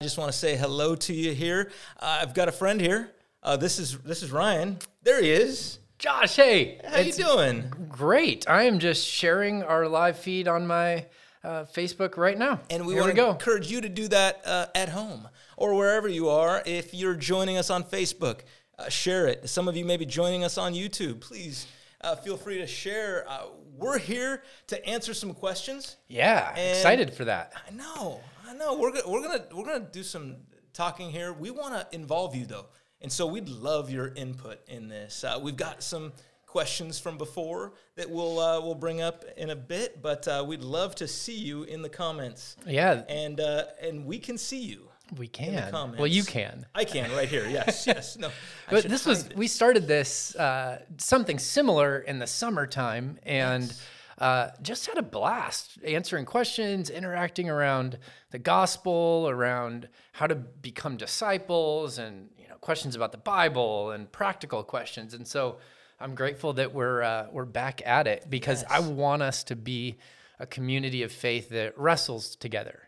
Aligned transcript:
I 0.00 0.04
just 0.04 0.16
want 0.16 0.30
to 0.30 0.38
say 0.38 0.56
hello 0.56 0.94
to 0.94 1.12
you 1.12 1.32
here. 1.34 1.72
Uh, 1.98 2.20
I've 2.22 2.32
got 2.32 2.46
a 2.46 2.52
friend 2.52 2.80
here. 2.80 3.10
Uh, 3.42 3.56
this 3.56 3.80
is 3.80 3.98
this 3.98 4.22
is 4.22 4.30
Ryan. 4.30 4.78
There 5.02 5.20
he 5.20 5.28
is. 5.28 5.80
Josh, 5.98 6.36
hey, 6.36 6.80
How 6.86 7.00
you 7.00 7.12
doing? 7.12 7.64
Great. 7.88 8.48
I 8.48 8.62
am 8.62 8.78
just 8.78 9.04
sharing 9.04 9.64
our 9.64 9.88
live 9.88 10.16
feed 10.16 10.46
on 10.46 10.68
my 10.68 11.06
uh, 11.42 11.64
Facebook 11.64 12.16
right 12.16 12.38
now. 12.38 12.60
And 12.70 12.86
we 12.86 12.94
want 12.94 13.08
to 13.08 13.12
go. 13.16 13.28
encourage 13.32 13.72
you 13.72 13.80
to 13.80 13.88
do 13.88 14.06
that 14.06 14.40
uh, 14.46 14.66
at 14.76 14.88
home 14.90 15.26
or 15.56 15.74
wherever 15.74 16.06
you 16.06 16.28
are. 16.28 16.62
If 16.64 16.94
you're 16.94 17.16
joining 17.16 17.56
us 17.56 17.68
on 17.68 17.82
Facebook, 17.82 18.42
uh, 18.78 18.88
share 18.88 19.26
it. 19.26 19.48
Some 19.50 19.66
of 19.66 19.76
you 19.76 19.84
may 19.84 19.96
be 19.96 20.06
joining 20.06 20.44
us 20.44 20.58
on 20.58 20.74
YouTube. 20.74 21.18
Please 21.22 21.66
uh, 22.02 22.14
feel 22.14 22.36
free 22.36 22.58
to 22.58 22.68
share. 22.68 23.24
Uh, 23.28 23.46
we're 23.76 23.98
here 23.98 24.44
to 24.68 24.86
answer 24.88 25.12
some 25.12 25.34
questions. 25.34 25.96
Yeah, 26.06 26.50
And- 26.56 26.76
excited 26.76 27.12
for 27.14 27.24
that. 27.24 27.52
I 27.66 27.72
know, 27.74 28.20
Know. 28.58 28.76
We're 28.78 28.90
gonna, 28.92 29.08
we're 29.08 29.22
gonna 29.22 29.44
we're 29.54 29.64
gonna 29.64 29.88
do 29.90 30.02
some 30.02 30.36
talking 30.72 31.10
here. 31.10 31.32
We 31.32 31.50
want 31.50 31.74
to 31.74 31.86
involve 31.96 32.34
you 32.34 32.44
though, 32.46 32.66
and 33.00 33.10
so 33.10 33.26
we'd 33.26 33.48
love 33.48 33.90
your 33.90 34.08
input 34.14 34.60
in 34.68 34.88
this. 34.88 35.22
Uh, 35.24 35.38
we've 35.40 35.56
got 35.56 35.82
some 35.82 36.12
questions 36.46 36.98
from 36.98 37.18
before 37.18 37.74
that 37.96 38.08
we'll 38.10 38.38
uh, 38.40 38.60
we'll 38.60 38.74
bring 38.74 39.00
up 39.00 39.24
in 39.36 39.50
a 39.50 39.56
bit, 39.56 40.02
but 40.02 40.26
uh, 40.26 40.44
we'd 40.46 40.62
love 40.62 40.94
to 40.96 41.06
see 41.06 41.36
you 41.36 41.62
in 41.64 41.82
the 41.82 41.88
comments, 41.88 42.56
Yeah, 42.66 43.02
and 43.08 43.38
uh, 43.40 43.64
and 43.80 44.04
we 44.04 44.18
can 44.18 44.36
see 44.38 44.60
you. 44.62 44.88
we 45.16 45.26
in 45.26 45.30
can. 45.32 45.54
the 45.66 45.70
comments. 45.70 45.98
Well, 46.00 46.06
you 46.08 46.24
can. 46.24 46.66
I 46.74 46.84
can 46.84 47.10
right 47.12 47.28
here. 47.28 47.46
Yes, 47.48 47.86
yes. 47.86 48.16
No, 48.18 48.30
But 48.70 48.84
this 48.84 49.06
was 49.06 49.26
it. 49.26 49.36
we 49.36 49.46
started 49.46 49.86
this 49.86 50.34
uh, 50.36 50.80
something 50.98 51.38
similar 51.38 52.00
in 52.00 52.18
the 52.18 52.26
summertime 52.26 53.18
and 53.24 53.72
uh, 54.18 54.50
just 54.62 54.86
had 54.86 54.98
a 54.98 55.02
blast 55.02 55.78
answering 55.84 56.24
questions, 56.24 56.90
interacting 56.90 57.48
around 57.48 57.98
the 58.30 58.38
gospel, 58.38 59.28
around 59.30 59.88
how 60.12 60.26
to 60.26 60.34
become 60.34 60.96
disciples, 60.96 61.98
and 61.98 62.28
you 62.36 62.48
know 62.48 62.56
questions 62.56 62.96
about 62.96 63.12
the 63.12 63.18
Bible 63.18 63.92
and 63.92 64.10
practical 64.10 64.62
questions. 64.64 65.14
And 65.14 65.26
so 65.26 65.58
I'm 66.00 66.14
grateful 66.14 66.52
that 66.54 66.74
we're 66.74 67.02
uh, 67.02 67.26
we're 67.30 67.44
back 67.44 67.80
at 67.86 68.06
it 68.06 68.26
because 68.28 68.64
I 68.68 68.80
want 68.80 69.22
us 69.22 69.44
to 69.44 69.56
be 69.56 69.98
a 70.40 70.46
community 70.46 71.02
of 71.02 71.12
faith 71.12 71.48
that 71.50 71.78
wrestles 71.78 72.36
together. 72.36 72.82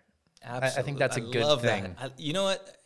I 0.44 0.70
think 0.70 0.98
that's 0.98 1.16
a 1.16 1.20
Absolutely. 1.20 1.32
good 1.32 1.46
love 1.46 1.62
thing. 1.62 1.82
That. 1.82 1.96
I, 1.98 2.10
you 2.16 2.32
know 2.32 2.44
what? 2.44 2.76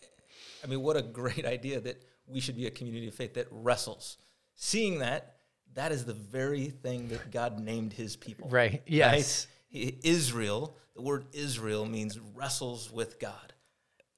I 0.62 0.67
mean, 0.67 0.81
what 0.81 0.97
a 0.97 1.03
great 1.03 1.45
idea 1.47 1.81
that 1.81 2.03
we 2.27 2.41
should 2.41 2.56
be 2.56 2.67
a 2.67 2.70
community 2.70 3.08
of 3.08 3.14
faith 3.14 3.34
that 3.34 3.47
wrestles. 3.51 4.19
Seeing 4.55 4.98
that, 5.01 5.33
that 5.75 5.92
is 5.92 6.05
the 6.05 6.14
very 6.14 6.67
thing 6.67 7.08
that 7.08 7.30
God 7.30 7.58
named 7.58 7.92
His 7.92 8.17
people. 8.17 8.48
Right. 8.48 8.83
Yes. 8.86 9.47
He- 9.69 9.98
Israel. 10.03 10.77
The 10.94 11.03
word 11.03 11.27
Israel 11.33 11.84
means 11.86 12.19
wrestles 12.34 12.92
with 12.92 13.19
God, 13.19 13.53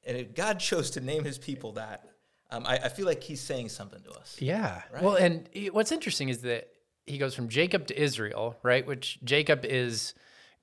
and 0.04 0.14
if 0.16 0.34
God 0.34 0.60
chose 0.60 0.90
to 0.90 1.00
name 1.00 1.24
His 1.24 1.38
people 1.38 1.72
that, 1.72 2.04
um, 2.50 2.66
I, 2.66 2.76
I 2.76 2.88
feel 2.90 3.06
like 3.06 3.22
He's 3.22 3.40
saying 3.40 3.70
something 3.70 4.02
to 4.02 4.10
us. 4.10 4.36
Yeah. 4.38 4.82
Well, 5.00 5.14
and 5.16 5.48
he- 5.52 5.70
what's 5.70 5.90
interesting 5.92 6.28
is 6.28 6.42
that 6.42 6.68
he 7.06 7.16
goes 7.18 7.34
from 7.34 7.48
Jacob 7.48 7.86
to 7.86 7.98
Israel, 8.00 8.58
right? 8.62 8.86
Which 8.86 9.18
Jacob 9.24 9.64
is 9.64 10.12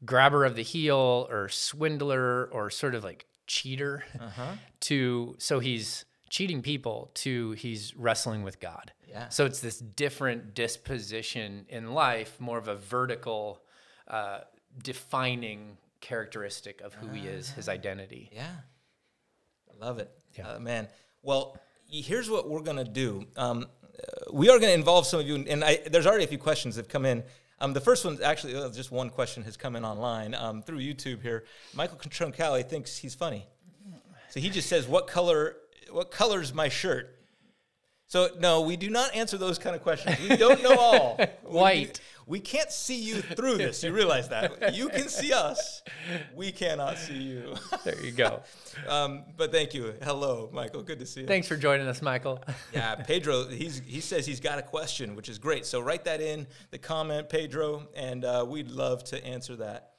grabber 0.05 0.45
of 0.45 0.55
the 0.55 0.61
heel 0.61 1.27
or 1.31 1.49
swindler 1.49 2.45
or 2.51 2.69
sort 2.69 2.93
of 2.93 3.03
like 3.03 3.25
cheater 3.47 4.03
to 4.81 5.35
so 5.39 5.59
he's 5.59 6.05
cheating 6.33 6.63
people 6.63 7.11
to 7.13 7.51
he's 7.51 7.95
wrestling 7.95 8.41
with 8.41 8.59
God. 8.59 8.91
Yeah. 9.07 9.29
So 9.29 9.45
it's 9.45 9.59
this 9.59 9.77
different 9.77 10.55
disposition 10.55 11.67
in 11.69 11.93
life, 11.93 12.39
more 12.39 12.57
of 12.57 12.67
a 12.67 12.73
vertical 12.73 13.61
uh, 14.07 14.39
defining 14.81 15.77
characteristic 16.01 16.81
of 16.81 16.95
who 16.95 17.09
he 17.09 17.27
is, 17.27 17.51
his 17.51 17.69
identity. 17.69 18.31
Yeah. 18.33 18.49
I 19.69 19.85
love 19.85 19.99
it. 19.99 20.09
Uh, 20.43 20.57
man. 20.57 20.87
Well, 21.21 21.55
here's 21.87 22.31
what 22.31 22.49
we're 22.49 22.61
going 22.61 22.83
to 22.83 22.91
do. 22.91 23.27
Um, 23.37 23.67
uh, 23.83 24.31
we 24.33 24.49
are 24.49 24.57
going 24.57 24.71
to 24.71 24.73
involve 24.73 25.05
some 25.05 25.19
of 25.19 25.27
you, 25.27 25.35
and 25.35 25.63
I, 25.63 25.81
there's 25.85 26.07
already 26.07 26.23
a 26.23 26.27
few 26.27 26.39
questions 26.39 26.75
that 26.75 26.85
have 26.85 26.89
come 26.89 27.05
in. 27.05 27.23
Um, 27.59 27.73
the 27.73 27.79
first 27.79 28.03
one, 28.05 28.17
actually, 28.23 28.55
uh, 28.55 28.69
just 28.71 28.91
one 28.91 29.11
question 29.11 29.43
has 29.43 29.55
come 29.55 29.75
in 29.75 29.85
online 29.85 30.33
um, 30.33 30.63
through 30.63 30.79
YouTube 30.79 31.21
here. 31.21 31.43
Michael 31.75 31.99
Troncali 31.99 32.67
thinks 32.67 32.97
he's 32.97 33.13
funny. 33.13 33.45
So 34.31 34.39
he 34.39 34.49
just 34.49 34.67
says, 34.67 34.87
"What 34.87 35.05
color? 35.05 35.57
What 35.93 36.11
color's 36.11 36.53
my 36.53 36.69
shirt?" 36.69 37.09
So 38.07 38.29
no, 38.39 38.61
we 38.61 38.77
do 38.77 38.91
not 38.91 39.15
answer 39.15 39.37
those 39.37 39.57
kind 39.57 39.75
of 39.75 39.81
questions. 39.81 40.17
We 40.29 40.35
don't 40.35 40.61
know 40.61 40.75
all. 40.77 41.17
We- 41.43 41.59
White. 41.59 41.99
We, 42.25 42.39
can't 42.39 42.71
see 42.71 43.01
you 43.01 43.15
through 43.21 43.57
this. 43.57 43.83
You 43.83 43.91
realize 43.91 44.29
that. 44.29 44.75
You 44.75 44.89
can 44.89 45.07
see 45.09 45.33
us. 45.33 45.81
We 46.35 46.51
cannot 46.51 46.97
see 46.97 47.15
you. 47.15 47.55
There 47.83 47.99
you 48.03 48.11
go. 48.11 48.41
Um, 48.87 49.23
but 49.37 49.51
thank 49.51 49.75
you. 49.75 49.93
Hello, 50.01 50.49
Michael. 50.51 50.81
Good 50.81 50.97
to 50.99 51.05
see 51.05 51.21
you. 51.21 51.27
Thanks 51.27 51.47
for 51.47 51.55
joining 51.55 51.87
us, 51.87 52.01
Michael. 52.01 52.43
Yeah, 52.73 52.95
Pedro. 52.95 53.47
He's 53.47 53.81
he 53.85 53.99
says 53.99 54.25
he's 54.25 54.39
got 54.39 54.57
a 54.57 54.63
question, 54.63 55.15
which 55.15 55.29
is 55.29 55.37
great. 55.37 55.67
So 55.67 55.79
write 55.79 56.05
that 56.05 56.21
in 56.21 56.47
the 56.71 56.79
comment, 56.79 57.29
Pedro, 57.29 57.87
and 57.95 58.25
uh, 58.25 58.43
we'd 58.47 58.71
love 58.71 59.03
to 59.05 59.23
answer 59.23 59.55
that. 59.57 59.91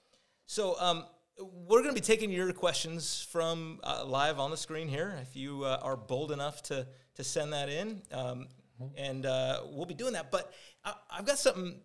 So 0.47 0.77
um, 0.81 1.05
we're 1.39 1.83
going 1.83 1.95
to 1.95 2.01
be 2.01 2.05
taking 2.05 2.31
your 2.31 2.53
questions 2.53 3.27
from 3.31 3.81
uh, 3.83 4.05
live 4.07 4.39
on 4.39 4.51
the 4.51 4.57
screen 4.57 4.89
here. 4.89 5.19
If 5.23 5.37
you 5.37 5.65
uh, 5.65 5.79
are 5.83 5.97
bold 5.97 6.33
enough 6.33 6.63
to 6.65 6.87
to 7.17 7.25
send 7.25 7.53
that 7.53 7.69
in, 7.69 8.03
um, 8.13 8.49
and 8.97 9.25
uh, 9.25 9.61
we'll 9.71 9.87
be 9.87 9.95
doing 9.95 10.15
that. 10.15 10.31
But 10.31 10.53
I, 10.85 10.95
I've 11.11 11.27
got 11.27 11.39
something 11.39 11.81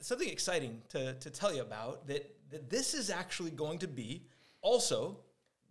something 0.00 0.28
exciting 0.28 0.82
to, 0.90 1.14
to 1.14 1.30
tell 1.30 1.54
you 1.54 1.62
about 1.62 2.06
that, 2.08 2.34
that 2.50 2.70
this 2.70 2.94
is 2.94 3.10
actually 3.10 3.50
going 3.50 3.78
to 3.78 3.88
be 3.88 4.24
also 4.60 5.18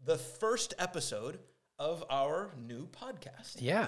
the 0.06 0.18
first 0.18 0.74
episode 0.80 1.40
of 1.80 2.04
our 2.10 2.52
new 2.68 2.88
podcast. 2.88 3.58
Yeah. 3.60 3.88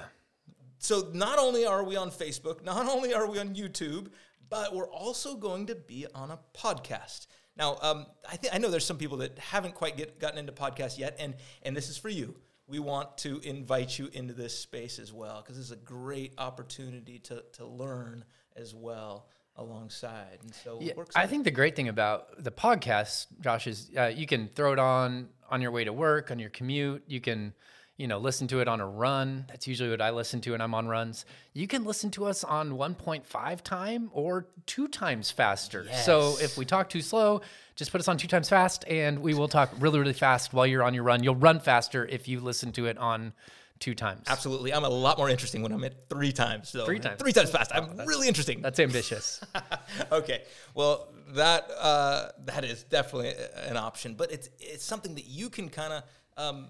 So 0.78 1.10
not 1.14 1.40
only 1.40 1.66
are 1.66 1.84
we 1.84 1.96
on 1.96 2.10
Facebook, 2.10 2.64
not 2.64 2.88
only 2.88 3.14
are 3.14 3.30
we 3.30 3.40
on 3.40 3.56
YouTube, 3.56 4.10
but 4.50 4.74
we're 4.74 4.90
also 4.90 5.36
going 5.36 5.68
to 5.68 5.76
be 5.76 6.06
on 6.14 6.32
a 6.32 6.40
podcast. 6.54 7.28
Now, 7.60 7.78
um, 7.82 8.06
I 8.28 8.38
think 8.38 8.56
I 8.56 8.58
know 8.58 8.70
there's 8.70 8.86
some 8.86 8.98
people 8.98 9.18
that 9.18 9.38
haven't 9.38 9.76
quite 9.76 9.98
get, 9.98 10.18
gotten 10.18 10.40
into 10.40 10.54
podcasts 10.54 10.98
yet, 10.98 11.18
and 11.20 11.36
and 11.62 11.76
this 11.76 11.90
is 11.90 11.98
for 11.98 12.10
you. 12.10 12.36
We 12.68 12.80
want 12.80 13.18
to 13.20 13.40
invite 13.40 14.00
you 14.00 14.10
into 14.14 14.34
this 14.34 14.58
space 14.58 14.98
as 14.98 15.12
well 15.12 15.42
because 15.42 15.60
it's 15.60 15.72
a 15.72 15.76
great 15.76 16.34
opportunity 16.38 17.20
to 17.20 17.44
to 17.54 17.66
learn 17.66 18.24
as 18.56 18.74
well 18.74 19.28
alongside. 19.58 20.40
And 20.42 20.56
so 20.56 20.80
Yeah, 20.82 20.94
I 21.16 21.28
think 21.28 21.44
the 21.44 21.52
great 21.52 21.76
thing 21.76 21.90
about 21.90 22.42
the 22.44 22.52
podcast, 22.52 23.28
Josh, 23.42 23.68
is 23.68 23.92
uh, 23.98 24.06
you 24.06 24.26
can 24.26 24.48
throw 24.48 24.72
it 24.72 24.80
on 24.80 25.28
on 25.50 25.62
your 25.62 25.72
way 25.72 25.84
to 25.84 25.92
work, 25.92 26.32
on 26.32 26.40
your 26.40 26.50
commute. 26.50 27.04
You 27.08 27.20
can, 27.20 27.54
you 28.00 28.08
know, 28.08 28.18
listen 28.18 28.48
to 28.48 28.62
it 28.62 28.70
on 28.70 28.80
a 28.80 28.88
run. 28.88 29.44
That's 29.50 29.68
usually 29.68 29.90
what 29.90 30.02
I 30.02 30.12
listen 30.12 30.40
to 30.42 30.52
when 30.52 30.62
I'm 30.62 30.74
on 30.74 30.88
runs. 30.88 31.26
You 31.54 31.68
can 31.68 31.84
listen 31.84 32.10
to 32.12 32.26
us 32.28 32.46
on 32.46 32.72
1.5 32.72 33.62
time 33.62 34.10
or 34.14 34.48
two 34.66 34.88
times 34.88 35.30
faster. 35.32 35.86
So 36.06 36.38
if 36.40 36.58
we 36.58 36.64
talk 36.64 36.88
too 36.88 37.02
slow, 37.02 37.42
just 37.76 37.92
put 37.92 38.00
us 38.00 38.08
on 38.08 38.18
two 38.18 38.30
times 38.30 38.48
fast, 38.48 38.86
and 38.88 39.20
we 39.20 39.34
will 39.34 39.50
talk 39.50 39.70
really, 39.80 40.00
really 40.00 40.14
fast 40.14 40.54
while 40.54 40.66
you're 40.66 40.82
on 40.82 40.94
your 40.94 41.04
run. 41.04 41.24
You'll 41.24 41.36
run 41.36 41.60
faster 41.60 42.06
if 42.06 42.30
you 42.30 42.40
listen 42.40 42.72
to 42.72 42.86
it 42.86 42.98
on 42.98 43.34
two 43.80 43.94
times. 43.94 44.28
Absolutely, 44.30 44.74
I'm 44.74 44.86
a 44.86 44.90
lot 44.90 45.18
more 45.18 45.30
interesting 45.30 45.62
when 45.62 45.74
I'm 45.74 45.84
at 45.84 46.08
three 46.10 46.32
times. 46.32 46.70
So 46.70 46.86
Three 46.86 47.00
times. 47.00 47.20
three 47.22 47.34
times 47.34 47.52
fast. 47.52 47.72
I'm 47.76 47.98
really 48.06 48.30
interesting. 48.30 48.62
That's 48.62 48.80
ambitious. 48.80 49.42
okay. 50.12 50.44
Well, 50.74 51.10
that 51.32 51.70
uh, 51.78 52.30
that 52.46 52.64
is 52.64 52.84
definitely 52.84 53.34
an 53.68 53.76
option, 53.76 54.14
but 54.14 54.32
it's 54.32 54.50
it's 54.58 54.86
something 54.86 55.16
that 55.16 55.26
you 55.26 55.50
can 55.50 55.68
kind 55.68 55.92
of 55.92 56.04
um, 56.38 56.68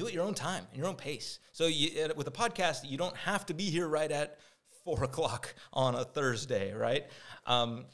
do 0.00 0.06
it 0.06 0.14
your 0.14 0.24
own 0.24 0.34
time, 0.34 0.66
in 0.72 0.78
your 0.78 0.88
own 0.88 0.96
pace. 0.96 1.38
So 1.52 1.66
you, 1.66 2.10
with 2.16 2.26
a 2.26 2.30
podcast, 2.30 2.88
you 2.88 2.96
don't 2.96 3.16
have 3.16 3.44
to 3.46 3.54
be 3.54 3.64
here 3.64 3.86
right 3.86 4.10
at 4.10 4.38
four 4.84 5.04
o'clock 5.08 5.54
on 5.72 5.94
a 5.94 6.04
Thursday, 6.04 6.72
right? 6.72 7.06
Um, 7.46 7.84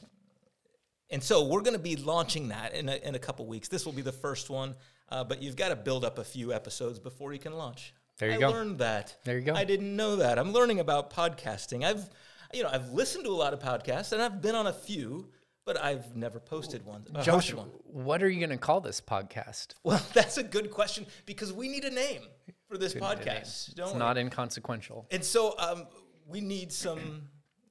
and 1.09 1.21
so 1.21 1.45
we're 1.45 1.61
going 1.61 1.73
to 1.73 1.79
be 1.79 1.95
launching 1.95 2.49
that 2.49 2.73
in 2.73 2.89
a, 2.89 2.95
in 2.95 3.15
a 3.15 3.19
couple 3.19 3.45
weeks. 3.45 3.67
This 3.67 3.85
will 3.85 3.93
be 3.93 4.01
the 4.01 4.11
first 4.11 4.49
one, 4.49 4.75
uh, 5.09 5.23
but 5.23 5.41
you've 5.41 5.55
got 5.55 5.69
to 5.69 5.75
build 5.75 6.05
up 6.05 6.17
a 6.17 6.23
few 6.23 6.53
episodes 6.53 6.99
before 6.99 7.33
you 7.33 7.39
can 7.39 7.53
launch. 7.53 7.93
There 8.19 8.29
you 8.29 8.35
I 8.35 8.39
go. 8.39 8.47
I 8.47 8.51
learned 8.51 8.77
that. 8.79 9.15
There 9.23 9.37
you 9.37 9.45
go. 9.45 9.53
I 9.53 9.63
didn't 9.63 9.95
know 9.95 10.17
that. 10.17 10.39
I'm 10.39 10.53
learning 10.53 10.79
about 10.79 11.11
podcasting. 11.11 11.83
I've, 11.83 12.09
you 12.53 12.63
know, 12.63 12.69
I've 12.71 12.91
listened 12.91 13.25
to 13.25 13.31
a 13.31 13.35
lot 13.35 13.53
of 13.53 13.59
podcasts 13.59 14.11
and 14.11 14.21
I've 14.21 14.41
been 14.41 14.55
on 14.55 14.67
a 14.67 14.73
few, 14.73 15.29
but 15.67 15.79
I've 15.83 16.15
never 16.15 16.39
posted 16.39 16.83
one. 16.85 17.05
uh, 17.13 17.21
Josh, 17.21 17.53
one. 17.53 17.67
what 17.85 18.23
are 18.23 18.29
you 18.29 18.39
going 18.39 18.57
to 18.57 18.57
call 18.57 18.79
this 18.81 19.01
podcast? 19.01 19.73
Well, 19.83 20.01
that's 20.13 20.37
a 20.37 20.43
good 20.43 20.71
question 20.71 21.05
because 21.27 21.51
we 21.53 21.67
need 21.67 21.83
a 21.83 21.91
name 21.91 22.21
for 22.69 22.77
this 22.79 22.93
podcast. 22.95 23.75
Don't 23.75 23.87
It's 23.87 23.93
we? 23.93 23.99
not 23.99 24.17
inconsequential. 24.17 25.05
And 25.11 25.23
so 25.23 25.53
um, 25.59 25.85
we 26.25 26.41
need 26.41 26.71
some. 26.71 27.23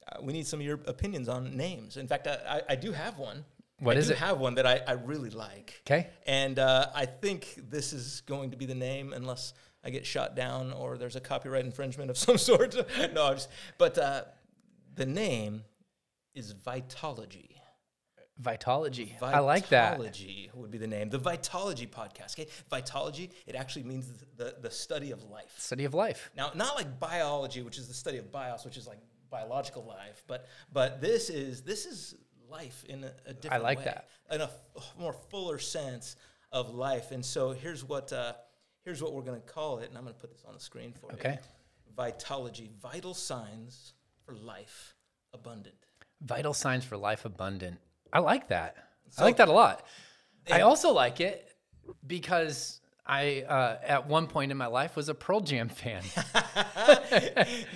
Uh, 0.06 0.18
we 0.22 0.32
need 0.32 0.46
some 0.46 0.60
of 0.60 0.66
your 0.66 0.78
opinions 0.86 1.28
on 1.28 1.56
names. 1.56 1.96
In 1.96 2.06
fact, 2.06 2.28
I, 2.28 2.38
I, 2.48 2.62
I 2.72 2.76
do 2.76 2.92
have 2.92 3.18
one. 3.18 3.44
What 3.80 3.96
I 3.96 3.98
is 3.98 4.06
do 4.08 4.12
it? 4.12 4.18
have 4.18 4.38
one 4.38 4.54
that 4.56 4.66
I, 4.66 4.80
I 4.86 4.92
really 4.92 5.30
like. 5.30 5.80
'Kay. 5.84 6.08
And 6.26 6.58
uh, 6.58 6.88
I 6.94 7.06
think 7.06 7.58
this 7.70 7.92
is 7.92 8.20
going 8.26 8.50
to 8.52 8.56
be 8.56 8.66
the 8.66 8.74
name, 8.74 9.12
unless 9.14 9.52
I 9.82 9.90
get 9.90 10.04
shot 10.06 10.36
down 10.36 10.72
or 10.72 10.96
there's 10.98 11.16
a 11.16 11.20
copyright 11.20 11.64
infringement 11.64 12.10
of 12.10 12.18
some 12.26 12.36
sort. 12.38 12.74
no, 13.14 13.26
I'm 13.26 13.34
just, 13.34 13.48
but 13.78 13.96
uh, 13.98 14.22
the 14.94 15.06
name 15.06 15.62
is 16.34 16.52
Vitalogy. 16.54 17.45
Vitalogy. 18.42 19.12
I 19.22 19.38
like 19.38 19.68
that. 19.70 19.98
Vitalogy 19.98 20.54
would 20.54 20.70
be 20.70 20.78
the 20.78 20.86
name. 20.86 21.08
The 21.08 21.18
Vitalogy 21.18 21.88
podcast. 21.88 22.38
Okay, 22.38 22.48
Vitalogy. 22.70 23.30
It 23.46 23.54
actually 23.54 23.84
means 23.84 24.12
the, 24.36 24.56
the, 24.60 24.70
study 24.70 25.10
of 25.10 25.24
life. 25.30 25.54
Study 25.56 25.84
of 25.84 25.94
life. 25.94 26.30
Now, 26.36 26.50
not 26.54 26.76
like 26.76 27.00
biology, 27.00 27.62
which 27.62 27.78
is 27.78 27.88
the 27.88 27.94
study 27.94 28.18
of 28.18 28.30
bios, 28.30 28.64
which 28.64 28.76
is 28.76 28.86
like 28.86 28.98
biological 29.30 29.84
life, 29.84 30.22
but 30.26 30.48
but 30.72 31.00
this 31.00 31.30
is 31.30 31.62
this 31.62 31.86
is 31.86 32.14
life 32.50 32.84
in 32.88 33.04
a, 33.04 33.12
a 33.26 33.34
different 33.34 33.62
I 33.62 33.64
like 33.64 33.78
way, 33.78 33.84
that. 33.84 34.08
in 34.30 34.40
a 34.40 34.44
f- 34.44 34.94
more 34.98 35.12
fuller 35.12 35.58
sense 35.58 36.16
of 36.52 36.74
life. 36.74 37.10
And 37.10 37.24
so 37.24 37.52
here's 37.52 37.84
what 37.84 38.12
uh, 38.12 38.34
here's 38.84 39.02
what 39.02 39.12
we're 39.14 39.22
going 39.22 39.40
to 39.40 39.46
call 39.46 39.78
it, 39.78 39.88
and 39.88 39.96
I'm 39.96 40.04
going 40.04 40.14
to 40.14 40.20
put 40.20 40.30
this 40.30 40.44
on 40.46 40.54
the 40.54 40.60
screen 40.60 40.92
for 40.92 41.10
you. 41.10 41.18
Okay. 41.18 41.38
Vitalogy: 41.96 42.70
vital 42.82 43.14
signs 43.14 43.94
for 44.24 44.34
life 44.34 44.94
abundant. 45.32 45.76
Vital 46.20 46.54
signs 46.54 46.84
for 46.84 46.96
life 46.96 47.24
abundant. 47.24 47.78
I 48.12 48.20
like 48.20 48.48
that. 48.48 48.76
So- 49.10 49.22
I 49.22 49.26
like 49.26 49.36
that 49.38 49.48
a 49.48 49.52
lot. 49.52 49.84
I 50.50 50.60
also 50.60 50.92
like 50.92 51.20
it 51.20 51.52
because 52.06 52.80
I, 53.04 53.42
uh, 53.48 53.78
at 53.84 54.06
one 54.08 54.26
point 54.28 54.50
in 54.52 54.56
my 54.56 54.66
life, 54.66 54.94
was 54.96 55.08
a 55.08 55.14
Pearl 55.14 55.40
Jam 55.40 55.68
fan. 55.68 56.02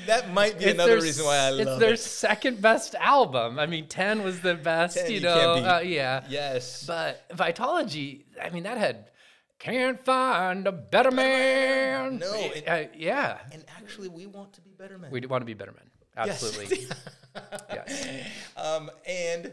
That 0.06 0.32
might 0.32 0.58
be 0.58 0.64
It's 0.66 0.74
another 0.74 0.92
their 0.92 1.00
reason 1.02 1.24
why 1.24 1.36
I 1.36 1.50
love 1.50 1.58
it. 1.60 1.68
It's 1.68 1.78
their 1.78 1.94
it. 1.94 2.00
second 2.00 2.60
best 2.60 2.94
album. 2.96 3.58
I 3.58 3.66
mean, 3.66 3.86
10 3.88 4.22
was 4.22 4.40
the 4.40 4.54
best, 4.54 4.96
10 4.96 5.08
you 5.10 5.16
you 5.16 5.20
know. 5.22 5.52
Uh, 5.54 5.80
yeah. 5.84 6.24
Yes. 6.28 6.84
But 6.86 7.28
Vitalogy, 7.30 8.24
I 8.42 8.50
mean, 8.50 8.64
that 8.64 8.78
had 8.78 9.10
can't 9.58 10.02
find 10.04 10.66
a 10.66 10.72
better 10.72 11.10
man. 11.10 12.18
No, 12.18 12.32
it- 12.34 12.68
Uh, 12.68 12.84
yeah. 12.96 13.38
and 13.52 13.64
actually, 13.76 14.08
we 14.08 14.26
want 14.26 14.52
to 14.54 14.60
be 14.60 14.70
better 14.70 14.98
men. 14.98 15.10
We 15.10 15.20
want 15.26 15.42
to 15.42 15.46
be 15.46 15.54
better 15.54 15.72
men. 15.72 15.90
Yes. 16.26 16.42
Absolutely. 16.42 16.86
yes. 17.70 18.26
Um, 18.56 18.90
and 19.06 19.52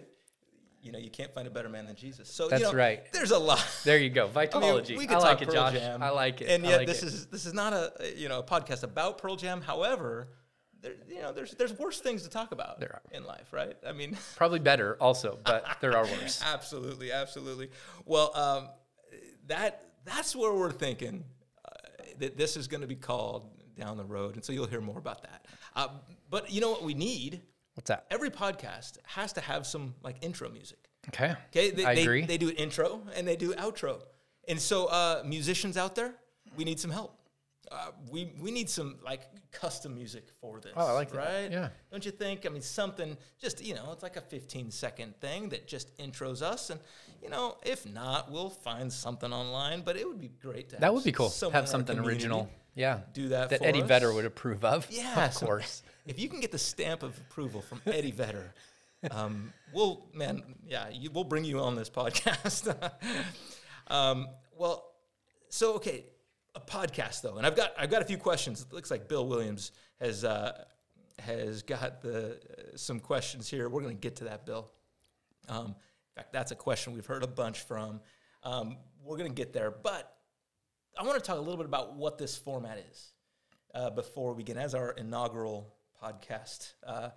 you 0.88 0.94
know, 0.94 1.00
you 1.00 1.10
can't 1.10 1.34
find 1.34 1.46
a 1.48 1.52
better 1.52 1.68
man 1.68 1.86
than 1.86 1.98
Jesus. 1.98 2.30
So 2.30 2.48
That's 2.48 2.62
you 2.64 2.72
know, 2.72 2.78
right. 2.78 3.12
There's 3.12 3.32
a 3.32 3.38
lot. 3.38 3.64
There 3.84 3.98
you 3.98 4.10
go. 4.10 4.32
I 4.36 4.40
mean, 4.40 4.48
Vitalogy. 4.48 4.98
we 4.98 5.04
I, 5.04 5.08
could 5.08 5.20
like 5.20 5.22
talk 5.22 5.42
it, 5.42 5.46
Pearl 5.48 5.54
Josh. 5.56 5.74
Jam, 5.74 6.02
I 6.02 6.10
like 6.12 6.42
it. 6.42 6.50
And 6.50 6.66
I 6.66 6.70
yet, 6.70 6.78
like 6.78 6.88
this 6.88 7.04
it. 7.04 7.08
is 7.08 7.26
this 7.28 7.46
is 7.46 7.54
not 7.54 7.74
a 7.74 7.92
you 8.16 8.30
know 8.30 8.40
a 8.40 8.44
podcast 8.44 8.84
about 8.84 9.18
Pearl 9.18 9.36
Jam. 9.36 9.62
However, 9.62 10.30
there, 10.82 10.94
you 11.10 11.22
know, 11.22 11.34
there's 11.34 11.52
there's 11.52 11.78
worse 11.78 12.00
things 12.00 12.24
to 12.24 12.30
talk 12.30 12.54
about 12.54 12.80
There 12.80 12.94
are. 12.94 13.02
in 13.12 13.26
life, 13.26 13.52
right? 13.52 13.76
I 13.86 13.92
mean, 13.92 14.18
probably 14.38 14.60
better 14.60 14.96
also, 15.02 15.38
but 15.44 15.66
there 15.82 15.96
are 15.98 16.06
worse. 16.06 16.42
absolutely, 16.54 17.12
absolutely. 17.12 17.70
Well, 18.06 18.32
um, 18.36 18.70
that 19.48 19.84
that's 20.06 20.36
where 20.38 20.54
we're 20.54 20.72
thinking 20.72 21.26
uh, 21.66 21.72
that 22.20 22.38
this 22.38 22.56
is 22.56 22.68
going 22.70 22.82
to 22.82 22.88
be 22.88 22.96
called 22.96 23.50
down 23.78 23.98
the 23.98 24.06
road, 24.06 24.36
and 24.36 24.46
so 24.46 24.54
you'll 24.54 24.68
hear 24.68 24.82
more 24.82 24.98
about 24.98 25.24
that. 25.24 25.46
Uh, 25.76 25.90
but 26.30 26.50
you 26.50 26.62
know 26.62 26.72
what 26.72 26.84
we 26.84 26.94
need? 26.94 27.42
What's 27.88 28.02
that? 28.10 28.14
Every 28.14 28.30
podcast 28.30 28.98
has 29.06 29.32
to 29.34 29.42
have 29.42 29.66
some 29.66 29.96
like 30.04 30.18
intro 30.22 30.50
music. 30.50 30.90
Okay. 31.10 31.36
Okay, 31.50 31.72
they, 31.72 31.86
I 31.86 31.96
they, 31.96 32.02
agree. 32.02 32.26
They 32.26 32.38
do 32.38 32.52
intro 32.58 33.02
and 33.16 33.26
they 33.26 33.38
do 33.38 33.54
outro, 33.54 34.02
and 34.48 34.60
so 34.60 34.88
uh, 34.88 35.24
musicians 35.26 35.78
out 35.78 35.96
there, 35.96 36.14
we 36.58 36.66
need 36.66 36.80
some 36.82 36.92
help. 36.92 37.14
Uh, 37.72 37.92
we 38.12 38.34
we 38.42 38.52
need 38.52 38.70
some 38.70 38.98
like 39.06 39.22
custom 39.52 39.96
music 39.96 40.26
for 40.42 40.60
this. 40.60 40.74
Oh, 40.76 40.86
I 40.88 40.92
like 40.92 41.12
that. 41.12 41.18
right? 41.18 41.52
Yeah. 41.52 41.70
Don't 41.92 42.06
you 42.06 42.12
think? 42.12 42.46
I 42.46 42.50
mean, 42.50 42.62
something 42.62 43.16
just 43.40 43.66
you 43.66 43.74
know, 43.74 43.90
it's 43.94 44.04
like 44.04 44.18
a 44.18 44.22
15 44.22 44.70
second 44.72 45.16
thing 45.22 45.50
that 45.50 45.66
just 45.66 45.98
intros 45.98 46.42
us, 46.42 46.70
and 46.70 46.82
you 47.24 47.30
know, 47.30 47.56
if 47.66 47.86
not, 47.86 48.30
we'll 48.30 48.50
find 48.50 48.92
something 48.92 49.32
online. 49.32 49.82
But 49.82 49.96
it 49.96 50.06
would 50.06 50.20
be 50.20 50.32
great 50.42 50.70
to 50.70 50.76
have 50.76 50.82
That 50.82 50.94
would 50.94 51.06
be 51.06 51.14
cool. 51.14 51.32
Have 51.54 51.70
something 51.70 51.98
original. 52.00 52.50
Yeah. 52.76 53.00
Do 53.14 53.30
that, 53.30 53.50
That 53.50 53.64
Eddie 53.66 53.82
us. 53.82 53.88
Vedder 53.88 54.14
would 54.14 54.26
approve 54.26 54.64
of. 54.64 54.88
Yeah, 54.92 55.26
Of 55.26 55.36
course. 55.36 55.82
If 56.08 56.20
you 56.20 56.30
can 56.30 56.40
get 56.40 56.52
the 56.52 56.58
stamp 56.58 57.04
of 57.04 57.18
approval 57.18 57.62
from 57.62 57.82
Eddie 57.86 58.12
Vedder, 58.12 58.54
um, 59.12 59.54
we'll 59.74 60.08
man, 60.14 60.42
yeah, 60.66 60.90
you, 60.90 61.12
we'll 61.12 61.24
bring 61.24 61.44
you 61.44 61.60
on 61.60 61.76
this 61.76 61.90
podcast. 61.90 62.74
um, 63.88 64.28
well, 64.58 64.92
so 65.50 65.74
okay, 65.76 66.06
a 66.56 66.60
podcast 66.60 67.22
though, 67.22 67.38
and 67.38 67.46
I've 67.46 67.56
got 67.56 67.74
I've 67.78 67.92
got 67.92 68.02
a 68.02 68.06
few 68.06 68.18
questions. 68.18 68.62
It 68.62 68.74
looks 68.74 68.90
like 68.90 69.08
Bill 69.08 69.28
Williams 69.28 69.74
has 70.00 70.24
uh, 70.24 70.64
has 71.20 71.62
got 71.62 72.02
the 72.02 72.32
uh, 72.32 72.78
some 72.78 73.00
questions 73.00 73.50
here. 73.50 73.70
We're 73.70 73.82
going 73.82 73.96
to 73.96 74.02
get 74.02 74.16
to 74.18 74.24
that, 74.26 74.46
Bill. 74.46 74.72
Um, 75.50 75.68
in 75.68 75.76
fact, 76.16 76.34
that's 76.34 76.52
a 76.52 76.56
question 76.56 76.94
we've 76.94 77.06
heard 77.06 77.24
a 77.24 77.28
bunch 77.28 77.60
from. 77.60 78.00
Um, 78.44 78.78
we're 79.04 79.18
going 79.18 79.30
to 79.30 79.36
get 79.36 79.54
there, 79.54 79.72
but 79.72 80.16
I 80.98 81.04
want 81.04 81.16
to 81.16 81.24
talk 81.24 81.38
a 81.38 81.42
little 81.42 81.58
bit 81.58 81.66
about 81.66 81.96
what 81.96 82.18
this 82.18 82.38
format 82.38 82.84
is 82.90 83.12
uh, 83.76 83.90
before 83.90 84.34
we 84.34 84.44
begin 84.44 84.58
as 84.58 84.74
our 84.74 84.92
inaugural 84.92 85.77
podcast. 86.04 86.74
Uh, 86.86 87.10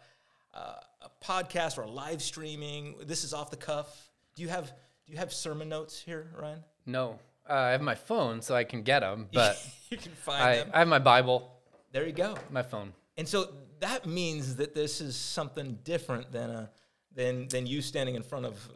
uh, 0.54 0.74
a 1.02 1.24
podcast 1.24 1.78
or 1.78 1.86
live 1.86 2.22
streaming. 2.22 2.96
This 3.04 3.24
is 3.24 3.32
off 3.32 3.50
the 3.50 3.56
cuff. 3.56 4.10
Do 4.34 4.42
you 4.42 4.48
have 4.48 4.66
do 5.06 5.12
you 5.12 5.18
have 5.18 5.32
sermon 5.32 5.68
notes 5.68 6.00
here, 6.00 6.30
Ryan? 6.40 6.64
No. 6.86 7.18
Uh, 7.48 7.54
I 7.54 7.70
have 7.70 7.82
my 7.82 7.94
phone 7.94 8.42
so 8.42 8.54
I 8.54 8.64
can 8.64 8.82
get 8.82 9.00
them, 9.00 9.28
but 9.32 9.60
you 9.90 9.96
can 9.96 10.12
find 10.12 10.42
I, 10.42 10.56
them. 10.56 10.70
I 10.72 10.78
have 10.80 10.88
my 10.88 10.98
Bible, 10.98 11.50
there 11.92 12.06
you 12.06 12.12
go. 12.12 12.36
my 12.50 12.62
phone. 12.62 12.92
And 13.16 13.26
so 13.26 13.48
that 13.80 14.06
means 14.06 14.56
that 14.56 14.74
this 14.74 15.00
is 15.00 15.16
something 15.16 15.78
different 15.84 16.30
than 16.32 16.50
a 16.50 16.70
than 17.14 17.48
than 17.48 17.66
you 17.66 17.82
standing 17.82 18.14
in 18.14 18.22
front 18.22 18.46
of. 18.46 18.68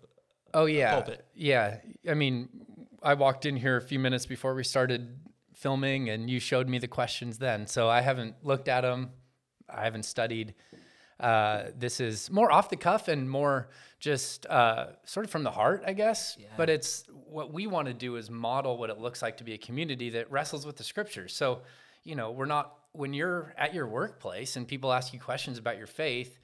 Oh 0.53 0.67
yeah, 0.67 0.95
pulpit. 0.95 1.25
yeah. 1.35 1.79
I 2.09 2.15
mean, 2.15 2.49
I 3.03 3.15
walked 3.15 3.47
in 3.47 3.57
here 3.57 3.77
a 3.77 3.83
few 3.83 3.99
minutes 3.99 4.27
before 4.27 4.55
we 4.55 4.65
started 4.65 5.19
filming, 5.55 6.09
and 6.11 6.29
you 6.29 6.41
showed 6.41 6.69
me 6.69 6.79
the 6.79 6.89
questions 6.89 7.39
then. 7.39 7.67
So 7.67 7.89
I 7.89 8.01
haven't 8.01 8.37
looked 8.43 8.69
at 8.69 8.83
them. 8.83 9.11
I 9.69 9.85
haven't 9.85 10.05
studied. 10.05 10.55
Uh, 11.21 11.65
this 11.77 12.01
is 12.01 12.31
more 12.31 12.51
off 12.51 12.69
the 12.71 12.77
cuff 12.77 13.09
and 13.09 13.31
more 13.31 13.69
just 14.01 14.47
uh, 14.47 14.87
sort 15.05 15.25
of 15.25 15.31
from 15.31 15.43
the 15.45 15.51
heart, 15.51 15.83
I 15.87 15.93
guess. 15.93 16.37
But 16.57 16.69
it's 16.71 17.05
what 17.29 17.53
we 17.53 17.67
want 17.67 17.89
to 17.89 17.95
do 17.95 18.17
is 18.17 18.31
model 18.31 18.77
what 18.77 18.91
it 18.91 18.99
looks 18.99 19.23
like 19.23 19.37
to 19.39 19.45
be 19.45 19.55
a 19.55 19.59
community 19.59 20.11
that 20.11 20.31
wrestles 20.31 20.67
with 20.67 20.77
the 20.77 20.85
scriptures. 20.85 21.33
So, 21.35 21.61
you 22.03 22.17
know, 22.17 22.33
we're 22.33 22.47
not 22.47 22.75
when 22.93 23.15
you're 23.15 23.55
at 23.57 23.75
your 23.75 23.87
workplace 23.87 24.57
and 24.57 24.67
people 24.69 24.93
ask 24.93 25.13
you 25.13 25.21
questions 25.21 25.59
about 25.59 25.79
your 25.79 25.87
faith 25.87 26.39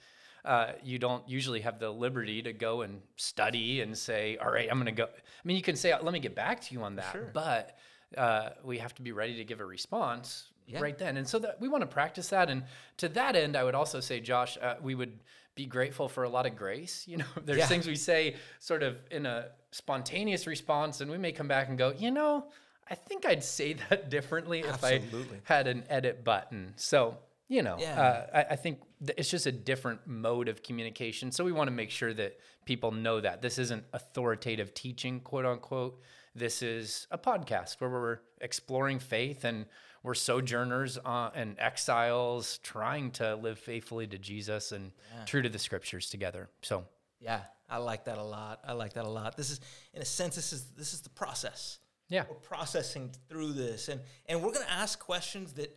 uh, 0.45 0.73
you 0.83 0.99
don't 0.99 1.29
usually 1.29 1.61
have 1.61 1.79
the 1.79 1.91
liberty 1.91 2.41
to 2.43 2.53
go 2.53 2.81
and 2.81 3.03
study 3.17 3.83
and 3.83 3.97
say, 3.97 4.39
all 4.39 4.51
right, 4.51 4.69
I'm 4.71 4.79
going 4.79 4.87
to 4.87 4.93
go. 4.93 5.05
I 5.05 5.09
mean, 5.45 5.57
you 5.57 5.63
can 5.63 5.77
say, 5.77 5.93
let 6.01 6.13
me 6.13 6.19
get 6.19 6.35
back 6.35 6.63
to 6.63 6.75
you 6.75 6.83
on 6.83 6.97
that, 6.97 7.13
Sure. 7.13 7.31
but 7.35 7.77
uh, 8.17 8.51
we 8.65 8.79
have 8.79 8.95
to 8.95 9.03
be 9.03 9.13
ready 9.13 9.37
to 9.37 9.45
give 9.45 9.61
a 9.61 9.65
response 9.67 10.49
Yeah. 10.73 10.81
right 10.81 10.97
then. 10.99 11.17
And 11.17 11.27
so 11.29 11.39
that 11.41 11.61
we 11.61 11.69
want 11.69 11.83
to 11.83 11.87
practice 11.87 12.29
that. 12.29 12.49
And 12.51 12.65
to 12.99 13.09
that 13.11 13.37
end, 13.37 13.57
I 13.57 13.65
would 13.65 13.75
also 13.75 14.01
say, 14.01 14.21
Josh, 14.21 14.57
uh, 14.61 14.75
we 14.83 14.95
would 14.95 15.19
be 15.55 15.67
grateful 15.67 16.09
for 16.09 16.25
a 16.25 16.29
lot 16.29 16.47
of 16.47 16.57
grace. 16.57 17.05
You 17.11 17.19
know, 17.19 17.25
there's 17.45 17.59
Yeah. 17.59 17.67
things 17.67 17.87
we 17.87 17.97
say 17.97 18.37
sort 18.59 18.83
of 18.83 18.97
in 19.11 19.27
a 19.27 19.49
spontaneous 19.73 20.47
response, 20.47 21.01
and 21.01 21.11
we 21.11 21.19
may 21.19 21.33
come 21.33 21.49
back 21.49 21.69
and 21.69 21.77
go, 21.79 21.93
you 21.99 22.11
know, 22.11 22.47
I 22.89 22.95
think 22.95 23.25
I'd 23.27 23.45
say 23.45 23.73
that 23.89 24.11
differently 24.11 24.61
if 24.61 24.83
I 24.85 25.03
had 25.45 25.67
an 25.69 25.85
edit 25.89 26.25
button. 26.25 26.73
So, 26.77 27.19
you 27.49 27.63
know, 27.63 27.77
Yeah. 27.79 28.01
uh, 28.01 28.27
I, 28.39 28.53
I 28.53 28.57
think 28.57 28.81
th- 29.05 29.17
it's 29.19 29.31
just 29.31 29.47
a 29.47 29.53
different 29.53 30.07
mode 30.07 30.49
of 30.49 30.63
communication. 30.63 31.33
So 31.33 31.45
we 31.45 31.53
want 31.53 31.69
to 31.69 31.73
make 31.75 31.91
sure 31.91 32.15
that 32.15 32.39
people 32.65 32.93
know 32.93 33.21
that 33.21 33.43
this 33.43 33.59
isn't 33.59 33.85
authoritative 33.93 34.73
teaching, 34.75 35.21
quote 35.21 35.47
unquote. 35.47 36.01
This 36.35 36.63
is 36.63 37.07
a 37.11 37.19
podcast 37.19 37.81
where 37.81 37.91
we're 37.91 38.19
exploring 38.41 38.99
faith 39.01 39.45
and 39.45 39.67
we're 40.03 40.15
sojourners 40.15 40.99
uh, 41.05 41.31
and 41.35 41.59
exiles 41.59 42.59
trying 42.63 43.11
to 43.13 43.35
live 43.37 43.59
faithfully 43.59 44.07
to 44.07 44.19
Jesus 44.19 44.73
and 44.73 44.93
true 45.27 45.43
to 45.43 45.49
the 45.49 45.59
scriptures 45.59 46.09
together. 46.11 46.49
So, 46.63 46.85
Yeah, 47.21 47.43
I 47.69 47.79
like 47.79 48.05
that 48.07 48.19
a 48.19 48.23
lot. 48.23 48.61
I 48.67 48.73
like 48.73 48.95
that 48.95 49.05
a 49.05 49.09
lot. 49.09 49.37
This 49.37 49.51
is, 49.51 49.61
in 49.95 50.03
a 50.03 50.05
sense, 50.05 50.37
this 50.37 50.53
is 50.53 50.65
this 50.77 50.95
is 50.95 51.03
the 51.03 51.11
process. 51.11 51.79
yeah, 52.09 52.25
We're 52.29 52.37
processing 52.37 53.11
through 53.29 53.53
this, 53.53 53.89
and 53.89 54.01
and 54.27 54.43
we're 54.43 54.53
going 54.53 54.67
to 54.67 54.73
ask 54.73 54.99
questions 54.99 55.53
that 55.55 55.71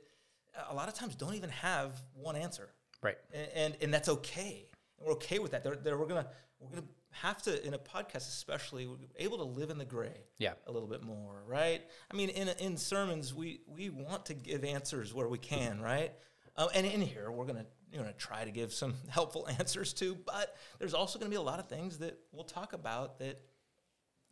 uh, 0.58 0.66
a 0.70 0.74
lot 0.76 0.88
of 0.88 0.94
times 0.94 1.16
don't 1.16 1.36
even 1.36 1.50
have 1.50 2.02
one 2.14 2.36
answer. 2.36 2.70
right. 3.02 3.18
and 3.34 3.48
and, 3.54 3.78
and 3.82 3.94
that's 3.94 4.10
okay. 4.10 4.68
And 4.98 5.08
we're 5.08 5.14
okay 5.14 5.40
with 5.40 5.52
that. 5.52 5.64
They're, 5.64 5.76
they're, 5.76 5.98
we're 5.98 6.08
gonna 6.08 6.28
we're 6.60 6.70
gonna 6.70 6.88
have 7.22 7.42
to 7.44 7.66
in 7.66 7.74
a 7.74 7.78
podcast, 7.78 8.28
especially, 8.28 8.90
able 9.18 9.38
to 9.38 9.44
live 9.44 9.70
in 9.70 9.78
the 9.78 9.86
gray. 9.86 10.26
Yeah. 10.38 10.54
a 10.68 10.72
little 10.72 10.88
bit 10.88 11.04
more, 11.04 11.44
right? 11.48 11.82
I 12.12 12.16
mean, 12.16 12.30
in 12.30 12.50
in 12.60 12.78
sermons, 12.78 13.34
we 13.34 13.62
we 13.68 13.90
want 13.90 14.26
to 14.28 14.34
give 14.34 14.64
answers 14.64 15.14
where 15.14 15.28
we 15.28 15.38
can, 15.38 15.82
right? 15.82 16.14
Um, 16.56 16.70
and 16.74 16.86
in 16.86 17.02
here, 17.02 17.32
we're 17.32 17.46
gonna 17.46 17.66
you're 17.92 18.02
gonna 18.04 18.14
try 18.14 18.44
to 18.44 18.52
give 18.52 18.74
some 18.74 18.96
helpful 19.10 19.48
answers 19.60 19.94
to 19.94 20.16
But 20.16 20.56
there's 20.80 20.94
also 20.94 21.20
gonna 21.20 21.30
be 21.30 21.36
a 21.36 21.42
lot 21.42 21.60
of 21.60 21.68
things 21.68 22.00
that 22.00 22.18
we'll 22.32 22.44
talk 22.44 22.74
about 22.74 23.20
that 23.20 23.42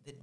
that 0.06 0.20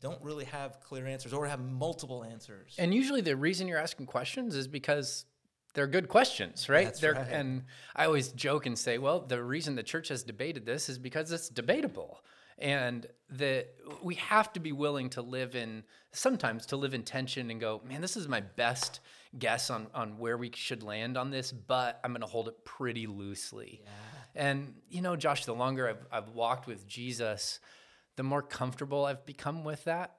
don't 0.00 0.20
really 0.22 0.44
have 0.46 0.80
clear 0.80 1.06
answers 1.06 1.32
or 1.32 1.46
have 1.46 1.60
multiple 1.60 2.24
answers. 2.24 2.74
And 2.76 2.92
usually 2.92 3.20
the 3.20 3.36
reason 3.36 3.68
you're 3.68 3.78
asking 3.78 4.06
questions 4.06 4.56
is 4.56 4.66
because 4.66 5.24
they're 5.74 5.86
good 5.86 6.08
questions, 6.08 6.68
right? 6.68 6.94
Right. 7.02 7.16
And 7.30 7.64
I 7.96 8.04
always 8.04 8.32
joke 8.32 8.66
and 8.66 8.78
say, 8.78 8.98
well, 8.98 9.20
the 9.20 9.42
reason 9.42 9.74
the 9.74 9.82
church 9.82 10.08
has 10.08 10.22
debated 10.22 10.66
this 10.66 10.88
is 10.88 10.98
because 10.98 11.32
it's 11.32 11.48
debatable. 11.48 12.20
And 12.58 13.06
that 13.30 13.74
we 14.02 14.14
have 14.16 14.52
to 14.52 14.60
be 14.60 14.72
willing 14.72 15.10
to 15.10 15.22
live 15.22 15.56
in, 15.56 15.82
sometimes 16.12 16.66
to 16.66 16.76
live 16.76 16.94
in 16.94 17.02
tension 17.02 17.50
and 17.50 17.58
go, 17.60 17.80
man, 17.88 18.00
this 18.00 18.16
is 18.16 18.28
my 18.28 18.40
best 18.40 19.00
guess 19.38 19.70
on, 19.70 19.86
on 19.94 20.18
where 20.18 20.36
we 20.36 20.50
should 20.54 20.82
land 20.82 21.16
on 21.16 21.30
this, 21.30 21.50
but 21.50 21.98
I'm 22.04 22.12
going 22.12 22.20
to 22.20 22.26
hold 22.26 22.48
it 22.48 22.64
pretty 22.64 23.06
loosely. 23.06 23.82
And, 24.34 24.74
you 24.88 25.00
know, 25.00 25.16
Josh, 25.16 25.44
the 25.44 25.54
longer 25.54 25.88
I've, 25.88 26.06
I've 26.12 26.28
walked 26.30 26.66
with 26.66 26.86
Jesus, 26.86 27.58
the 28.16 28.22
more 28.22 28.42
comfortable 28.42 29.06
I've 29.06 29.24
become 29.26 29.64
with 29.64 29.84
that. 29.84 30.16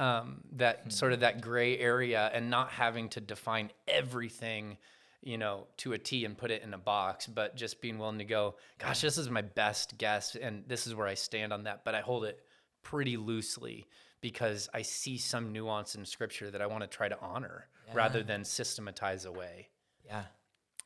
Um, 0.00 0.40
that 0.52 0.92
sort 0.92 1.12
of 1.12 1.20
that 1.20 1.42
gray 1.42 1.78
area 1.78 2.30
and 2.32 2.48
not 2.48 2.70
having 2.70 3.10
to 3.10 3.20
define 3.20 3.70
everything, 3.86 4.78
you 5.20 5.36
know, 5.36 5.66
to 5.78 5.92
a 5.92 5.98
T 5.98 6.24
and 6.24 6.38
put 6.38 6.50
it 6.50 6.62
in 6.62 6.72
a 6.72 6.78
box, 6.78 7.26
but 7.26 7.54
just 7.54 7.82
being 7.82 7.98
willing 7.98 8.18
to 8.18 8.24
go, 8.24 8.54
gosh, 8.78 9.02
this 9.02 9.18
is 9.18 9.28
my 9.28 9.42
best 9.42 9.98
guess 9.98 10.36
and 10.36 10.64
this 10.66 10.86
is 10.86 10.94
where 10.94 11.06
I 11.06 11.14
stand 11.14 11.52
on 11.52 11.64
that. 11.64 11.84
But 11.84 11.94
I 11.94 12.00
hold 12.00 12.24
it 12.24 12.40
pretty 12.82 13.18
loosely 13.18 13.86
because 14.22 14.70
I 14.72 14.82
see 14.82 15.18
some 15.18 15.52
nuance 15.52 15.94
in 15.94 16.06
scripture 16.06 16.50
that 16.50 16.62
I 16.62 16.66
want 16.66 16.82
to 16.82 16.86
try 16.86 17.08
to 17.08 17.18
honor 17.20 17.66
rather 17.92 18.22
than 18.22 18.44
systematize 18.44 19.26
away. 19.26 19.68
Yeah. 20.06 20.22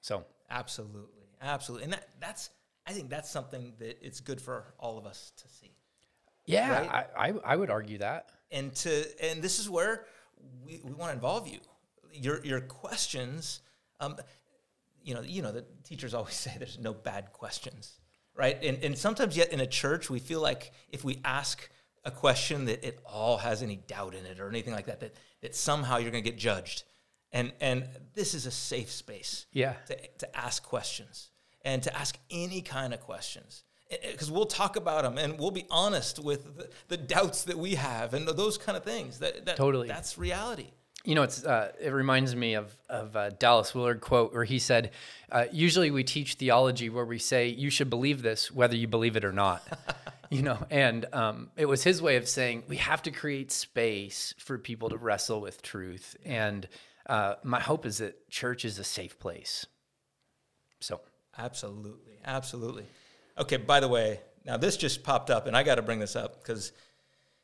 So 0.00 0.24
Absolutely, 0.50 1.26
absolutely, 1.40 1.84
and 1.84 1.92
that, 1.94 2.08
that's 2.20 2.50
I 2.86 2.92
think 2.92 3.08
that's 3.08 3.30
something 3.30 3.72
that 3.78 3.98
it's 4.04 4.20
good 4.20 4.40
for 4.40 4.74
all 4.78 4.98
of 4.98 5.06
us 5.06 5.32
to 5.38 5.48
see, 5.48 5.72
Yeah, 6.46 6.80
Right? 6.80 7.06
I, 7.16 7.28
I, 7.28 7.32
I 7.44 7.56
would 7.56 7.70
argue 7.70 7.98
that. 7.98 8.28
And 8.54 8.74
to 8.76 9.04
and 9.22 9.42
this 9.42 9.58
is 9.58 9.68
where 9.68 10.06
we, 10.64 10.80
we 10.82 10.92
want 10.92 11.10
to 11.10 11.14
involve 11.14 11.46
you. 11.46 11.58
Your 12.12 12.44
your 12.44 12.60
questions, 12.60 13.60
um, 14.00 14.16
you 15.02 15.14
know, 15.14 15.20
you 15.20 15.42
know, 15.42 15.52
the 15.52 15.64
teachers 15.82 16.14
always 16.14 16.34
say 16.44 16.54
there's 16.58 16.78
no 16.78 16.94
bad 16.94 17.32
questions, 17.32 17.98
right? 18.34 18.56
And 18.62 18.82
and 18.82 18.96
sometimes 18.96 19.36
yet 19.36 19.52
in 19.52 19.60
a 19.60 19.66
church 19.66 20.08
we 20.08 20.20
feel 20.20 20.40
like 20.40 20.72
if 20.90 21.04
we 21.04 21.20
ask 21.24 21.68
a 22.04 22.10
question 22.10 22.66
that 22.66 22.86
it 22.86 22.98
all 23.04 23.38
has 23.38 23.62
any 23.62 23.76
doubt 23.76 24.14
in 24.14 24.26
it 24.26 24.38
or 24.38 24.48
anything 24.48 24.72
like 24.72 24.86
that, 24.86 25.00
that 25.00 25.14
that 25.42 25.54
somehow 25.54 25.96
you're 25.98 26.12
going 26.12 26.24
to 26.24 26.30
get 26.30 26.38
judged, 26.38 26.84
and 27.32 27.52
and 27.60 27.88
this 28.14 28.34
is 28.34 28.46
a 28.46 28.50
safe 28.50 28.90
space. 28.90 29.46
Yeah. 29.52 29.74
to, 29.86 29.96
to 30.18 30.36
ask 30.36 30.62
questions 30.62 31.30
and 31.64 31.82
to 31.82 31.96
ask 31.96 32.16
any 32.30 32.60
kind 32.60 32.94
of 32.94 33.00
questions 33.00 33.63
because 33.90 34.30
we'll 34.30 34.46
talk 34.46 34.76
about 34.76 35.02
them 35.02 35.18
and 35.18 35.38
we'll 35.38 35.50
be 35.50 35.66
honest 35.70 36.18
with 36.18 36.56
the, 36.56 36.70
the 36.88 36.96
doubts 36.96 37.44
that 37.44 37.58
we 37.58 37.74
have 37.74 38.14
and 38.14 38.26
those 38.26 38.58
kind 38.58 38.76
of 38.76 38.84
things 38.84 39.18
that, 39.18 39.44
that 39.46 39.56
Totally. 39.56 39.88
that's 39.88 40.16
reality 40.18 40.68
You 41.04 41.14
know, 41.14 41.22
it's 41.22 41.44
uh, 41.44 41.72
it 41.78 41.90
reminds 41.90 42.34
me 42.34 42.54
of 42.54 42.74
of 42.88 43.14
a 43.14 43.30
Dallas 43.30 43.74
Willard 43.74 44.00
quote 44.00 44.32
where 44.32 44.44
he 44.44 44.58
said, 44.58 44.90
uh, 45.30 45.44
"Usually 45.52 45.90
we 45.90 46.02
teach 46.02 46.34
theology 46.34 46.88
where 46.88 47.04
we 47.04 47.18
say 47.18 47.48
you 47.48 47.68
should 47.68 47.90
believe 47.90 48.22
this 48.22 48.50
whether 48.50 48.74
you 48.74 48.88
believe 48.88 49.14
it 49.14 49.24
or 49.24 49.32
not." 49.32 49.62
you 50.30 50.40
know, 50.40 50.58
and 50.70 51.04
um, 51.12 51.50
it 51.56 51.66
was 51.66 51.84
his 51.84 52.00
way 52.00 52.16
of 52.16 52.26
saying 52.26 52.62
we 52.68 52.78
have 52.78 53.02
to 53.02 53.10
create 53.10 53.52
space 53.52 54.34
for 54.38 54.56
people 54.56 54.88
to 54.88 54.96
wrestle 54.96 55.42
with 55.42 55.60
truth. 55.60 56.16
And 56.24 56.66
uh, 57.06 57.34
my 57.42 57.60
hope 57.60 57.84
is 57.84 57.98
that 57.98 58.30
church 58.30 58.64
is 58.64 58.78
a 58.78 58.84
safe 58.84 59.18
place. 59.18 59.66
So 60.80 61.02
absolutely 61.36 62.18
absolutely 62.24 62.86
okay 63.38 63.56
by 63.56 63.80
the 63.80 63.88
way 63.88 64.20
now 64.44 64.56
this 64.56 64.76
just 64.76 65.02
popped 65.02 65.30
up 65.30 65.46
and 65.46 65.56
i 65.56 65.62
got 65.62 65.76
to 65.76 65.82
bring 65.82 65.98
this 65.98 66.16
up 66.16 66.42
because 66.42 66.72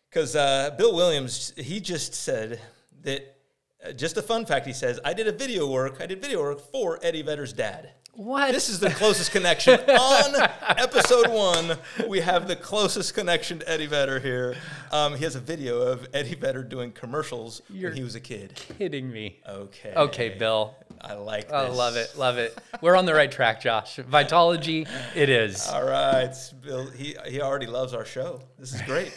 because 0.09 0.37
uh, 0.37 0.71
bill 0.77 0.95
williams 0.95 1.53
he 1.57 1.81
just 1.81 2.15
said 2.15 2.61
that 3.03 3.37
uh, 3.85 3.93
just 3.93 4.17
a 4.17 4.23
fun 4.23 4.45
fact 4.45 4.67
he 4.67 4.73
says 4.73 5.01
i 5.05 5.13
did 5.13 5.27
a 5.27 5.33
video 5.33 5.67
work 5.71 6.01
i 6.01 6.07
did 6.07 6.21
video 6.21 6.41
work 6.41 6.61
for 6.61 6.99
eddie 7.03 7.23
vedder's 7.23 7.53
dad 7.53 7.91
what? 8.15 8.53
This 8.53 8.69
is 8.69 8.81
the 8.81 8.91
closest 8.91 9.31
connection. 9.33 9.79
On 9.89 10.49
episode 10.77 11.29
one, 11.29 11.79
we 12.09 12.21
have 12.21 12.49
the 12.49 12.57
closest 12.57 13.15
connection 13.15 13.61
to 13.61 13.69
Eddie 13.71 13.87
Vedder 13.87 14.19
here. 14.19 14.57
Um, 14.93 15.15
he 15.17 15.25
has 15.25 15.37
a 15.37 15.41
video 15.41 15.81
of 15.81 16.07
Eddie 16.13 16.35
Vedder 16.35 16.63
doing 16.63 16.93
commercials 16.93 17.63
You're- 17.71 17.91
when 17.91 17.97
he 17.97 18.03
was 18.03 18.15
a 18.15 18.21
kid. 18.21 18.55
kidding 18.79 19.11
me. 19.11 19.41
Okay. 19.49 19.93
Okay, 19.95 20.31
Bill. 20.31 20.75
I 21.01 21.15
like 21.15 21.45
this. 21.45 21.53
I 21.55 21.69
love 21.69 21.97
it. 21.97 22.13
Love 22.19 22.37
it. 22.39 22.59
We're 22.83 22.97
on 22.97 23.07
the 23.07 23.15
right 23.15 23.31
track, 23.31 23.63
Josh. 23.63 23.97
Vitalogy, 23.97 24.87
it 25.15 25.29
is. 25.31 25.67
All 25.69 25.85
right. 25.87 26.35
Bill, 26.63 26.91
he, 26.91 27.17
he 27.27 27.41
already 27.41 27.67
loves 27.67 27.95
our 27.95 28.05
show. 28.05 28.43
This 28.59 28.75
is 28.75 28.83
great. 28.83 29.15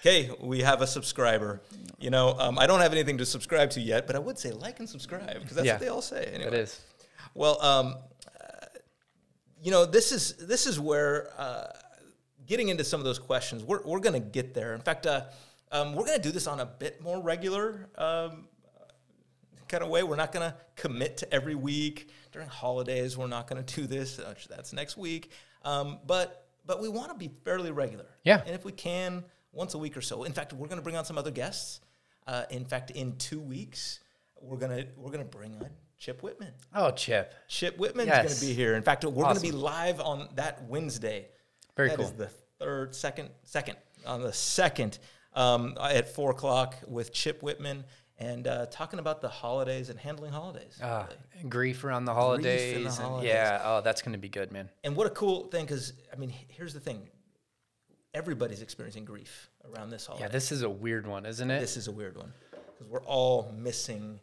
Okay, 0.00 0.30
we 0.40 0.60
have 0.60 0.80
a 0.82 0.86
subscriber. 0.86 1.60
You 1.98 2.10
know, 2.10 2.36
um, 2.38 2.58
I 2.58 2.66
don't 2.66 2.80
have 2.80 2.92
anything 2.92 3.18
to 3.18 3.26
subscribe 3.26 3.70
to 3.70 3.80
yet, 3.80 4.06
but 4.06 4.14
I 4.14 4.18
would 4.20 4.38
say 4.38 4.52
like 4.52 4.78
and 4.78 4.88
subscribe 4.88 5.40
because 5.40 5.56
that's 5.56 5.66
Yeah. 5.66 5.72
what 5.74 5.80
they 5.80 5.88
all 5.88 6.00
say. 6.02 6.24
Anyway. 6.32 6.48
It 6.48 6.54
is. 6.54 6.80
Well, 7.34 7.60
um, 7.60 7.96
you 9.62 9.70
know, 9.70 9.84
this 9.84 10.12
is 10.12 10.34
this 10.36 10.66
is 10.66 10.78
where 10.78 11.30
uh, 11.38 11.68
getting 12.46 12.68
into 12.68 12.84
some 12.84 13.00
of 13.00 13.04
those 13.04 13.18
questions, 13.18 13.64
we're 13.64 13.82
we're 13.84 14.00
going 14.00 14.20
to 14.20 14.28
get 14.28 14.54
there. 14.54 14.74
In 14.74 14.80
fact, 14.80 15.06
uh, 15.06 15.22
um, 15.72 15.94
we're 15.94 16.06
going 16.06 16.20
to 16.20 16.22
do 16.22 16.32
this 16.32 16.46
on 16.46 16.60
a 16.60 16.66
bit 16.66 17.02
more 17.02 17.20
regular 17.20 17.88
um, 17.98 18.46
kind 19.68 19.82
of 19.82 19.88
way. 19.88 20.02
We're 20.02 20.16
not 20.16 20.32
going 20.32 20.50
to 20.50 20.56
commit 20.76 21.18
to 21.18 21.34
every 21.34 21.54
week 21.54 22.08
during 22.32 22.48
holidays. 22.48 23.16
We're 23.16 23.26
not 23.26 23.48
going 23.48 23.64
to 23.64 23.74
do 23.74 23.86
this. 23.86 24.18
Uh, 24.18 24.34
That's 24.48 24.72
next 24.72 24.96
week. 24.96 25.30
Um, 25.64 25.98
but 26.06 26.46
but 26.64 26.80
we 26.80 26.88
want 26.88 27.10
to 27.10 27.16
be 27.16 27.30
fairly 27.44 27.70
regular. 27.70 28.06
Yeah. 28.24 28.42
And 28.44 28.54
if 28.54 28.64
we 28.64 28.72
can, 28.72 29.24
once 29.56 29.74
a 29.74 29.78
week 29.78 29.96
or 29.96 30.02
so. 30.02 30.24
In 30.24 30.32
fact, 30.32 30.52
we're 30.52 30.68
going 30.68 30.78
to 30.78 30.82
bring 30.82 30.96
on 30.96 31.04
some 31.04 31.18
other 31.18 31.30
guests. 31.30 31.80
Uh, 32.26 32.44
in 32.50 32.64
fact, 32.64 32.90
in 32.90 33.16
two 33.16 33.40
weeks, 33.40 34.00
we're 34.40 34.58
gonna 34.58 34.84
we're 34.96 35.10
gonna 35.10 35.24
bring 35.24 35.54
on 35.56 35.70
Chip 35.98 36.22
Whitman. 36.22 36.52
Oh, 36.74 36.90
Chip. 36.90 37.32
Chip 37.48 37.76
Whitman's 37.78 38.08
Yes. 38.08 38.24
going 38.26 38.34
to 38.36 38.46
be 38.46 38.52
here. 38.52 38.74
In 38.74 38.82
fact, 38.82 39.04
we're 39.04 39.24
going 39.24 39.36
to 39.36 39.40
be 39.42 39.52
live 39.52 40.00
on 40.00 40.28
that 40.34 40.62
Wednesday. 40.64 41.28
Very 41.76 41.88
That 41.88 41.96
cool. 41.96 42.04
is 42.06 42.12
the 42.12 42.30
third, 42.58 42.94
second, 42.94 43.30
second 43.44 43.76
on 44.06 44.22
the 44.22 44.32
second 44.32 44.98
um, 45.34 45.74
at 45.80 46.08
four 46.08 46.30
o'clock 46.30 46.74
with 46.86 47.12
Chip 47.12 47.42
Whitman 47.42 47.84
and 48.18 48.46
uh, 48.46 48.66
talking 48.66 48.98
about 48.98 49.20
the 49.20 49.28
holidays 49.28 49.90
and 49.90 49.98
handling 49.98 50.32
holidays. 50.32 50.78
Ah, 50.82 51.06
grief 51.48 51.84
around 51.84 52.04
the 52.06 52.12
the 52.12 52.18
holidays. 52.18 52.76
and- 52.76 52.86
holidays. 53.06 53.28
yeah. 53.28 53.60
Oh, 53.64 53.80
that's 53.82 54.00
going 54.00 54.12
to 54.12 54.18
be 54.18 54.28
good, 54.30 54.52
man. 54.52 54.70
And 54.84 54.96
what 54.96 55.06
a 55.06 55.10
cool 55.10 55.44
thing, 55.48 55.64
because 55.66 55.92
I 56.12 56.16
mean, 56.16 56.32
here's 56.48 56.72
the 56.72 56.80
thing: 56.80 57.08
everybody's 58.14 58.62
experiencing 58.62 59.04
grief 59.04 59.50
around 59.74 59.90
this 59.90 60.06
holiday. 60.06 60.24
Yeah, 60.24 60.28
this 60.30 60.52
is 60.52 60.62
a 60.62 60.70
weird 60.70 61.06
one, 61.06 61.26
isn't 61.26 61.50
it? 61.50 61.60
this 61.60 61.76
is 61.76 61.88
a 61.88 61.92
weird 61.92 62.16
one 62.16 62.32
because 62.50 62.88
we're 62.88 63.02
all 63.04 63.52
missing 63.56 64.18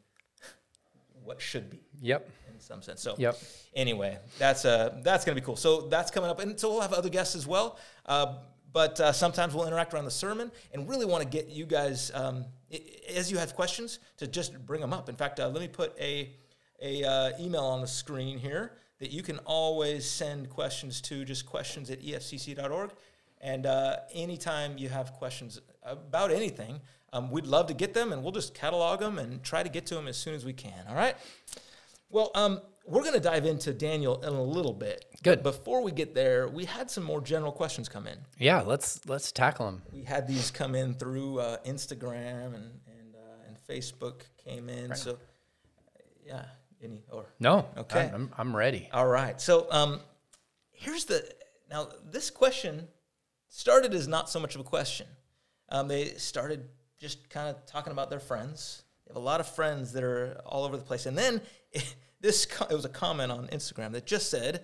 what 1.26 1.42
should 1.42 1.70
be. 1.70 1.80
Yep. 2.02 2.30
in 2.54 2.60
some 2.60 2.82
sense. 2.82 3.02
So 3.02 3.16
Yep. 3.18 3.38
anyway, 3.76 4.20
that's 4.38 4.64
uh 4.66 5.00
that's 5.04 5.26
gonna 5.26 5.36
be 5.36 5.42
cool. 5.42 5.56
So 5.56 5.82
that's 5.88 6.12
coming 6.12 6.30
up, 6.30 6.40
and 6.40 6.60
so 6.60 6.70
we'll 6.72 6.82
have 6.82 6.94
other 6.94 7.10
guests 7.10 7.36
as 7.36 7.46
well. 7.48 7.78
Uh, 8.06 8.38
but 8.72 9.00
uh, 9.00 9.12
sometimes 9.12 9.54
we'll 9.54 9.68
interact 9.68 9.94
around 9.94 10.06
the 10.06 10.12
sermon, 10.12 10.52
and 10.74 10.90
really 10.90 11.06
want 11.06 11.22
to 11.24 11.30
get 11.30 11.48
you 11.48 11.66
guys, 11.66 12.10
um, 12.16 12.46
i- 12.72 12.82
as 13.16 13.30
you 13.32 13.38
have 13.38 13.54
questions, 13.56 14.00
to 14.18 14.26
just 14.28 14.58
bring 14.66 14.82
them 14.82 14.92
up. 14.94 15.10
In 15.10 15.16
fact, 15.16 15.40
uh, 15.40 15.48
let 15.48 15.62
me 15.62 15.68
put 15.68 15.96
a 16.00 16.36
a 16.82 17.04
uh, 17.04 17.32
email 17.40 17.64
on 17.64 17.82
the 17.82 17.88
screen 17.88 18.38
here 18.40 18.74
that 19.00 19.12
you 19.12 19.22
can 19.24 19.38
always 19.46 20.10
send 20.10 20.50
questions 20.50 21.02
to. 21.02 21.24
Just 21.24 21.46
questions 21.46 21.90
at 21.92 22.02
efcc.org. 22.02 22.92
And 23.42 23.66
uh, 23.66 23.98
anytime 24.14 24.78
you 24.78 24.90
have 24.90 25.14
questions 25.14 25.60
about 25.84 26.32
anything, 26.32 26.80
um, 27.14 27.32
we'd 27.32 27.48
love 27.48 27.68
to 27.68 27.74
get 27.74 27.94
them, 27.94 28.12
and 28.12 28.22
we'll 28.24 28.32
just 28.34 28.54
catalog 28.54 29.00
them 29.00 29.18
and 29.20 29.42
try 29.44 29.64
to 29.64 29.70
get 29.70 29.86
to 29.88 29.96
them 29.96 30.08
as 30.08 30.18
soon 30.18 30.34
as 30.36 30.44
we 30.44 30.52
can. 30.54 30.86
All 30.90 30.96
right. 30.96 31.16
Well, 32.10 32.32
um, 32.36 32.60
we're 32.86 33.02
going 33.02 33.14
to 33.14 33.20
dive 33.20 33.46
into 33.46 33.74
Daniel 33.74 34.22
in 34.22 34.34
a 34.34 34.44
little 34.44 34.74
bit. 34.74 35.06
Good. 35.24 35.42
Before 35.42 35.82
we 35.82 35.92
get 35.92 36.14
there, 36.14 36.48
we 36.48 36.66
had 36.66 36.92
some 36.92 37.04
more 37.04 37.22
general 37.22 37.52
questions 37.52 37.88
come 37.88 38.08
in. 38.08 38.18
Yeah. 38.38 38.62
Let's 38.62 39.06
let's 39.08 39.32
tackle 39.32 39.68
them. 39.68 39.82
We 39.94 40.04
had 40.04 40.28
these 40.28 40.52
come 40.52 40.76
in 40.76 40.96
through 40.96 41.40
uh, 41.40 41.58
Instagram 41.66 42.48
and 42.56 42.56
and, 42.88 43.16
uh, 43.16 43.48
and 43.48 43.58
Facebook 43.70 44.24
came 44.44 44.68
in. 44.70 44.94
So, 44.96 45.18
yeah, 46.26 46.44
any 46.84 47.04
or 47.10 47.26
No. 47.40 47.68
Okay. 47.78 48.12
I'm, 48.14 48.14
I'm, 48.14 48.34
I'm 48.38 48.56
ready. 48.56 48.90
all 48.92 49.08
right. 49.08 49.40
So 49.40 49.68
um, 49.72 50.02
here's 50.72 51.06
the 51.06 51.24
now 51.70 51.88
this 52.12 52.30
question 52.30 52.88
started 53.48 53.94
as 53.94 54.08
not 54.08 54.30
so 54.30 54.40
much 54.40 54.56
of 54.56 54.62
a 54.62 54.66
question. 54.66 55.08
Um, 55.70 55.88
they 55.88 56.10
started 56.16 56.68
just 57.04 57.30
kind 57.30 57.50
of 57.50 57.66
talking 57.66 57.92
about 57.92 58.10
their 58.10 58.22
friends. 58.22 58.84
They 59.06 59.12
have 59.12 59.22
a 59.22 59.26
lot 59.26 59.42
of 59.42 59.48
friends 59.48 59.92
that 59.92 60.04
are 60.04 60.42
all 60.46 60.64
over 60.64 60.78
the 60.78 60.84
place, 60.84 61.06
and 61.06 61.18
then 61.18 61.42
this 62.22 62.46
it 62.46 62.74
was 62.74 62.86
a 62.86 62.90
comment 62.90 63.32
on 63.32 63.48
Instagram 63.48 63.92
that 63.92 64.06
just 64.06 64.32
said, 64.32 64.64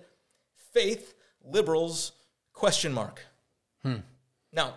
"Faith 0.72 1.14
liberals 1.44 2.12
question 2.54 2.92
mark." 2.92 3.22
Now, 4.52 4.74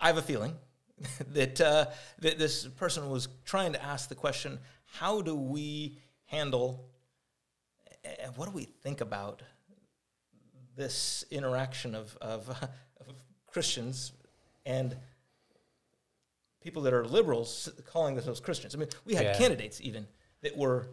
I 0.00 0.08
have 0.08 0.18
a 0.18 0.22
feeling 0.22 0.56
that 1.32 1.60
uh, 1.60 1.86
that 2.18 2.38
this 2.38 2.66
person 2.66 3.08
was 3.08 3.28
trying 3.44 3.72
to 3.74 3.82
ask 3.82 4.08
the 4.08 4.16
question: 4.16 4.58
How 4.84 5.22
do 5.22 5.36
we 5.36 5.98
handle 6.24 6.88
and 8.04 8.36
what 8.36 8.46
do 8.46 8.52
we 8.52 8.64
think 8.64 9.00
about 9.00 9.42
this 10.76 11.24
interaction 11.30 11.94
of, 11.94 12.16
of, 12.20 12.48
of 13.00 13.14
Christians 13.46 14.12
and 14.64 14.96
people 16.62 16.82
that 16.82 16.92
are 16.94 17.04
liberals 17.04 17.68
calling 17.86 18.14
themselves 18.14 18.40
Christians? 18.40 18.74
I 18.74 18.78
mean, 18.78 18.88
we 19.04 19.14
had 19.14 19.26
Yeah. 19.26 19.38
candidates 19.38 19.80
even 19.80 20.06
that 20.42 20.56
were, 20.56 20.88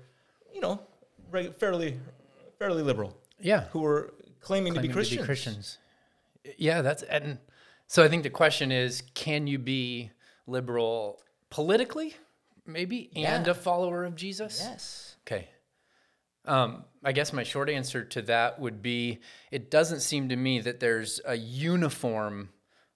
you 0.53 0.61
know, 0.61 0.81
reg- 1.29 1.55
fairly 1.55 1.99
fairly 2.57 2.81
liberal 2.83 3.17
Yeah. 3.39 3.65
who 3.69 3.79
were 3.79 4.13
claiming, 4.41 4.73
to, 4.73 4.81
be 4.81 4.89
claiming 4.89 5.23
Christians. 5.23 5.77
Yeah, 6.57 6.81
that's 6.81 7.03
and 7.03 7.39
so 7.87 8.03
I 8.03 8.07
think 8.09 8.23
the 8.23 8.29
question 8.29 8.71
is, 8.71 9.01
can 9.13 9.47
you 9.47 9.57
be 9.59 10.11
liberal 10.45 11.21
politically, 11.49 12.15
maybe, 12.65 13.09
and 13.15 13.45
Yeah. 13.45 13.51
a 13.51 13.53
follower 13.55 14.03
of 14.03 14.15
Jesus? 14.15 14.59
Yes. 14.61 15.15
Okay. 15.25 15.49
Um, 16.45 16.85
I 17.03 17.11
guess 17.11 17.31
my 17.31 17.43
short 17.43 17.69
answer 17.69 18.03
to 18.03 18.21
that 18.23 18.59
would 18.59 18.81
be 18.81 19.19
it 19.51 19.69
doesn't 19.71 19.99
seem 20.01 20.29
to 20.29 20.35
me 20.35 20.59
that 20.61 20.79
there's 20.79 21.21
a 21.25 21.35
uniform 21.35 22.49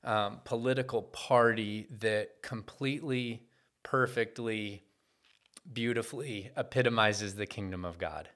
um, 0.04 0.40
political 0.44 1.02
party 1.04 1.88
that 2.00 2.42
completely, 2.42 3.44
perfectly, 3.84 4.84
beautifully 5.72 6.52
epitomizes 6.58 7.36
the 7.36 7.46
kingdom 7.46 7.86
of 7.86 7.98
God. 7.98 8.30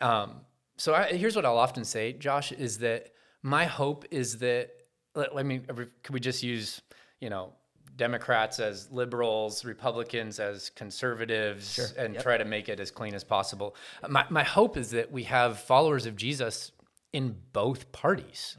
Um, 0.00 0.40
so 0.76 0.94
I, 0.94 1.12
here's 1.12 1.36
what 1.36 1.44
I'll 1.46 1.58
often 1.58 1.84
say, 1.84 2.12
Josh, 2.12 2.52
is 2.52 2.78
that 2.78 3.12
my 3.42 3.64
hope 3.64 4.04
is 4.10 4.38
that 4.38 4.70
let, 5.14 5.34
let 5.34 5.46
me 5.46 5.60
could 5.60 6.12
we 6.12 6.20
just 6.20 6.42
use 6.42 6.80
you 7.20 7.30
know 7.30 7.52
Democrats 7.96 8.58
as 8.58 8.90
liberals, 8.90 9.64
Republicans 9.64 10.40
as 10.40 10.70
conservatives, 10.70 11.74
Sure. 11.74 11.86
and 11.96 12.14
Yep. 12.14 12.22
try 12.24 12.36
to 12.38 12.44
make 12.44 12.68
it 12.68 12.80
as 12.80 12.90
clean 12.90 13.14
as 13.14 13.22
possible. 13.22 13.76
My, 14.08 14.24
my 14.30 14.42
hope 14.42 14.76
is 14.76 14.90
that 14.90 15.12
we 15.12 15.22
have 15.24 15.60
followers 15.60 16.04
of 16.06 16.16
Jesus 16.16 16.72
in 17.12 17.36
both 17.52 17.92
parties. 17.92 18.56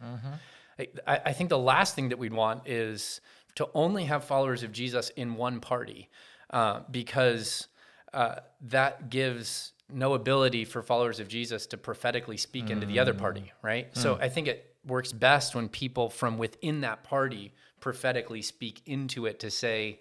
I, 0.79 0.87
I 1.07 1.33
think 1.33 1.49
the 1.49 1.57
last 1.57 1.95
thing 1.95 2.09
that 2.09 2.17
we'd 2.17 2.33
want 2.33 2.67
is 2.67 3.21
to 3.55 3.69
only 3.73 4.05
have 4.05 4.23
followers 4.23 4.63
of 4.63 4.71
Jesus 4.71 5.09
in 5.11 5.35
one 5.35 5.59
party 5.59 6.09
uh, 6.49 6.81
because 6.91 7.67
uh, 8.13 8.35
that 8.61 9.09
gives 9.09 9.71
no 9.91 10.13
ability 10.13 10.65
for 10.65 10.81
followers 10.81 11.19
of 11.19 11.27
Jesus 11.27 11.65
to 11.67 11.77
prophetically 11.77 12.37
speak 12.37 12.69
into 12.69 12.85
the 12.85 12.99
other 12.99 13.13
party, 13.13 13.51
right? 13.61 13.95
So 13.95 14.17
I 14.21 14.29
think 14.29 14.47
it 14.47 14.75
works 14.85 15.11
best 15.11 15.55
when 15.55 15.69
people 15.69 16.09
from 16.09 16.37
within 16.37 16.81
that 16.81 17.03
party 17.03 17.53
prophetically 17.79 18.41
speak 18.41 18.81
into 18.85 19.25
it 19.25 19.39
to 19.39 19.51
say, 19.51 19.99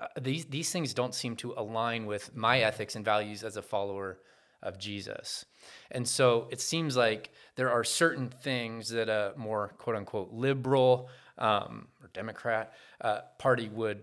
uh, 0.00 0.06
these 0.20 0.46
these 0.46 0.70
things 0.70 0.94
don't 0.94 1.14
seem 1.14 1.36
to 1.36 1.54
align 1.56 2.06
with 2.06 2.34
my 2.36 2.60
ethics 2.60 2.96
and 2.96 3.04
values 3.04 3.42
as 3.44 3.56
a 3.56 3.62
follower 3.62 4.18
of 4.66 4.78
Jesus. 4.78 5.44
And 5.90 6.06
so 6.06 6.48
it 6.50 6.60
seems 6.60 6.96
like 6.96 7.30
there 7.56 7.70
are 7.70 7.84
certain 7.84 8.28
things 8.28 8.88
that 8.90 9.08
a 9.08 9.32
more 9.36 9.72
quote 9.78 9.96
unquote 9.96 10.32
liberal 10.32 11.08
um, 11.38 11.88
or 12.02 12.08
Democrat 12.12 12.72
uh, 13.00 13.20
party 13.38 13.68
would 13.68 14.00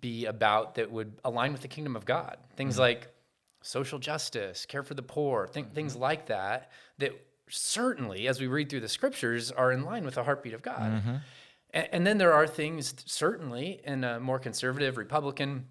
be 0.00 0.26
about 0.26 0.74
that 0.74 0.90
would 0.90 1.12
align 1.24 1.52
with 1.52 1.62
the 1.62 1.68
kingdom 1.68 1.96
of 1.96 2.04
God. 2.04 2.36
Things 2.56 2.78
like 2.78 3.08
social 3.62 3.98
justice, 3.98 4.66
care 4.66 4.82
for 4.82 4.94
the 4.94 5.02
poor, 5.02 5.46
th- 5.46 5.66
things 5.74 5.96
like 5.96 6.26
that, 6.26 6.70
that 6.98 7.12
certainly, 7.48 8.28
as 8.28 8.40
we 8.40 8.46
read 8.46 8.68
through 8.68 8.80
the 8.80 8.88
scriptures, 8.88 9.50
are 9.50 9.72
in 9.72 9.82
line 9.82 10.04
with 10.04 10.14
the 10.14 10.24
heartbeat 10.24 10.54
of 10.54 10.62
God. 10.62 11.02
A- 11.74 11.94
And, 11.94 12.06
then 12.06 12.18
there 12.18 12.32
are 12.32 12.46
things, 12.46 12.94
certainly, 13.06 13.80
in 13.84 14.04
a 14.04 14.20
more 14.20 14.38
conservative 14.38 14.96
Republican 14.98 15.66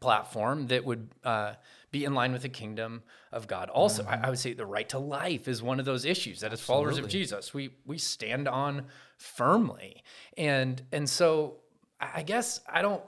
platform 0.00 0.66
that 0.68 0.84
would 0.84 1.08
uh, 1.24 1.54
be 1.94 2.04
in 2.04 2.12
line 2.12 2.32
with 2.32 2.42
the 2.42 2.48
kingdom 2.48 3.04
of 3.30 3.46
God. 3.46 3.70
Also, 3.70 4.04
I, 4.04 4.16
I 4.24 4.28
would 4.28 4.38
say 4.40 4.52
the 4.52 4.66
right 4.66 4.88
to 4.88 4.98
life 4.98 5.46
is 5.46 5.62
one 5.62 5.78
of 5.78 5.86
those 5.86 6.04
issues 6.04 6.40
that 6.40 6.52
as 6.52 6.60
followers 6.60 6.98
of 6.98 7.06
Jesus, 7.06 7.54
we 7.54 7.70
we 7.86 7.98
stand 7.98 8.48
on 8.48 8.86
firmly. 9.16 10.02
And 10.36 10.82
and 10.90 11.08
so 11.08 11.60
I 12.00 12.24
guess 12.24 12.60
I 12.68 12.82
don't 12.82 13.00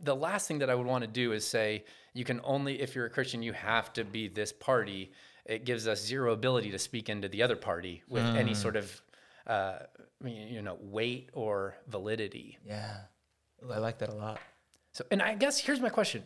the 0.00 0.14
last 0.14 0.46
thing 0.46 0.60
that 0.60 0.70
I 0.70 0.76
would 0.76 0.86
want 0.86 1.02
to 1.02 1.10
do 1.10 1.32
is 1.32 1.44
say 1.44 1.84
you 2.14 2.24
can 2.24 2.40
only 2.44 2.80
if 2.80 2.94
you're 2.94 3.06
a 3.06 3.10
Christian, 3.10 3.42
you 3.42 3.52
have 3.54 3.92
to 3.94 4.04
be 4.04 4.28
this 4.28 4.52
party. 4.52 5.10
It 5.44 5.64
gives 5.64 5.88
us 5.88 6.06
zero 6.06 6.32
ability 6.32 6.70
to 6.70 6.78
speak 6.78 7.08
into 7.08 7.28
the 7.28 7.42
other 7.42 7.56
party 7.56 8.04
with 8.08 8.24
any 8.24 8.54
sort 8.54 8.76
of 8.76 9.02
uh, 9.48 9.78
you 10.24 10.62
know, 10.62 10.76
weight 10.80 11.30
or 11.32 11.74
validity. 11.88 12.58
Yeah. 12.64 12.98
I 13.72 13.78
like 13.78 13.98
that 13.98 14.10
a 14.10 14.14
lot. 14.14 14.38
So, 14.92 15.04
and 15.10 15.22
I 15.22 15.34
guess 15.34 15.58
here's 15.58 15.80
my 15.80 15.88
question: 15.88 16.22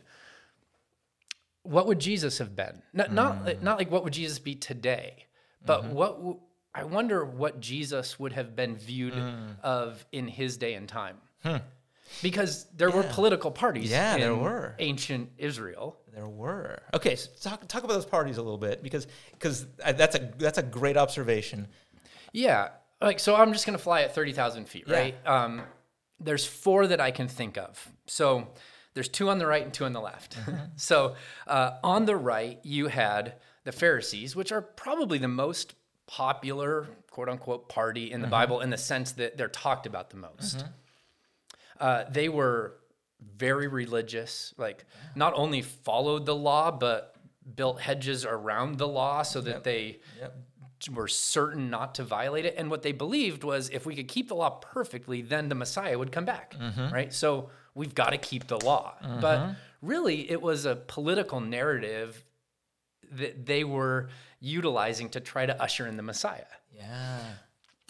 What 1.64 1.87
would 1.87 1.99
Jesus 1.99 2.38
have 2.38 2.57
been? 2.57 2.83
Not 2.92 3.12
not 3.12 3.38
hmm. 3.38 3.47
like- 3.47 3.62
not 3.62 3.78
like 3.78 3.90
what 3.90 4.04
would 4.04 4.12
Jesus 4.12 4.38
be 4.38 4.54
today, 4.54 5.26
but 5.64 5.83
mm-hmm. 5.83 5.95
what 5.95 6.16
w- 6.16 6.40
I 6.75 6.85
wonder 6.85 7.25
what 7.25 7.61
Jesus 7.61 8.19
would 8.19 8.33
have 8.33 8.57
been 8.57 8.76
viewed 8.76 9.12
mm. 9.12 9.61
of 9.62 10.07
in 10.11 10.26
his 10.26 10.57
day 10.57 10.73
and 10.73 10.88
time. 10.88 11.19
Hmm. 11.42 11.57
Because 12.23 12.66
there 12.76 12.90
were 12.90 13.02
political 13.02 13.50
parties. 13.50 13.90
Yeah, 13.90 14.16
there 14.16 14.35
were. 14.35 14.75
ancient 14.78 15.31
Israel. 15.38 15.99
There 16.14 16.28
were. 16.28 16.78
Okay, 16.95 17.16
so 17.16 17.31
talk 17.40 17.66
talk 17.69 17.85
about 17.85 17.95
those 17.95 18.07
parties 18.07 18.37
a 18.37 18.42
little 18.42 18.59
bit 18.59 18.83
because 18.83 19.07
because 19.33 19.66
that's 19.78 20.14
a 20.14 20.31
that's 20.38 20.59
a 20.59 20.62
great 20.62 20.96
observation. 20.96 21.68
Yeah. 22.33 22.68
Like, 23.01 23.18
so 23.18 23.35
I'm 23.35 23.53
just 23.53 23.66
going 23.66 23.77
to 23.77 23.83
fly 23.83 24.03
at 24.03 24.14
30,000 24.14 24.68
feet, 24.68 24.85
Yeah. 24.87 24.94
right? 24.94 25.27
Um, 25.27 25.62
there's 26.20 26.46
four 26.46 26.87
that 26.87 27.01
I 27.01 27.11
can 27.11 27.29
think 27.29 27.59
of. 27.59 27.88
So 28.07 28.48
there's 28.94 29.09
two 29.09 29.28
on 29.31 29.38
the 29.38 29.46
right 29.46 29.62
and 29.64 29.72
two 29.72 29.85
on 29.85 29.92
the 29.92 30.00
left. 30.00 30.37
so 30.76 31.14
uh, 31.46 31.72
on 31.83 32.05
the 32.05 32.16
right, 32.16 32.59
you 32.62 32.88
had 32.88 33.35
the 33.64 33.72
Pharisees, 33.72 34.35
which 34.37 34.52
are 34.52 34.61
probably 34.62 35.18
the 35.18 35.28
most 35.28 35.74
popular, 36.07 36.88
quote 37.11 37.28
unquote, 37.28 37.68
party 37.68 38.11
in 38.12 38.20
the 38.20 38.26
Bible 38.28 38.61
in 38.61 38.70
the 38.70 38.76
sense 38.76 39.12
that 39.12 39.37
they're 39.37 39.48
talked 39.48 39.87
about 39.87 40.11
the 40.11 40.16
most. 40.16 40.64
Uh, 41.81 42.05
they 42.11 42.28
were 42.28 42.74
very 43.37 43.68
religious, 43.68 44.52
like, 44.59 44.85
not 45.14 45.33
only 45.35 45.62
followed 45.62 46.26
the 46.26 46.35
law, 46.35 46.70
but 46.70 47.16
built 47.57 47.81
hedges 47.81 48.24
around 48.24 48.78
the 48.78 48.87
law 48.88 49.22
so 49.22 49.40
that 49.40 49.64
they 49.64 50.00
Yep. 50.20 50.37
were 50.92 51.09
certain 51.09 51.70
not 51.70 51.94
to 51.96 52.05
violate 52.05 52.44
it. 52.44 52.55
And 52.57 52.70
what 52.70 52.83
they 52.83 52.92
believed 52.92 53.42
was 53.44 53.68
if 53.70 53.87
we 53.87 53.94
could 53.96 54.09
keep 54.09 54.28
the 54.28 54.35
law 54.35 54.50
perfectly, 54.61 55.22
then 55.22 55.48
the 55.48 55.55
Messiah 55.55 55.98
would 55.98 56.12
come 56.12 56.24
back, 56.24 56.55
right? 56.92 57.12
So 57.12 57.50
we've 57.74 57.94
got 57.94 58.11
to 58.11 58.18
keep 58.18 58.46
the 58.46 58.58
law. 58.64 58.94
But 59.20 59.38
mm-hmm. 59.38 59.52
really, 59.80 60.30
it 60.30 60.40
was 60.40 60.64
a 60.64 60.76
political 60.76 61.40
narrative 61.40 62.24
that 63.12 63.46
they 63.46 63.64
were 63.64 64.08
utilizing 64.40 65.08
to 65.11 65.20
try 65.20 65.46
to 65.46 65.62
usher 65.62 65.87
in 65.87 65.96
the 65.96 66.02
Messiah. 66.02 66.44
Yeah. 66.74 67.20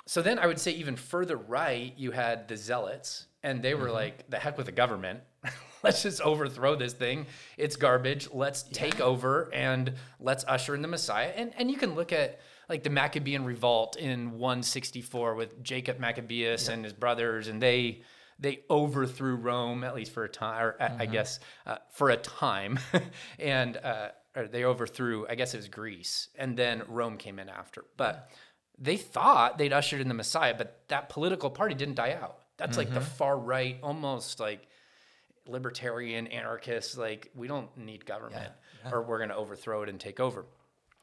So 0.06 0.20
then 0.20 0.38
I 0.38 0.46
would 0.46 0.58
say 0.58 0.72
even 0.72 0.96
further 0.96 1.36
right, 1.36 1.94
you 1.96 2.10
had 2.10 2.48
the 2.48 2.56
zealots, 2.56 3.26
and 3.42 3.62
they 3.62 3.74
were 3.74 3.86
mm-hmm. 3.86 3.94
like, 3.94 4.30
the 4.30 4.38
heck 4.38 4.56
with 4.56 4.66
the 4.66 4.72
government. 4.72 5.20
let's 5.82 6.02
just 6.02 6.20
overthrow 6.20 6.74
this 6.76 6.92
thing. 6.92 7.26
It's 7.56 7.76
garbage. 7.76 8.28
Let's 8.32 8.62
take 8.62 9.00
over 9.00 9.52
and 9.52 9.94
let's 10.20 10.44
usher 10.46 10.74
in 10.74 10.82
the 10.82 10.88
Messiah. 10.88 11.32
And 11.34 11.52
and 11.56 11.70
you 11.70 11.76
can 11.76 11.94
look 11.94 12.12
at 12.12 12.40
like 12.68 12.82
the 12.82 12.90
Maccabean 12.90 13.44
revolt 13.44 13.96
in 13.96 14.38
164 14.38 15.34
with 15.34 15.62
Jacob 15.62 15.98
Maccabeus 15.98 16.68
and 16.68 16.84
his 16.84 16.92
brothers, 16.92 17.48
and 17.48 17.60
they 17.60 18.02
they 18.42 18.60
overthrew 18.68 19.36
Rome 19.36 19.84
at 19.84 19.94
least 19.94 20.12
for 20.12 20.24
a 20.24 20.28
time, 20.28 20.62
or 20.64 20.76
I- 20.80 20.96
I 21.04 21.06
guess 21.06 21.40
uh, 21.64 21.76
for 21.94 22.10
a 22.10 22.16
time, 22.16 22.78
and 23.38 23.76
uh, 23.76 24.08
or 24.36 24.46
they 24.48 24.64
overthrew. 24.64 25.26
I 25.28 25.34
guess 25.36 25.54
it 25.54 25.58
was 25.58 25.68
Greece, 25.68 26.28
and 26.36 26.56
then 26.56 26.82
Rome 26.88 27.16
came 27.16 27.38
in 27.38 27.48
after. 27.48 27.84
But 27.96 28.30
they 28.78 28.96
thought 28.96 29.58
they'd 29.58 29.72
ushered 29.72 30.00
in 30.00 30.08
the 30.08 30.14
Messiah, 30.14 30.54
but 30.56 30.82
that 30.88 31.08
political 31.08 31.50
party 31.50 31.74
didn't 31.74 31.94
die 31.94 32.14
out. 32.20 32.38
That's 32.58 32.76
like 32.76 32.92
the 32.92 33.00
far 33.00 33.38
right, 33.38 33.78
almost 33.82 34.40
like 34.40 34.66
libertarian 35.46 36.26
anarchists. 36.28 36.96
Like 36.96 37.30
we 37.34 37.48
don't 37.48 37.74
need 37.76 38.04
government, 38.06 38.52
or 38.92 39.02
we're 39.02 39.18
going 39.18 39.30
to 39.30 39.36
overthrow 39.36 39.82
it 39.82 39.88
and 39.88 39.98
take 40.00 40.20
over. 40.20 40.46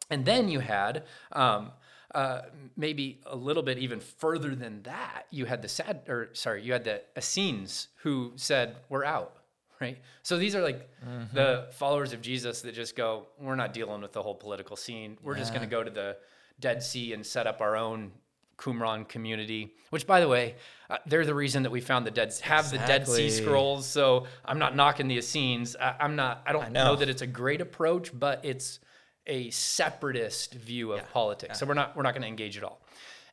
And 0.09 0.25
then 0.25 0.49
you 0.49 0.59
had 0.59 1.03
um, 1.31 1.71
uh, 2.15 2.41
maybe 2.75 3.19
a 3.25 3.35
little 3.35 3.63
bit 3.63 3.77
even 3.77 3.99
further 3.99 4.55
than 4.55 4.81
that. 4.83 5.23
You 5.29 5.45
had 5.45 5.61
the 5.61 5.67
sad, 5.67 6.01
or 6.07 6.29
sorry, 6.33 6.63
you 6.63 6.73
had 6.73 6.83
the 6.83 7.01
Essenes 7.17 7.89
who 7.97 8.33
said, 8.35 8.77
"We're 8.89 9.05
out." 9.05 9.35
Right. 9.79 9.99
So 10.23 10.37
these 10.37 10.55
are 10.55 10.61
like 10.61 10.89
the 11.33 11.67
followers 11.71 12.11
of 12.11 12.21
Jesus 12.21 12.61
that 12.63 12.73
just 12.73 12.95
go, 12.95 13.27
"We're 13.39 13.55
not 13.55 13.73
dealing 13.73 14.01
with 14.01 14.11
the 14.11 14.21
whole 14.21 14.35
political 14.35 14.75
scene. 14.75 15.17
We're 15.23 15.35
just 15.35 15.53
going 15.53 15.63
to 15.63 15.69
go 15.69 15.83
to 15.83 15.91
the 15.91 16.17
Dead 16.59 16.83
Sea 16.83 17.13
and 17.13 17.25
set 17.25 17.47
up 17.47 17.61
our 17.61 17.77
own 17.77 18.11
Qumran 18.57 19.07
community." 19.07 19.73
Which, 19.89 20.05
by 20.05 20.19
the 20.19 20.27
way, 20.27 20.55
uh, 20.89 20.97
they're 21.05 21.25
the 21.25 21.33
reason 21.33 21.63
that 21.63 21.71
we 21.71 21.79
found 21.79 22.05
the 22.05 22.11
dead 22.11 22.33
have 22.41 22.71
the 22.71 22.77
Dead 22.79 23.07
Sea 23.07 23.29
Scrolls. 23.29 23.85
So 23.85 24.25
I'm 24.43 24.59
not 24.59 24.75
knocking 24.75 25.07
the 25.07 25.17
Essenes. 25.17 25.75
I, 25.75 25.95
I'm 25.99 26.15
not. 26.15 26.43
I 26.45 26.51
don't 26.51 26.71
know. 26.71 26.85
know 26.85 26.95
that 26.97 27.07
it's 27.07 27.21
a 27.21 27.27
great 27.27 27.61
approach, 27.61 28.11
but 28.17 28.43
it's 28.43 28.79
a 29.29 29.49
separatist 29.51 30.55
view 30.55 30.91
of 30.91 31.09
politics. 31.13 31.59
So 31.59 31.65
we're 31.65 31.75
not 31.75 31.95
we're 31.95 32.03
not 32.03 32.13
going 32.13 32.23
to 32.23 32.27
engage 32.27 32.57
at 32.57 32.63
all. 32.63 32.81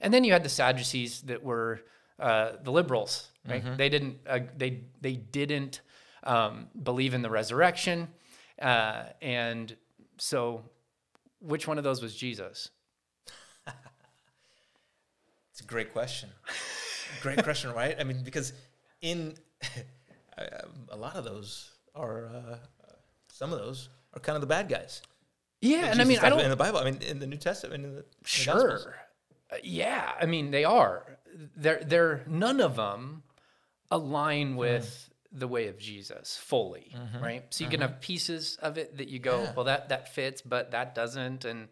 And 0.00 0.12
then 0.12 0.22
you 0.22 0.32
had 0.32 0.44
the 0.44 0.48
Sadducees 0.48 1.22
that 1.22 1.42
were 1.42 1.80
uh, 2.20 2.52
the 2.62 2.70
liberals, 2.70 3.30
right? 3.48 3.64
Mm-hmm. 3.64 3.76
They 3.76 3.88
didn't 3.88 4.18
uh, 4.28 4.40
they 4.56 4.82
they 5.00 5.14
didn't 5.14 5.80
um, 6.22 6.68
believe 6.80 7.14
in 7.14 7.22
the 7.22 7.30
resurrection, 7.30 8.08
uh, 8.60 9.04
and 9.22 9.74
so 10.18 10.62
which 11.40 11.66
one 11.66 11.78
of 11.78 11.84
those 11.84 12.00
was 12.00 12.14
Jesus? 12.14 12.70
It's 15.50 15.62
a 15.62 15.66
great 15.66 15.94
question. 15.94 16.28
great 17.22 17.42
question, 17.42 17.72
right? 17.72 17.96
I 17.98 18.04
mean, 18.04 18.22
because 18.22 18.52
in 19.00 19.36
a 20.90 20.96
lot 20.98 21.16
of 21.16 21.24
those 21.24 21.70
are 21.94 22.26
uh, 22.26 22.56
some 23.28 23.54
of 23.54 23.58
those 23.58 23.88
are 24.12 24.20
kind 24.20 24.36
of 24.36 24.42
the 24.42 24.46
bad 24.46 24.68
guys. 24.68 25.00
Yeah, 25.66 25.86
and 25.86 26.00
I 26.00 26.04
mean 26.04 26.18
I 26.20 26.28
don't 26.28 26.40
in 26.40 26.50
the 26.50 26.56
Bible. 26.56 26.78
I 26.78 26.84
mean, 26.84 27.00
in 27.02 27.18
the 27.18 27.26
New 27.26 27.36
Testament, 27.36 27.74
in 27.74 27.82
the, 27.82 27.88
in 27.88 27.96
the 27.96 28.04
Sure. 28.24 28.94
Uh, 29.50 29.56
yeah, 29.62 30.12
I 30.20 30.26
mean 30.26 30.50
they 30.50 30.64
are. 30.64 31.18
They're 31.56 31.82
they're 31.84 32.24
none 32.26 32.60
of 32.60 32.76
them 32.76 33.22
align 33.90 34.52
hmm. 34.52 34.56
with 34.56 35.10
the 35.32 35.48
way 35.48 35.68
of 35.68 35.78
Jesus 35.78 36.38
fully, 36.42 36.92
mm-hmm. 36.96 37.22
right? 37.22 37.44
So 37.50 37.64
you 37.64 37.70
can 37.70 37.80
mm-hmm. 37.80 37.92
have 37.92 38.00
pieces 38.00 38.56
of 38.62 38.78
it 38.78 38.96
that 38.96 39.08
you 39.08 39.18
go, 39.18 39.48
well 39.54 39.66
that 39.66 39.90
that 39.90 40.14
fits, 40.14 40.40
but 40.40 40.70
that 40.70 40.94
doesn't 40.94 41.44
and 41.44 41.68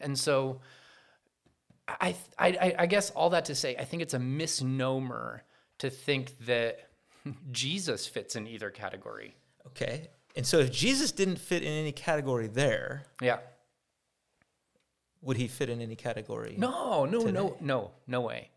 And 0.00 0.18
so 0.18 0.60
I, 1.88 2.16
I, 2.38 2.74
I 2.80 2.86
guess 2.86 3.10
all 3.10 3.30
that 3.30 3.46
to 3.46 3.54
say, 3.54 3.76
I 3.76 3.84
think 3.84 4.02
it's 4.02 4.14
a 4.14 4.18
misnomer 4.18 5.44
to 5.78 5.90
think 5.90 6.36
that 6.46 6.88
Jesus 7.52 8.06
fits 8.06 8.36
in 8.36 8.46
either 8.46 8.70
category. 8.70 9.36
Okay. 9.68 10.08
And 10.36 10.46
so 10.46 10.58
if 10.58 10.70
Jesus 10.70 11.12
didn't 11.12 11.38
fit 11.38 11.62
in 11.62 11.72
any 11.72 11.92
category 11.92 12.46
there, 12.46 13.06
Yeah. 13.20 13.38
would 15.22 15.36
he 15.36 15.48
fit 15.48 15.68
in 15.70 15.80
any 15.80 15.96
category? 15.96 16.54
No, 16.58 17.04
no, 17.06 17.20
today. 17.20 17.32
no, 17.32 17.56
no, 17.60 17.90
no 18.06 18.20
way. 18.20 18.50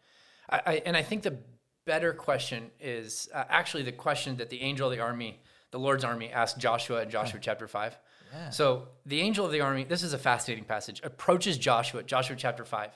I, 0.49 0.61
I, 0.65 0.73
and 0.85 0.95
I 0.97 1.01
think 1.03 1.23
the 1.23 1.37
better 1.85 2.13
question 2.13 2.69
is 2.79 3.29
uh, 3.33 3.45
actually 3.49 3.83
the 3.83 3.91
question 3.91 4.37
that 4.37 4.49
the 4.49 4.61
angel 4.61 4.91
of 4.91 4.95
the 4.95 5.01
army, 5.01 5.39
the 5.71 5.79
Lord's 5.79 6.03
army, 6.03 6.29
asked 6.29 6.59
Joshua 6.59 7.01
in 7.03 7.09
Joshua 7.09 7.39
chapter 7.41 7.67
5. 7.67 7.97
Yeah. 8.31 8.49
So 8.51 8.89
the 9.05 9.21
angel 9.21 9.45
of 9.45 9.51
the 9.51 9.61
army, 9.61 9.85
this 9.85 10.03
is 10.03 10.13
a 10.13 10.17
fascinating 10.19 10.65
passage, 10.65 11.01
approaches 11.03 11.57
Joshua, 11.57 12.03
Joshua 12.03 12.35
chapter 12.35 12.65
5. 12.65 12.91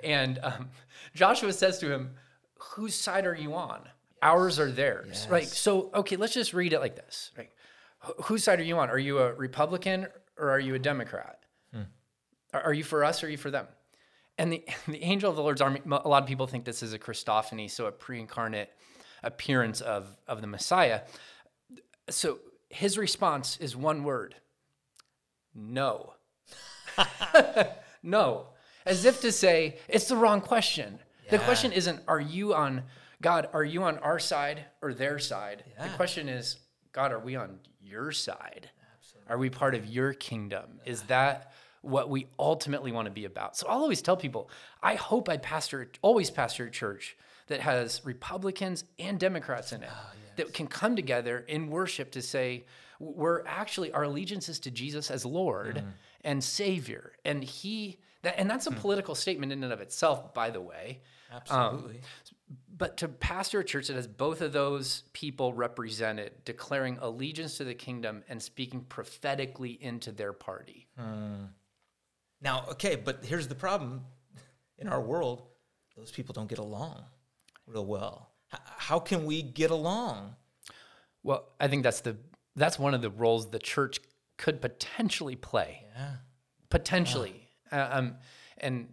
And 0.00 0.38
um, 0.42 0.70
Joshua 1.14 1.52
says 1.52 1.78
to 1.78 1.90
him, 1.90 2.14
Whose 2.58 2.94
side 2.94 3.26
are 3.26 3.34
you 3.34 3.54
on? 3.54 3.80
Ours 4.22 4.58
or 4.58 4.70
theirs? 4.70 5.26
Right. 5.30 5.46
So, 5.46 5.90
okay, 5.94 6.16
let's 6.16 6.32
just 6.34 6.52
read 6.54 6.72
it 6.72 6.80
like 6.80 6.96
this. 6.96 7.30
Right. 7.36 7.50
Wh- 8.04 8.24
Whose 8.24 8.44
side 8.44 8.60
are 8.60 8.64
you 8.64 8.78
on? 8.78 8.90
Are 8.90 8.98
you 8.98 9.18
a 9.18 9.32
Republican 9.34 10.06
or 10.38 10.50
are 10.50 10.60
you 10.60 10.74
a 10.74 10.78
Democrat? 10.78 11.40
Hmm. 11.72 11.82
Are, 12.52 12.62
are 12.62 12.72
you 12.72 12.84
for 12.84 13.04
us 13.04 13.22
or 13.22 13.26
are 13.26 13.30
you 13.30 13.36
for 13.36 13.50
them? 13.50 13.66
And 14.38 14.52
the, 14.52 14.64
the 14.88 15.02
angel 15.02 15.30
of 15.30 15.36
the 15.36 15.42
Lord's 15.42 15.60
army, 15.60 15.80
a 15.86 16.08
lot 16.08 16.22
of 16.22 16.28
people 16.28 16.46
think 16.46 16.64
this 16.64 16.82
is 16.82 16.92
a 16.92 16.98
Christophany, 16.98 17.70
so 17.70 17.86
a 17.86 17.92
pre 17.92 18.20
incarnate 18.20 18.70
appearance 19.22 19.80
of, 19.80 20.16
of 20.26 20.40
the 20.40 20.46
Messiah. 20.46 21.00
So 22.10 22.38
his 22.68 22.98
response 22.98 23.56
is 23.58 23.74
one 23.76 24.04
word 24.04 24.34
no. 25.54 26.14
no. 28.02 28.48
As 28.84 29.04
if 29.04 29.20
to 29.20 29.32
say, 29.32 29.78
it's 29.88 30.08
the 30.08 30.16
wrong 30.16 30.40
question. 30.40 30.98
The 31.30 31.38
question 31.38 31.72
isn't, 31.72 32.02
are 32.06 32.20
you 32.20 32.54
on, 32.54 32.82
God, 33.22 33.48
are 33.52 33.64
you 33.64 33.82
on 33.84 33.98
our 33.98 34.18
side 34.18 34.64
or 34.82 34.92
their 34.92 35.18
side? 35.18 35.64
The 35.80 35.88
question 35.90 36.28
is, 36.28 36.58
God, 36.94 37.12
are 37.12 37.18
we 37.18 37.34
on 37.34 37.58
your 37.82 38.12
side? 38.12 38.70
Absolutely. 38.96 39.30
Are 39.30 39.36
we 39.36 39.50
part 39.50 39.74
of 39.74 39.84
your 39.86 40.14
kingdom? 40.14 40.80
Is 40.86 41.02
that 41.02 41.52
what 41.82 42.08
we 42.08 42.28
ultimately 42.38 42.92
want 42.92 43.06
to 43.06 43.10
be 43.10 43.24
about? 43.24 43.56
So 43.56 43.66
I'll 43.68 43.80
always 43.80 44.00
tell 44.00 44.16
people, 44.16 44.48
I 44.82 44.94
hope 44.94 45.28
I 45.28 45.36
pastor, 45.36 45.90
always 46.02 46.30
pastor 46.30 46.66
a 46.66 46.70
church 46.70 47.16
that 47.48 47.60
has 47.60 48.00
Republicans 48.04 48.84
and 48.98 49.18
Democrats 49.18 49.72
in 49.72 49.82
it 49.82 49.90
oh, 49.92 50.12
that 50.36 50.54
can 50.54 50.68
come 50.68 50.94
together 50.94 51.44
in 51.48 51.68
worship 51.68 52.12
to 52.12 52.22
say, 52.22 52.64
we're 53.00 53.44
actually, 53.44 53.92
our 53.92 54.04
allegiance 54.04 54.48
is 54.48 54.60
to 54.60 54.70
Jesus 54.70 55.10
as 55.10 55.26
Lord 55.26 55.76
mm-hmm. 55.76 55.88
and 56.22 56.42
Savior. 56.42 57.12
And 57.24 57.42
He, 57.42 57.98
that, 58.22 58.38
and 58.38 58.48
that's 58.48 58.68
a 58.68 58.70
hmm. 58.70 58.78
political 58.78 59.16
statement 59.16 59.50
in 59.52 59.64
and 59.64 59.72
of 59.72 59.80
itself, 59.80 60.32
by 60.32 60.50
the 60.50 60.60
way. 60.60 61.00
Um, 61.32 61.40
Absolutely. 61.40 62.00
But 62.76 62.96
to 62.98 63.08
pastor 63.08 63.60
a 63.60 63.64
church 63.64 63.86
that 63.86 63.94
has 63.94 64.08
both 64.08 64.40
of 64.40 64.52
those 64.52 65.04
people 65.12 65.52
represented, 65.52 66.44
declaring 66.44 66.98
allegiance 67.00 67.56
to 67.58 67.64
the 67.64 67.74
kingdom 67.74 68.24
and 68.28 68.42
speaking 68.42 68.80
prophetically 68.82 69.70
into 69.80 70.10
their 70.10 70.32
party. 70.32 70.88
now, 72.40 72.64
okay, 72.70 72.96
but 72.96 73.24
here's 73.24 73.46
the 73.48 73.54
problem 73.54 74.02
in 74.78 74.88
our 74.88 75.00
world 75.00 75.44
those 75.96 76.10
people 76.10 76.32
don't 76.32 76.48
get 76.48 76.58
along 76.58 77.04
real 77.66 77.86
well. 77.86 78.30
H- 78.52 78.60
how 78.64 78.98
can 78.98 79.24
we 79.24 79.42
get 79.42 79.70
along? 79.70 80.34
Well, 81.22 81.48
I 81.60 81.68
think 81.68 81.84
that's 81.84 82.00
the 82.00 82.16
that's 82.56 82.78
one 82.78 82.94
of 82.94 83.02
the 83.02 83.10
roles 83.10 83.50
the 83.50 83.58
church 83.60 84.00
could 84.36 84.60
potentially 84.60 85.36
play. 85.36 85.84
Yeah. 85.96 86.16
Potentially, 86.70 87.48
Uh, 87.70 87.88
um, 87.92 88.16
and 88.58 88.88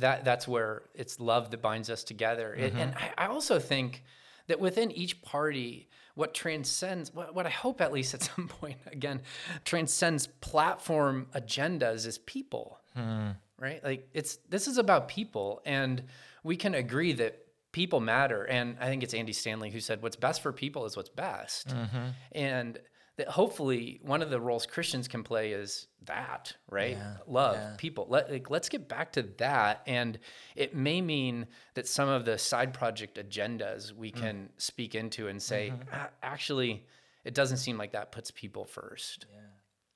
that 0.00 0.24
that's 0.24 0.46
where 0.48 0.82
it's 0.94 1.20
love 1.20 1.50
that 1.50 1.62
binds 1.62 1.90
us 1.90 2.04
together. 2.04 2.54
It- 2.54 2.74
and 2.74 2.94
mm-hmm. 2.94 3.04
I, 3.18 3.24
I 3.24 3.26
also 3.28 3.58
think 3.58 4.02
that 4.46 4.60
within 4.60 4.90
each 4.90 5.22
party, 5.22 5.88
what 6.14 6.34
transcends, 6.34 7.12
what, 7.12 7.34
what 7.34 7.46
I 7.46 7.50
hope 7.50 7.80
at 7.80 7.92
least 7.92 8.14
at 8.14 8.22
some 8.34 8.48
point 8.48 8.78
again, 8.86 9.22
transcends 9.64 10.26
platform 10.26 11.26
agendas 11.34 12.06
is 12.06 12.18
people. 12.18 12.78
Hmm. 12.94 13.30
Right? 13.58 13.82
Like 13.82 14.08
it's 14.12 14.36
this 14.48 14.66
is 14.66 14.78
about 14.78 15.08
people, 15.08 15.62
and 15.64 16.02
we 16.42 16.56
can 16.56 16.74
agree 16.74 17.12
that 17.14 17.38
people 17.72 18.00
matter. 18.00 18.44
And 18.44 18.76
I 18.80 18.86
think 18.86 19.02
it's 19.02 19.14
Andy 19.14 19.32
Stanley 19.32 19.70
who 19.70 19.80
said, 19.80 20.02
"What's 20.02 20.16
best 20.16 20.42
for 20.42 20.52
people 20.52 20.84
is 20.86 20.96
what's 20.96 21.08
best." 21.08 21.68
Mm-hmm. 21.68 22.08
And 22.32 22.78
that 23.16 23.28
hopefully 23.28 24.00
one 24.02 24.22
of 24.22 24.30
the 24.30 24.40
roles 24.40 24.66
Christians 24.66 25.06
can 25.08 25.22
play 25.22 25.52
is 25.52 25.86
that, 26.04 26.52
right? 26.70 26.96
Yeah, 26.96 27.16
Love 27.26 27.54
yeah. 27.56 27.74
people. 27.78 28.06
Let 28.08 28.30
like, 28.30 28.50
let's 28.50 28.68
get 28.68 28.88
back 28.88 29.12
to 29.12 29.22
that, 29.38 29.82
and 29.86 30.18
it 30.56 30.74
may 30.74 31.00
mean 31.00 31.46
that 31.74 31.86
some 31.86 32.08
of 32.08 32.24
the 32.24 32.36
side 32.38 32.74
project 32.74 33.16
agendas 33.18 33.92
we 33.92 34.10
Mm. 34.10 34.20
can 34.20 34.48
speak 34.58 34.94
into 34.94 35.28
and 35.28 35.40
say, 35.42 35.70
Mm-hmm. 35.72 35.88
"Ah, 35.92 36.10
actually, 36.22 36.84
it 37.24 37.34
doesn't 37.34 37.58
seem 37.58 37.78
like 37.78 37.92
that 37.92 38.10
puts 38.12 38.30
people 38.30 38.64
first. 38.64 39.26
Yeah. 39.32 39.40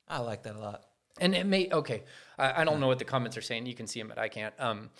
I 0.09 0.18
like 0.20 0.44
that 0.44 0.57
a 0.57 0.61
lot. 0.61 0.85
And 1.20 1.35
it 1.35 1.44
may 1.44 1.68
okay. 1.70 2.04
I, 2.38 2.62
I 2.62 2.64
don't 2.64 2.78
know 2.81 2.87
what 2.87 2.98
the 3.00 3.04
comments 3.04 3.37
are 3.37 3.42
saying. 3.42 3.66
You 3.66 3.74
can 3.74 3.87
see 3.88 4.00
them, 4.00 4.09
but 4.09 4.18
I 4.18 4.28
can't. 4.28 4.54
Um, 4.61 4.90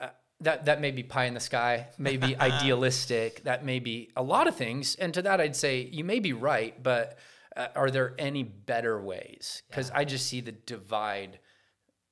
uh, 0.00 0.08
that 0.40 0.64
that 0.66 0.80
may 0.80 0.92
be 0.92 1.02
pie 1.02 1.24
in 1.24 1.34
the 1.34 1.40
sky, 1.40 1.88
maybe 1.98 2.36
idealistic. 2.40 3.42
That 3.44 3.64
may 3.64 3.80
be 3.80 4.10
a 4.16 4.22
lot 4.22 4.46
of 4.46 4.54
things. 4.56 4.94
And 4.94 5.12
to 5.14 5.22
that, 5.22 5.40
I'd 5.40 5.56
say 5.56 5.80
you 5.92 6.04
may 6.04 6.20
be 6.20 6.32
right, 6.32 6.80
but 6.82 7.18
uh, 7.56 7.68
are 7.74 7.90
there 7.90 8.14
any 8.18 8.42
better 8.42 9.00
ways? 9.00 9.62
Because 9.68 9.90
I 9.90 10.04
just 10.04 10.26
see 10.26 10.40
the 10.40 10.52
divide 10.52 11.38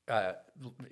uh, 0.08 0.32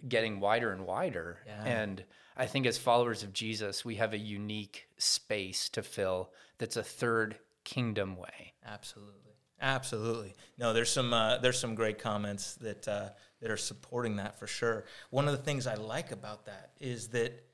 getting 0.09 0.41
wider 0.41 0.73
and 0.73 0.87
wider. 0.87 1.39
Yeah. 1.47 1.65
And 1.65 2.05
I 2.37 2.47
think 2.47 2.67
as 2.67 2.79
followers 2.79 3.23
of 3.23 3.33
Jesus, 3.33 3.85
we 3.85 3.97
have 3.97 4.13
a 4.13 4.19
unique 4.19 4.89
space 4.99 5.69
to 5.71 5.83
fill. 5.83 6.31
That's 6.59 6.77
a 6.77 6.83
third 6.83 7.39
kingdom 7.65 8.17
way. 8.17 8.55
Absolutely, 8.65 9.35
absolutely. 9.61 10.35
No, 10.59 10.73
there's 10.73 10.91
some 10.91 11.13
uh, 11.13 11.39
there's 11.39 11.59
some 11.59 11.75
great 11.75 11.99
comments 11.99 12.55
that 12.57 12.89
uh, 12.89 13.11
that 13.41 13.51
are 13.51 13.57
supporting 13.57 14.17
that 14.17 14.39
for 14.39 14.47
sure. 14.47 14.85
One 15.11 15.27
of 15.29 15.33
the 15.37 15.43
things 15.43 15.67
I 15.67 15.75
like 15.75 16.13
about 16.13 16.47
that 16.47 16.71
is 16.81 17.09
that 17.09 17.45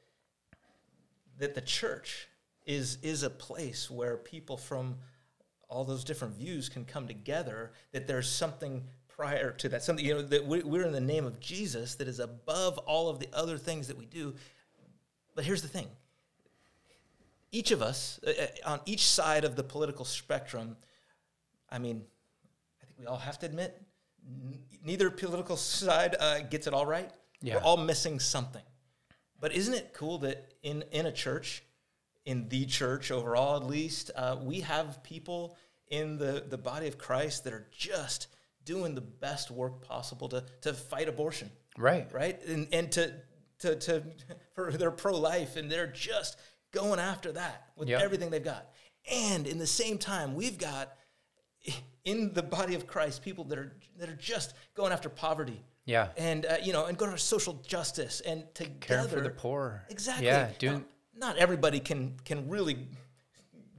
that 1.39 1.55
the 1.55 1.61
church 1.61 2.29
is 2.65 2.99
is 3.03 3.23
a 3.23 3.31
place 3.31 3.91
where 3.91 4.17
people 4.17 4.57
from 4.57 4.97
all 5.69 5.85
those 5.85 6.05
different 6.05 6.35
views 6.35 6.69
can 6.69 6.85
come 6.85 7.07
together. 7.07 7.73
That 7.93 8.07
there's 8.07 8.29
something 8.31 8.85
prior 9.09 9.51
to 9.53 9.69
that, 9.71 9.83
something 9.83 10.05
you 10.05 10.15
know 10.15 10.23
that 10.23 10.47
we- 10.47 10.63
we're 10.63 10.85
in 10.87 10.93
the 10.93 11.01
name 11.01 11.25
of 11.25 11.41
Jesus 11.41 11.95
that 11.97 12.07
is 12.09 12.21
above 12.21 12.79
all 12.79 13.09
of 13.09 13.19
the 13.19 13.29
other 13.33 13.57
things 13.59 13.89
that 13.89 13.97
we 13.97 14.07
do. 14.07 14.35
But 15.35 15.45
here's 15.45 15.63
the 15.63 15.69
thing: 15.69 15.89
each 17.53 17.71
of 17.71 17.83
us 17.83 18.21
uh, 18.27 18.31
uh, 18.31 18.47
on 18.71 18.81
each 18.87 19.07
side 19.07 19.45
of 19.45 19.57
the 19.57 19.63
political 19.65 20.05
spectrum 20.05 20.77
I 21.69 21.79
mean, 21.79 22.05
I 22.81 22.87
think 22.87 23.01
we 23.01 23.07
all 23.07 23.17
have 23.19 23.41
to 23.41 23.47
admit, 23.47 23.83
n- 24.25 24.61
neither 24.85 25.11
political 25.11 25.57
side 25.57 26.15
uh, 26.21 26.39
gets 26.43 26.69
it 26.69 26.73
all 26.73 26.87
right. 26.87 27.11
Yeah. 27.43 27.57
We're 27.57 27.63
all 27.63 27.77
missing 27.77 28.21
something. 28.21 28.63
But 29.41 29.53
isn't 29.53 29.75
it 29.75 29.93
cool 29.93 30.19
that 30.19 30.55
in, 30.63 30.85
in 30.93 31.07
a 31.07 31.13
church, 31.13 31.65
in 32.27 32.49
the 32.51 32.67
church 32.67 33.11
overall 33.11 33.57
at 33.57 33.65
least, 33.65 34.11
uh, 34.15 34.37
we 34.43 34.61
have 34.61 35.03
people 35.03 35.57
in 35.89 36.19
the, 36.19 36.45
the 36.49 36.59
body 36.59 36.87
of 36.89 36.99
Christ 36.99 37.45
that 37.45 37.53
are 37.53 37.67
just 37.73 38.27
doing 38.65 38.95
the 38.95 39.01
best 39.01 39.51
work 39.51 39.81
possible 39.83 40.29
to, 40.29 40.45
to 40.63 40.75
fight 40.75 41.09
abortion, 41.09 41.51
Right. 41.79 42.13
right? 42.13 42.41
And, 42.47 42.67
and 42.73 42.91
to, 42.93 43.15
to, 43.61 43.77
to, 43.77 44.03
for 44.55 44.73
they're 44.73 44.91
pro 44.91 45.17
life 45.17 45.57
and 45.57 45.71
they're 45.71 45.87
just 45.87 46.37
going 46.73 46.99
after 47.01 47.33
that 47.33 47.69
with 47.77 47.89
Yep. 47.89 48.03
everything 48.03 48.31
they've 48.31 48.45
got. 48.45 48.67
And 49.11 49.47
in 49.47 49.59
the 49.59 49.67
same 49.67 49.97
time, 49.99 50.35
we've 50.35 50.59
got 50.59 50.93
in 52.05 52.33
the 52.35 52.43
body 52.43 52.75
of 52.75 52.87
Christ, 52.89 53.23
people 53.23 53.45
that 53.45 53.59
are 53.59 53.73
that 53.99 54.09
are 54.09 54.17
just 54.17 54.55
going 54.75 54.93
after 54.93 55.09
poverty, 55.09 55.63
Yeah. 55.85 56.09
and 56.17 56.45
uh, 56.45 56.57
you 56.63 56.73
know, 56.73 56.87
and 56.87 56.99
going 56.99 57.11
after 57.13 57.21
social 57.21 57.55
justice, 57.67 58.21
and 58.21 58.45
together, 58.55 58.79
Caring 58.81 59.09
for 59.09 59.21
the 59.21 59.31
poor. 59.31 59.85
exactly. 59.89 60.27
Yeah. 60.27 60.51
Doing. 60.59 60.85
Not 61.17 61.37
everybody 61.39 61.81
can 61.81 62.17
can 62.25 62.49
really 62.49 62.75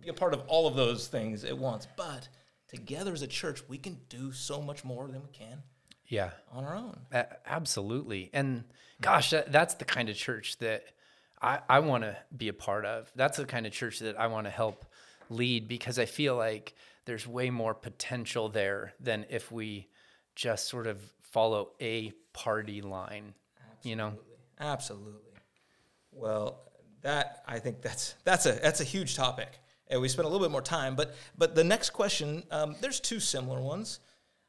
be 0.02 0.10
a 0.10 0.14
part 0.14 0.34
of 0.34 0.42
all 0.48 0.68
of 0.68 0.76
those 0.76 1.08
things 1.08 1.44
at 1.44 1.58
once, 1.58 1.88
but 1.98 2.28
together 2.68 3.14
as 3.14 3.22
a 3.22 3.28
church, 3.28 3.62
we 3.68 3.78
can 3.78 3.98
do 4.10 4.32
so 4.32 4.62
much 4.62 4.84
more 4.84 5.08
than 5.08 5.22
we 5.24 5.30
can 5.32 5.62
Yeah. 6.08 6.32
on 6.52 6.64
our 6.66 6.76
own. 6.76 7.00
Absolutely. 7.46 8.30
And 8.34 8.64
gosh, 9.02 9.30
that, 9.32 9.52
that's 9.52 9.76
the 9.76 9.86
kind 9.86 10.10
of 10.10 10.16
church 10.16 10.58
that 10.60 10.84
I, 11.42 11.60
I 11.70 11.80
want 11.80 12.04
to 12.04 12.18
be 12.36 12.48
a 12.50 12.54
part 12.54 12.86
of. 12.86 13.12
That's 13.16 13.38
the 13.38 13.46
kind 13.46 13.66
of 13.66 13.72
church 13.72 14.00
that 14.00 14.20
I 14.20 14.28
want 14.28 14.46
to 14.48 14.52
help 14.52 14.86
lead 15.30 15.68
because 15.68 15.98
I 16.00 16.06
feel 16.06 16.36
like 16.36 16.74
there's 17.06 17.26
way 17.28 17.50
more 17.50 17.74
potential 17.74 18.50
there 18.50 18.94
than 19.00 19.26
if 19.30 19.52
we 19.52 19.88
just 20.36 20.68
sort 20.68 20.88
of 20.88 21.02
follow 21.22 21.72
a 21.82 22.12
party 22.34 22.82
line, 22.82 23.34
you 23.84 23.96
know? 23.96 24.14
Absolutely. 24.60 25.22
Well, 26.12 26.60
that 27.02 27.44
I 27.48 27.60
think 27.60 27.82
that's 27.82 28.16
that's 28.24 28.46
a 28.46 28.54
that's 28.54 28.82
a 28.82 28.86
huge 28.86 29.16
topic, 29.16 29.60
and 29.88 30.02
we 30.02 30.10
spent 30.10 30.26
a 30.26 30.30
little 30.30 30.46
bit 30.46 30.52
more 30.52 30.62
time. 30.62 30.96
But 30.96 31.16
but 31.38 31.56
the 31.56 31.64
next 31.64 31.92
question, 31.92 32.44
um, 32.52 32.76
there's 32.82 33.00
two 33.00 33.20
similar 33.20 33.62
ones 33.62 34.00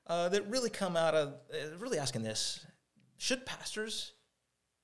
uh, 0.07 0.29
that 0.31 0.49
really 0.49 0.71
come 0.71 0.97
out 0.97 1.15
of 1.15 1.29
uh, 1.53 1.77
really 1.79 1.99
asking 1.99 2.23
this: 2.23 2.67
should 3.17 3.45
pastors 3.47 4.13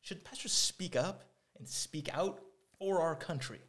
should 0.04 0.22
pastors 0.22 0.52
speak 0.52 0.96
up 0.96 1.24
and 1.58 1.66
speak 1.66 2.14
out 2.14 2.40
for 2.78 3.00
our 3.00 3.16
country? 3.16 3.60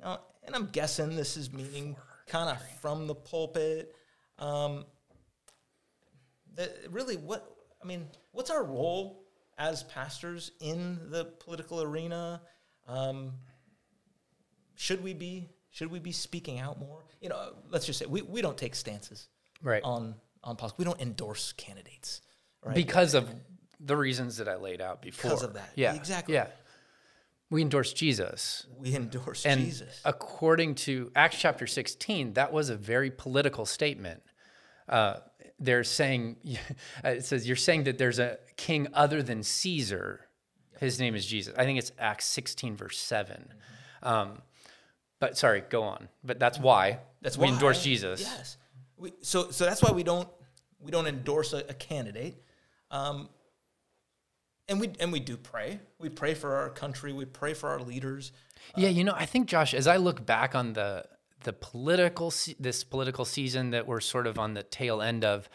Now, 0.00 0.20
and 0.44 0.54
I'm 0.54 0.66
guessing 0.66 1.14
this 1.14 1.36
is 1.36 1.52
meaning 1.52 1.96
kind 2.26 2.48
of 2.48 2.62
from 2.80 3.06
the 3.06 3.14
pulpit. 3.14 3.94
Um, 4.38 4.84
that 6.54 6.74
really, 6.90 7.16
what 7.16 7.54
I 7.82 7.86
mean, 7.86 8.06
what's 8.32 8.50
our 8.50 8.64
role 8.64 9.24
as 9.58 9.82
pastors 9.84 10.52
in 10.60 11.10
the 11.10 11.26
political 11.26 11.82
arena? 11.82 12.40
Um, 12.88 13.32
should 14.74 15.02
we 15.02 15.12
be 15.14 15.50
should 15.70 15.90
we 15.90 15.98
be 15.98 16.12
speaking 16.12 16.58
out 16.58 16.78
more? 16.78 17.04
You 17.20 17.28
know, 17.28 17.52
let's 17.70 17.86
just 17.86 17.98
say 17.98 18.06
we, 18.06 18.22
we 18.22 18.40
don't 18.42 18.56
take 18.56 18.74
stances 18.74 19.28
Right. 19.62 19.82
on 19.82 20.14
on 20.44 20.56
politics. 20.56 20.78
We 20.78 20.84
don't 20.84 21.00
endorse 21.00 21.52
candidates, 21.52 22.22
right? 22.64 22.74
because 22.74 23.14
of 23.14 23.28
the 23.80 23.96
reasons 23.96 24.36
that 24.38 24.48
I 24.48 24.56
laid 24.56 24.80
out 24.80 25.02
before. 25.02 25.30
Because 25.30 25.42
of 25.44 25.54
that. 25.54 25.70
Yeah. 25.76 25.94
Exactly. 25.94 26.34
Yeah. 26.34 26.46
We 27.50 27.62
endorse 27.62 27.92
Jesus. 27.92 28.66
we 28.78 28.94
endorse 28.94 29.46
And 29.46 29.60
Jesus. 29.60 30.00
according 30.04 30.74
to 30.76 31.10
Acts 31.16 31.38
chapter 31.38 31.66
16, 31.66 32.34
that 32.34 32.52
was 32.52 32.68
a 32.68 32.76
very 32.76 33.10
political 33.10 33.64
statement. 33.64 34.22
Uh, 34.88 35.16
they're 35.58 35.82
saying, 35.84 36.36
it 37.04 37.24
says, 37.24 37.46
you're 37.46 37.56
saying 37.56 37.84
that 37.84 37.96
there's 37.98 38.18
a 38.18 38.38
king 38.56 38.88
other 38.92 39.22
than 39.22 39.42
Caesar. 39.42 40.27
His 40.78 41.00
name 41.00 41.14
is 41.14 41.26
Jesus. 41.26 41.54
I 41.56 41.64
think 41.64 41.78
it's 41.78 41.92
Acts 41.98 42.24
16, 42.26 42.76
verse 42.76 42.98
7. 42.98 43.52
Um, 44.02 44.42
but 45.20 45.36
sorry, 45.36 45.62
go 45.68 45.82
on. 45.82 46.08
But 46.22 46.38
that's 46.38 46.58
why 46.58 47.00
That's 47.20 47.36
we 47.36 47.46
why, 47.46 47.52
endorse 47.52 47.82
Jesus. 47.82 48.20
Yes. 48.20 48.56
We, 48.96 49.12
so 49.22 49.50
so 49.50 49.64
that's 49.64 49.82
why 49.82 49.92
we 49.92 50.02
don't 50.02 50.28
we 50.80 50.90
don't 50.90 51.06
endorse 51.06 51.52
a, 51.52 51.58
a 51.68 51.74
candidate. 51.74 52.42
Um, 52.90 53.28
and 54.68 54.80
we 54.80 54.92
and 55.00 55.12
we 55.12 55.20
do 55.20 55.36
pray. 55.36 55.80
We 55.98 56.08
pray 56.08 56.34
for 56.34 56.56
our 56.56 56.70
country. 56.70 57.12
We 57.12 57.24
pray 57.24 57.54
for 57.54 57.70
our 57.70 57.80
leaders. 57.80 58.32
Yeah, 58.76 58.88
you 58.88 59.02
know, 59.02 59.14
I 59.16 59.26
think 59.26 59.48
Josh, 59.48 59.74
as 59.74 59.86
I 59.86 59.96
look 59.96 60.24
back 60.24 60.54
on 60.54 60.74
the 60.74 61.04
the 61.44 61.52
political 61.52 62.32
this 62.58 62.84
political 62.84 63.24
season 63.24 63.70
that 63.70 63.86
we're 63.86 64.00
sort 64.00 64.26
of 64.26 64.38
on 64.38 64.54
the 64.54 64.62
tail 64.62 65.00
end 65.00 65.24
of, 65.24 65.48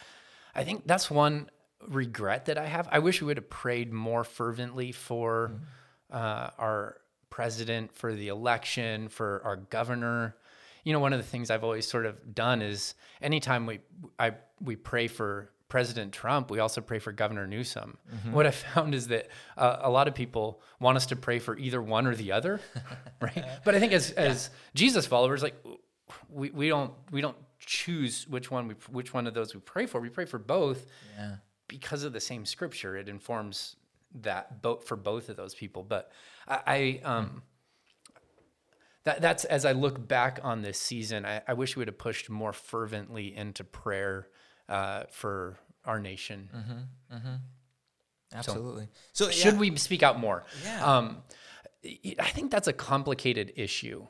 I 0.55 0.63
think 0.63 0.87
that's 0.87 1.11
one 1.11 1.49
regret 1.87 2.45
that 2.45 2.57
I 2.57 2.65
have. 2.65 2.87
I 2.91 2.99
wish 2.99 3.21
we 3.21 3.27
would 3.27 3.37
have 3.37 3.49
prayed 3.49 3.91
more 3.91 4.23
fervently 4.23 4.91
for 4.91 5.59
uh, 6.11 6.49
our 6.57 6.97
president, 7.29 7.95
for 7.95 8.13
the 8.13 8.27
election, 8.27 9.09
for 9.09 9.41
our 9.43 9.55
governor. 9.55 10.35
You 10.83 10.93
know, 10.93 10.99
one 10.99 11.13
of 11.13 11.19
the 11.19 11.25
things 11.25 11.49
I've 11.49 11.63
always 11.63 11.87
sort 11.87 12.05
of 12.05 12.35
done 12.35 12.61
is 12.61 12.93
anytime 13.21 13.65
we 13.65 13.79
I 14.19 14.33
we 14.61 14.75
pray 14.75 15.07
for 15.07 15.49
President 15.69 16.13
Trump, 16.13 16.51
we 16.51 16.59
also 16.59 16.81
pray 16.81 16.99
for 16.99 17.11
Governor 17.11 17.47
Newsom. 17.47 17.97
What 18.31 18.45
I 18.45 18.51
found 18.51 18.93
is 18.93 19.07
that 19.07 19.29
uh, 19.57 19.77
a 19.81 19.89
lot 19.89 20.07
of 20.07 20.13
people 20.13 20.61
want 20.79 20.97
us 20.97 21.07
to 21.07 21.15
pray 21.15 21.39
for 21.39 21.57
either 21.57 21.81
one 21.81 22.05
or 22.05 22.15
the 22.15 22.31
other, 22.33 22.61
right? 23.21 23.43
But 23.65 23.73
I 23.73 23.79
think 23.79 23.91
as 23.93 24.11
as 24.11 24.49
Jesus 24.75 25.07
followers, 25.07 25.41
like 25.41 25.55
we, 26.29 26.51
we 26.51 26.67
don't 26.69 26.93
we 27.11 27.21
don't 27.21 27.37
choose 27.59 28.27
which 28.27 28.51
one 28.51 28.67
we 28.67 28.75
which 28.91 29.13
one 29.13 29.25
of 29.25 29.33
those 29.33 29.55
we 29.55 29.61
pray 29.61 29.85
for. 29.87 29.99
We 29.99 30.09
pray 30.09 30.25
for 30.25 30.37
both 30.37 30.85
Yeah. 31.17 31.37
Because 31.79 32.03
of 32.03 32.13
the 32.13 32.19
same 32.19 32.45
scripture. 32.45 32.95
It 32.95 33.09
informs 33.09 33.75
that 34.21 34.61
both 34.61 34.87
for 34.87 34.95
both 34.95 35.29
of 35.29 35.35
those 35.35 35.55
people. 35.55 35.83
But 35.83 36.11
I, 36.47 36.59
I 36.67 37.01
um. 37.03 37.43
That, 39.05 39.19
that's 39.19 39.43
as 39.43 39.65
I 39.65 39.73
look 39.73 40.07
back 40.07 40.39
on 40.43 40.61
this 40.61 40.79
season, 40.79 41.25
I, 41.25 41.41
I 41.45 41.53
wish 41.53 41.75
we 41.75 41.81
would 41.81 41.89
have 41.89 41.97
pushed 41.97 42.29
more 42.29 42.53
fervently 42.53 43.35
into 43.35 43.65
prayer 43.65 44.29
uh, 44.69 45.03
for 45.11 45.57
our 45.83 45.99
nation. 45.99 46.49
Absolutely. 48.33 48.87
So, 49.11 49.29
Should 49.29 49.55
yeah, 49.55 49.59
we 49.59 49.75
speak 49.75 50.03
out 50.03 50.19
more? 50.19 50.45
Yeah. 50.63 50.85
Um, 50.85 51.17
I- 52.17 52.29
think 52.29 52.49
that's 52.49 52.69
a 52.69 52.73
complicated 52.73 53.51
issue. 53.57 54.07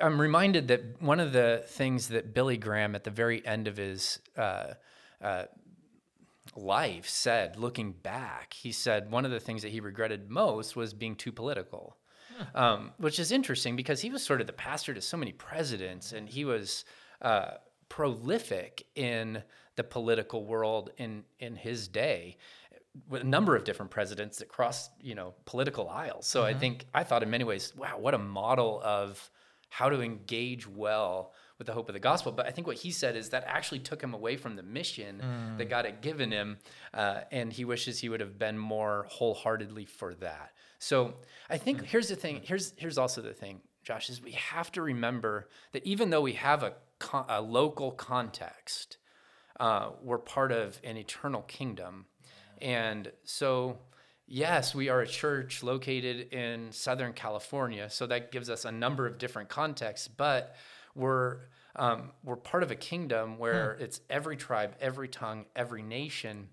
I'm 0.00 0.20
reminded 0.20 0.68
that 0.68 1.02
one 1.02 1.20
of 1.20 1.32
the 1.32 1.64
things 1.66 2.08
that 2.08 2.32
Billy 2.32 2.56
Graham 2.56 2.94
at 2.94 3.04
the 3.04 3.10
very 3.10 3.44
end 3.44 3.66
of 3.68 3.76
his 3.76 4.20
uh, 4.36 4.74
uh, 5.20 5.44
life 6.56 7.08
said, 7.08 7.56
looking 7.56 7.92
back, 7.92 8.54
he 8.54 8.72
said 8.72 9.10
one 9.10 9.24
of 9.24 9.30
the 9.30 9.40
things 9.40 9.62
that 9.62 9.72
he 9.72 9.80
regretted 9.80 10.30
most 10.30 10.76
was 10.76 10.94
being 10.94 11.16
too 11.16 11.32
political. 11.32 11.96
Um, 12.54 12.92
which 12.98 13.18
is 13.18 13.32
interesting 13.32 13.76
because 13.76 14.02
he 14.02 14.10
was 14.10 14.22
sort 14.22 14.42
of 14.42 14.46
the 14.46 14.52
pastor 14.52 14.92
to 14.92 15.00
so 15.00 15.16
many 15.16 15.32
presidents, 15.32 16.12
and 16.12 16.28
he 16.28 16.44
was 16.44 16.84
uh, 17.22 17.52
prolific 17.88 18.84
in 18.94 19.42
the 19.76 19.84
political 19.84 20.44
world 20.44 20.90
in 20.98 21.24
in 21.38 21.56
his 21.56 21.88
day 21.88 22.36
with 23.08 23.22
a 23.22 23.26
number 23.26 23.56
of 23.56 23.64
different 23.64 23.90
presidents 23.90 24.38
that 24.38 24.48
crossed 24.48 24.90
you 25.00 25.14
know 25.14 25.34
political 25.44 25.88
aisles. 25.88 26.26
So 26.26 26.44
I 26.44 26.54
think 26.54 26.86
I 26.94 27.04
thought 27.04 27.22
in 27.22 27.30
many 27.30 27.44
ways, 27.44 27.72
wow, 27.76 27.98
what 27.98 28.14
a 28.14 28.18
model 28.18 28.80
of 28.84 29.30
how 29.68 29.88
to 29.88 30.00
engage 30.00 30.66
well 30.66 31.32
with 31.58 31.66
the 31.66 31.72
hope 31.72 31.88
of 31.88 31.94
the 31.94 32.00
gospel. 32.00 32.32
But 32.32 32.46
I 32.46 32.50
think 32.50 32.66
what 32.66 32.76
he 32.76 32.90
said 32.90 33.16
is 33.16 33.30
that 33.30 33.44
actually 33.46 33.78
took 33.80 34.02
him 34.02 34.14
away 34.14 34.36
from 34.36 34.56
the 34.56 34.62
mission 34.62 35.22
that 35.58 35.68
God 35.70 35.84
had 35.84 36.00
given 36.00 36.30
him, 36.30 36.58
uh, 36.92 37.20
and 37.32 37.52
he 37.52 37.64
wishes 37.64 37.98
he 37.98 38.08
would 38.08 38.20
have 38.20 38.38
been 38.38 38.58
more 38.58 39.06
wholeheartedly 39.08 39.86
for 39.86 40.14
that. 40.16 40.52
So 40.78 41.14
I 41.48 41.56
think 41.58 41.84
here's 41.84 42.08
the 42.08 42.16
thing. 42.16 42.40
Here's 42.44 42.74
here's 42.76 42.98
also 42.98 43.22
the 43.22 43.32
thing, 43.32 43.60
Josh, 43.82 44.10
is 44.10 44.22
we 44.22 44.32
have 44.32 44.70
to 44.72 44.82
remember 44.82 45.48
that 45.72 45.86
even 45.86 46.10
though 46.10 46.20
we 46.20 46.34
have 46.34 46.62
a, 46.62 46.74
con- 46.98 47.24
a 47.28 47.40
local 47.40 47.92
context, 47.92 48.98
uh, 49.58 49.90
we're 50.02 50.18
part 50.18 50.52
of 50.52 50.78
an 50.84 50.96
eternal 50.96 51.42
kingdom. 51.42 52.06
And 52.60 53.10
so, 53.24 53.78
yes, 54.26 54.74
we 54.74 54.88
are 54.88 55.00
a 55.00 55.06
church 55.06 55.62
located 55.62 56.32
in 56.32 56.72
Southern 56.72 57.12
California. 57.14 57.88
So 57.90 58.06
that 58.06 58.32
gives 58.32 58.50
us 58.50 58.64
a 58.64 58.72
number 58.72 59.06
of 59.06 59.18
different 59.18 59.48
contexts, 59.48 60.08
but 60.08 60.56
we're, 60.96 61.38
um, 61.76 62.10
we're 62.24 62.36
part 62.36 62.62
of 62.62 62.70
a 62.70 62.74
kingdom 62.74 63.38
where 63.38 63.72
it's 63.80 64.00
every 64.08 64.36
tribe, 64.36 64.74
every 64.80 65.08
tongue, 65.08 65.44
every 65.54 65.82
nation. 65.82 66.48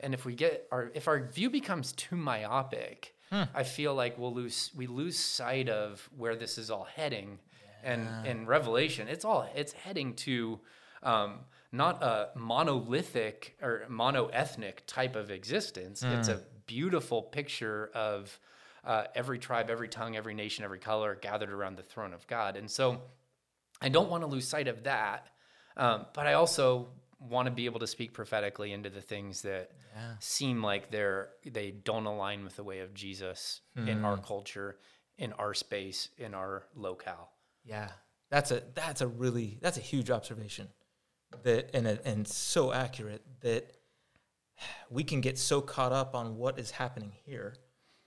And 0.00 0.12
if 0.14 0.24
we 0.24 0.34
get 0.34 0.68
our, 0.70 0.90
if 0.94 1.08
our 1.08 1.20
view 1.26 1.50
becomes 1.50 1.92
too 1.92 2.16
myopic, 2.16 3.14
I 3.54 3.64
feel 3.64 3.94
like 3.94 4.18
we'll 4.18 4.32
lose, 4.34 4.70
we 4.76 4.86
lose 4.86 5.18
sight 5.18 5.68
of 5.68 6.08
where 6.16 6.36
this 6.36 6.58
is 6.58 6.70
all 6.70 6.84
heading. 6.94 7.38
And 7.82 8.06
in 8.26 8.46
Revelation, 8.46 9.08
it's 9.08 9.24
all, 9.24 9.48
it's 9.54 9.72
heading 9.72 10.14
to, 10.14 10.60
um, 11.02 11.40
not 11.72 12.02
a 12.02 12.28
monolithic 12.36 13.56
or 13.62 13.86
monoethnic 13.90 14.78
type 14.86 15.16
of 15.16 15.30
existence. 15.30 16.02
It's 16.02 16.28
a 16.28 16.42
beautiful 16.66 17.22
picture 17.22 17.90
of 17.94 18.38
uh, 18.84 19.04
every 19.14 19.38
tribe, 19.38 19.70
every 19.70 19.88
tongue, 19.88 20.16
every 20.16 20.34
nation, 20.34 20.64
every 20.64 20.78
color 20.78 21.16
gathered 21.20 21.50
around 21.50 21.76
the 21.76 21.82
throne 21.82 22.12
of 22.12 22.26
God. 22.28 22.56
And 22.56 22.70
so 22.70 23.00
I 23.86 23.88
don't 23.88 24.10
want 24.10 24.22
to 24.24 24.26
lose 24.26 24.48
sight 24.48 24.68
of 24.68 24.82
that, 24.84 25.28
um, 25.76 26.06
but 26.12 26.26
I 26.26 26.32
also 26.32 26.88
want 27.20 27.46
to 27.46 27.52
be 27.52 27.66
able 27.66 27.80
to 27.80 27.86
speak 27.86 28.12
prophetically 28.12 28.72
into 28.72 28.90
the 28.90 29.00
things 29.00 29.42
that 29.42 29.70
seem 30.18 30.62
like 30.62 30.90
they're 30.90 31.30
they 31.44 31.70
don't 31.70 32.06
align 32.06 32.44
with 32.44 32.56
the 32.56 32.64
way 32.64 32.80
of 32.80 32.92
Jesus 32.94 33.60
in 33.76 34.04
our 34.04 34.18
culture, 34.18 34.76
in 35.18 35.32
our 35.34 35.54
space, 35.54 36.08
in 36.18 36.34
our 36.34 36.64
locale. 36.74 37.30
Yeah, 37.64 37.88
that's 38.30 38.50
a 38.50 38.62
that's 38.74 39.00
a 39.00 39.06
really 39.06 39.58
that's 39.62 39.78
a 39.78 39.80
huge 39.82 40.10
observation, 40.10 40.68
that 41.44 41.70
and 41.72 41.86
a, 41.86 41.98
and 42.04 42.26
so 42.26 42.72
accurate 42.72 43.22
that 43.42 43.70
we 44.90 45.04
can 45.04 45.20
get 45.20 45.38
so 45.38 45.60
caught 45.60 45.92
up 45.92 46.14
on 46.14 46.36
what 46.36 46.58
is 46.58 46.72
happening 46.72 47.12
here. 47.24 47.54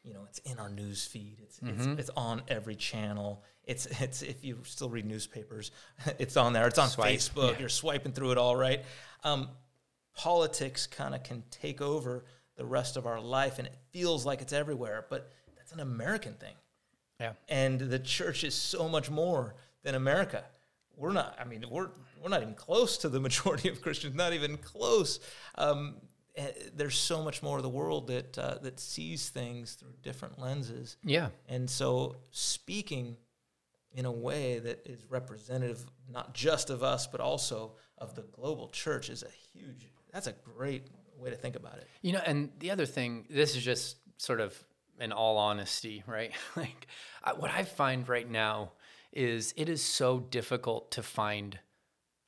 You 0.03 0.13
know, 0.13 0.21
it's 0.29 0.39
in 0.39 0.57
our 0.59 0.69
news 0.69 1.05
feed. 1.05 1.37
It's 1.41 1.59
it's, 1.61 1.85
it's 1.99 2.09
on 2.15 2.41
every 2.47 2.75
channel. 2.75 3.43
It's 3.65 3.85
it's 4.01 4.21
if 4.21 4.43
you 4.43 4.59
still 4.63 4.89
read 4.89 5.05
newspapers, 5.05 5.71
it's 6.19 6.37
on 6.37 6.53
there. 6.53 6.67
It's 6.67 6.79
on 6.79 6.87
Facebook. 6.89 7.59
You're 7.59 7.69
swiping 7.69 8.13
through 8.13 8.31
it 8.31 8.37
all, 8.37 8.55
right? 8.55 8.83
Um, 9.23 9.49
politics 10.15 10.87
kind 10.87 11.13
of 11.15 11.23
can 11.23 11.43
take 11.51 11.81
over 11.81 12.25
the 12.55 12.65
rest 12.65 12.97
of 12.97 13.05
our 13.05 13.19
life, 13.21 13.57
and 13.59 13.67
it 13.67 13.75
feels 13.91 14.25
like 14.25 14.41
it's 14.41 14.53
everywhere. 14.53 15.05
But 15.09 15.31
that's 15.57 15.71
an 15.71 15.79
American 15.79 16.33
thing 16.33 16.55
Yeah. 17.19 17.33
and 17.47 17.79
the 17.79 17.99
church 17.99 18.43
is 18.43 18.55
so 18.55 18.89
much 18.89 19.09
more 19.09 19.55
than 19.83 19.95
America. 19.95 20.43
We're 20.97 21.13
not. 21.13 21.37
I 21.39 21.45
mean, 21.45 21.63
we're 21.69 21.89
we're 22.21 22.29
not 22.29 22.41
even 22.41 22.55
close 22.55 22.97
to 22.99 23.09
the 23.09 23.19
majority 23.27 23.69
of 23.69 23.81
Christians. 23.81 24.15
Not 24.15 24.33
even 24.33 24.57
close. 24.57 25.19
Um, 25.55 25.95
there's 26.73 26.97
so 26.97 27.23
much 27.23 27.41
more 27.43 27.57
of 27.57 27.63
the 27.63 27.69
world 27.69 28.07
that 28.07 28.37
uh, 28.37 28.55
that 28.61 28.79
sees 28.79 29.29
things 29.29 29.73
through 29.73 29.93
different 30.01 30.39
lenses, 30.39 30.97
Yeah. 31.03 31.29
and 31.47 31.69
so 31.69 32.15
speaking 32.31 33.17
in 33.91 34.05
a 34.05 34.11
way 34.11 34.59
that 34.59 34.85
is 34.85 35.03
representative 35.09 35.83
not 36.07 36.33
just 36.35 36.69
of 36.69 36.83
us 36.83 37.07
but 37.07 37.19
also 37.19 37.73
of 37.97 38.13
the 38.15 38.21
global 38.21 38.69
church 38.69 39.09
is 39.09 39.23
a 39.23 39.31
huge. 39.53 39.87
That's 40.13 40.27
a 40.27 40.33
great 40.33 40.87
way 41.17 41.29
to 41.31 41.35
think 41.35 41.55
about 41.55 41.77
it. 41.77 41.87
You 42.01 42.13
know, 42.13 42.21
and 42.25 42.49
the 42.59 42.71
other 42.71 42.85
thing, 42.85 43.25
this 43.29 43.55
is 43.55 43.63
just 43.63 43.97
sort 44.17 44.39
of 44.39 44.57
in 44.99 45.11
all 45.11 45.37
honesty, 45.37 46.03
right? 46.07 46.31
like 46.55 46.87
I, 47.23 47.33
what 47.33 47.51
I 47.51 47.63
find 47.63 48.07
right 48.07 48.29
now 48.29 48.71
is 49.11 49.53
it 49.57 49.69
is 49.69 49.81
so 49.83 50.19
difficult 50.19 50.91
to 50.91 51.03
find 51.03 51.59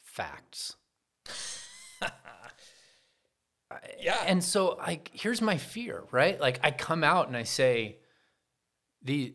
facts. 0.01 0.75
Yeah. 3.99 4.21
And 4.25 4.43
so 4.43 4.75
like 4.77 5.09
here's 5.13 5.41
my 5.41 5.57
fear, 5.57 6.03
right? 6.11 6.39
Like 6.39 6.59
I 6.63 6.71
come 6.71 7.03
out 7.03 7.27
and 7.27 7.37
I 7.37 7.43
say 7.43 7.97
the 9.03 9.33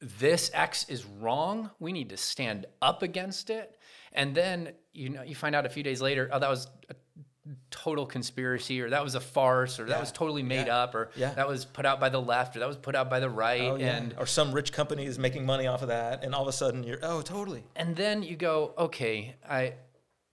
this 0.00 0.50
X 0.52 0.88
is 0.88 1.04
wrong. 1.04 1.70
We 1.78 1.92
need 1.92 2.10
to 2.10 2.16
stand 2.16 2.66
up 2.82 3.02
against 3.02 3.50
it. 3.50 3.76
And 4.12 4.34
then 4.34 4.72
you 4.92 5.08
know 5.08 5.22
you 5.22 5.34
find 5.34 5.54
out 5.54 5.66
a 5.66 5.68
few 5.68 5.82
days 5.82 6.00
later, 6.02 6.28
oh 6.32 6.38
that 6.38 6.50
was 6.50 6.66
a 6.90 6.94
total 7.70 8.06
conspiracy 8.06 8.80
or 8.80 8.88
that 8.88 9.04
was 9.04 9.14
a 9.16 9.20
farce 9.20 9.78
or 9.78 9.84
that 9.84 9.96
Yeah. 9.96 10.00
was 10.00 10.10
totally 10.12 10.42
made 10.42 10.66
Yeah. 10.66 10.78
up 10.78 10.94
or 10.94 11.10
Yeah. 11.14 11.34
that 11.34 11.46
was 11.46 11.66
put 11.66 11.84
out 11.84 12.00
by 12.00 12.08
the 12.08 12.20
left 12.20 12.56
or 12.56 12.60
that 12.60 12.68
was 12.68 12.78
put 12.78 12.94
out 12.94 13.10
by 13.10 13.20
the 13.20 13.28
right 13.28 13.60
Oh, 13.62 13.76
and 13.76 14.14
or 14.18 14.24
some 14.26 14.52
rich 14.52 14.72
company 14.72 15.04
is 15.04 15.18
making 15.18 15.44
money 15.44 15.66
off 15.66 15.82
of 15.82 15.88
that, 15.88 16.24
and 16.24 16.34
all 16.34 16.40
of 16.42 16.48
a 16.48 16.52
sudden 16.52 16.82
you're 16.84 17.00
oh 17.02 17.20
totally. 17.20 17.64
and 17.76 17.96
then 17.96 18.22
you 18.22 18.34
go 18.36 18.72
okay 18.78 19.34
i 19.46 19.74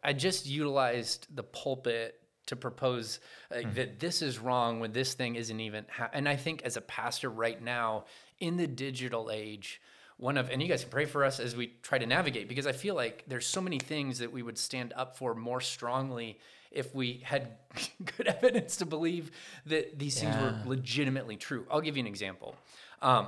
i 0.01 0.13
just 0.13 0.45
utilized 0.47 1.27
the 1.35 1.43
pulpit 1.43 2.17
to 2.51 2.55
propose 2.55 3.19
like, 3.49 3.73
that 3.75 3.99
this 3.99 4.21
is 4.21 4.39
wrong 4.39 4.79
when 4.79 4.93
this 4.93 5.13
thing 5.13 5.35
isn't 5.35 5.59
even 5.59 5.85
ha- 5.91 6.09
and 6.13 6.29
i 6.29 6.35
think 6.35 6.61
as 6.63 6.77
a 6.77 6.81
pastor 6.81 7.29
right 7.29 7.61
now 7.61 8.05
in 8.39 8.55
the 8.55 8.67
digital 8.67 9.29
age 9.33 9.81
one 10.17 10.37
of 10.37 10.49
and 10.49 10.61
you 10.61 10.67
guys 10.67 10.81
can 10.83 10.91
pray 10.91 11.05
for 11.05 11.25
us 11.25 11.39
as 11.39 11.55
we 11.55 11.73
try 11.81 11.97
to 11.97 12.05
navigate 12.05 12.47
because 12.47 12.67
i 12.67 12.71
feel 12.71 12.95
like 12.95 13.23
there's 13.27 13.47
so 13.47 13.59
many 13.59 13.79
things 13.79 14.19
that 14.19 14.31
we 14.31 14.43
would 14.43 14.57
stand 14.57 14.93
up 14.95 15.17
for 15.17 15.33
more 15.35 15.59
strongly 15.59 16.37
if 16.71 16.95
we 16.95 17.21
had 17.23 17.49
good 18.17 18.27
evidence 18.27 18.77
to 18.77 18.85
believe 18.85 19.31
that 19.65 19.99
these 19.99 20.19
things 20.19 20.35
were 20.37 20.55
legitimately 20.65 21.35
true. 21.35 21.65
I'll 21.69 21.81
give 21.81 21.97
you 21.97 22.01
an 22.01 22.07
example. 22.07 22.55
Um, 23.01 23.27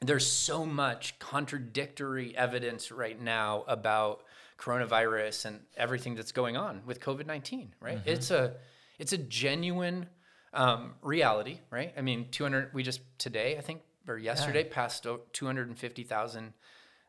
there's 0.00 0.30
so 0.30 0.64
much 0.64 1.18
contradictory 1.18 2.36
evidence 2.36 2.90
right 2.90 3.20
now 3.20 3.64
about 3.66 4.22
coronavirus 4.58 5.46
and 5.46 5.60
everything 5.76 6.14
that's 6.14 6.32
going 6.32 6.56
on 6.56 6.82
with 6.84 7.00
COVID-19, 7.00 7.68
right? 7.80 8.00
It's 8.04 8.30
a 8.30 8.54
it's 8.98 9.12
a 9.12 9.18
genuine 9.18 10.06
um, 10.52 10.94
reality, 11.02 11.60
right? 11.70 11.92
I 11.96 12.00
mean, 12.00 12.28
200 12.30 12.74
we 12.74 12.82
just 12.82 13.00
today, 13.18 13.56
I 13.56 13.60
think 13.60 13.82
or 14.08 14.18
yesterday 14.18 14.64
passed 14.64 15.06
o- 15.06 15.20
250,000 15.32 16.52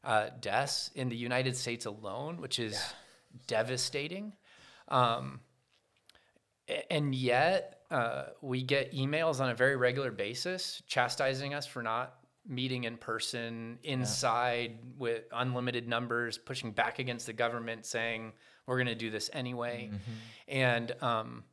uh, 0.04 0.28
deaths 0.40 0.92
in 0.96 1.10
the 1.10 1.16
United 1.16 1.56
States 1.56 1.86
alone, 1.86 2.42
which 2.42 2.60
is 2.60 2.78
devastating. 3.48 4.34
Um, 4.90 5.40
and 6.90 7.16
yet, 7.16 7.82
uh, 7.90 8.26
we 8.42 8.62
get 8.62 8.94
emails 8.94 9.40
on 9.40 9.50
a 9.50 9.56
very 9.56 9.76
regular 9.76 10.12
basis 10.12 10.84
chastising 10.88 11.54
us 11.54 11.66
for 11.66 11.82
not 11.82 12.19
meeting 12.50 12.84
in 12.84 12.98
person, 12.98 13.80
inside 13.84 14.80
with 14.98 15.24
unlimited 15.32 15.88
numbers, 15.88 16.38
pushing 16.38 16.72
back 16.72 17.00
against 17.00 17.28
the 17.28 17.34
government, 17.34 17.86
saying 17.86 18.34
we're 18.66 18.78
going 18.78 18.88
to 18.88 18.96
do 18.96 19.10
this 19.10 19.30
anyway. 19.32 19.92
And 20.48 20.92
um, 21.02 21.44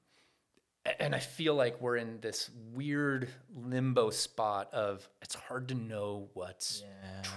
and 0.99 1.15
I 1.15 1.19
feel 1.19 1.55
like 1.55 1.81
we're 1.81 1.97
in 1.97 2.21
this 2.21 2.51
weird 2.73 3.29
limbo 3.55 4.11
spot 4.11 4.73
of 4.73 5.09
it's 5.23 5.35
hard 5.35 5.69
to 5.69 5.75
know 5.75 6.29
what's 6.35 6.83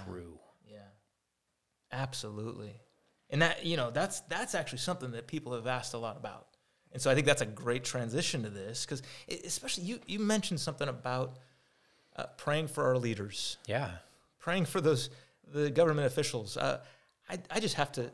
true. 0.04 0.38
Yeah. 0.66 0.78
Absolutely. 1.92 2.80
And 3.28 3.42
that, 3.42 3.64
you 3.64 3.76
know, 3.76 3.90
that's 3.90 4.20
that's 4.22 4.54
actually 4.54 4.78
something 4.78 5.12
that 5.12 5.26
people 5.26 5.54
have 5.54 5.66
asked 5.66 5.94
a 5.94 5.98
lot 5.98 6.16
about. 6.16 6.46
And 6.92 7.00
so 7.00 7.10
I 7.10 7.14
think 7.14 7.26
that's 7.26 7.42
a 7.42 7.46
great 7.46 7.84
transition 7.84 8.42
to 8.42 8.50
this 8.50 8.84
because 8.84 9.02
especially 9.44 9.84
you 9.84 10.00
you 10.06 10.18
mentioned 10.18 10.60
something 10.60 10.88
about 10.88 11.38
uh, 12.16 12.26
praying 12.36 12.68
for 12.68 12.84
our 12.84 12.96
leaders, 12.98 13.56
Yeah. 13.66 13.90
praying 14.38 14.66
for 14.66 14.80
those 14.80 15.10
the 15.52 15.70
government 15.70 16.06
officials. 16.06 16.56
Uh, 16.56 16.80
I 17.28 17.38
I 17.50 17.60
just 17.60 17.74
have 17.74 17.92
to 17.92 18.10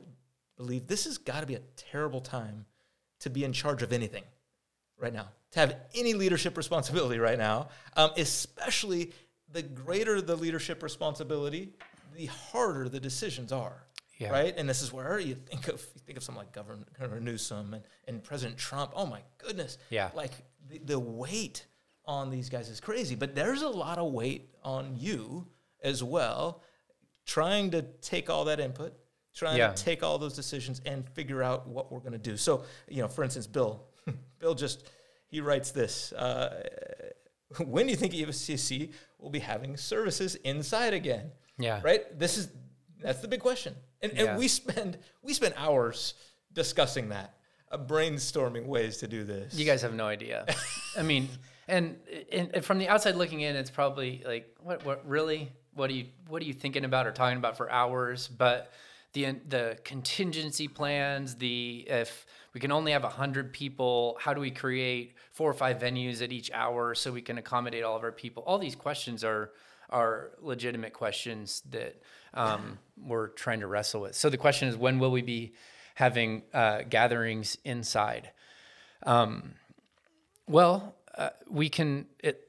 believe 0.57 0.87
this 0.87 1.05
has 1.05 1.19
got 1.19 1.41
to 1.41 1.47
be 1.47 1.55
a 1.55 1.61
terrible 1.77 2.21
time 2.21 2.65
to 3.21 3.31
be 3.31 3.45
in 3.45 3.53
charge 3.53 3.83
of 3.83 3.93
anything 3.93 4.25
right 4.99 5.13
now, 5.13 5.29
to 5.53 5.61
have 5.61 5.77
any 5.95 6.15
leadership 6.15 6.57
responsibility 6.57 7.19
right 7.19 7.39
now, 7.39 7.69
um, 7.97 8.11
especially 8.17 9.13
the 9.53 9.63
greater 9.63 10.21
the 10.23 10.37
leadership 10.37 10.83
responsibility, 10.83 11.73
the 12.15 12.27
harder 12.27 12.89
the 12.89 13.01
decisions 13.01 13.53
are. 13.53 13.83
Yeah. 14.19 14.31
Right, 14.31 14.55
and 14.57 14.67
this 14.67 14.81
is 14.81 14.95
where 14.95 15.19
you 15.19 15.35
think 15.35 15.69
of 15.69 15.75
you 15.95 16.01
think 16.07 16.17
of 16.17 16.25
someone 16.25 16.47
like 16.47 16.53
Governor, 16.55 16.85
Governor 16.99 17.21
Newsom 17.21 17.75
and, 17.75 17.83
and 18.09 18.25
President 18.25 18.57
Trump. 18.57 18.93
Oh 18.97 19.05
my 19.05 19.21
goodness! 19.37 19.77
Yeah. 19.91 20.09
like 20.15 20.31
the, 20.71 20.79
the 20.79 20.99
weight 20.99 21.67
on 22.07 22.31
these 22.31 22.49
guys 22.49 22.69
is 22.69 22.81
crazy. 22.81 23.15
But 23.15 23.35
there's 23.35 23.63
a 23.63 23.69
lot 23.69 23.99
of 23.99 24.13
weight 24.13 24.51
on 24.63 24.95
you 24.97 25.47
as 25.83 26.03
well, 26.03 26.63
trying 27.27 27.71
to 27.73 27.83
take 28.01 28.31
all 28.31 28.45
that 28.47 28.61
input, 28.61 28.95
trying 29.35 29.59
Yeah. 29.59 29.73
to 29.73 29.85
take 29.85 30.03
all 30.03 30.19
those 30.19 30.35
decisions 30.35 30.81
and 30.87 31.09
figure 31.11 31.43
out 31.43 31.67
what 31.69 31.91
we're 31.91 32.01
going 32.01 32.13
to 32.13 32.19
do. 32.19 32.37
So, 32.37 32.65
you 32.89 33.03
know, 33.03 33.09
for 33.09 33.25
instance, 33.25 33.47
Bill, 33.47 33.85
Bill 34.39 34.55
just 34.55 34.89
he 35.29 35.41
writes 35.41 35.73
this. 35.73 36.13
Uh, 36.13 36.63
when 37.65 37.87
do 37.87 37.91
you 37.91 37.97
think 37.97 38.15
EFCC 38.15 38.93
will 39.19 39.31
be 39.31 39.41
having 39.41 39.77
services 39.77 40.37
inside 40.37 40.95
again? 40.95 41.31
Yeah. 41.59 41.81
Right. 41.83 42.19
This 42.19 42.37
is 42.39 42.49
that's 43.01 43.21
the 43.21 43.29
big 43.29 43.41
question, 43.41 43.75
and 44.01 44.13
Yeah. 44.15 44.25
and 44.25 44.39
we 44.39 44.49
spend 44.49 44.99
we 45.23 45.33
spend 45.35 45.55
hours 45.57 46.15
discussing 46.53 47.11
that, 47.11 47.35
uh, 47.71 47.77
brainstorming 47.79 48.67
ways 48.67 48.99
to 48.99 49.07
do 49.09 49.25
this. 49.25 49.55
You 49.55 49.67
guys 49.67 49.83
have 49.83 49.95
no 49.95 50.07
idea. 50.07 50.47
I 50.97 51.03
mean, 51.03 51.29
and, 51.69 51.97
and 52.33 52.65
from 52.65 52.79
the 52.79 52.89
outside 52.89 53.17
looking 53.17 53.41
in, 53.41 53.57
it's 53.57 53.71
probably 53.71 54.23
like, 54.27 54.55
what, 54.63 54.85
what, 54.85 55.07
really? 55.09 55.53
What 55.75 55.91
are 55.91 55.95
you, 55.95 56.07
what 56.29 56.43
are 56.43 56.45
you 56.47 56.55
thinking 56.55 56.85
about 56.85 57.07
or 57.07 57.13
talking 57.13 57.39
about 57.39 57.57
for 57.57 57.71
hours? 57.71 58.29
But 58.29 58.73
the 59.13 59.37
the 59.49 59.79
contingency 59.85 60.69
plans, 60.69 61.37
the 61.37 61.87
if 61.89 62.27
we 62.53 62.61
can 62.61 62.71
only 62.73 62.93
have 62.93 63.03
hundred 63.05 63.53
people, 63.53 64.19
how 64.21 64.35
do 64.35 64.41
we 64.41 64.51
create 64.51 65.15
four 65.33 65.51
or 65.51 65.55
five 65.55 65.79
venues 65.79 66.23
at 66.23 66.33
each 66.33 66.51
hour 66.53 66.95
so 66.95 67.13
we 67.13 67.23
can 67.23 67.39
accommodate 67.39 67.83
all 67.85 67.97
of 67.97 68.05
our 68.05 68.13
people? 68.13 68.43
All 68.47 68.59
these 68.59 68.77
questions 68.77 69.25
are 69.25 69.53
are 69.89 70.33
legitimate 70.41 70.93
questions 70.93 71.63
that 71.71 71.97
um, 72.35 72.79
we're 73.01 73.29
trying 73.29 73.61
to 73.61 73.67
wrestle 73.67 74.03
with. 74.03 74.15
So 74.17 74.29
the 74.29 74.37
question 74.37 74.69
is, 74.69 74.77
when 74.77 74.99
will 74.99 75.13
we 75.13 75.23
be 75.23 75.55
having 75.95 76.43
uh, 76.53 76.83
gatherings 76.89 77.57
inside? 77.65 78.33
Well, 80.49 80.96
uh, 81.17 81.31
we 81.49 81.69
can. 81.69 82.07
It 82.21 82.43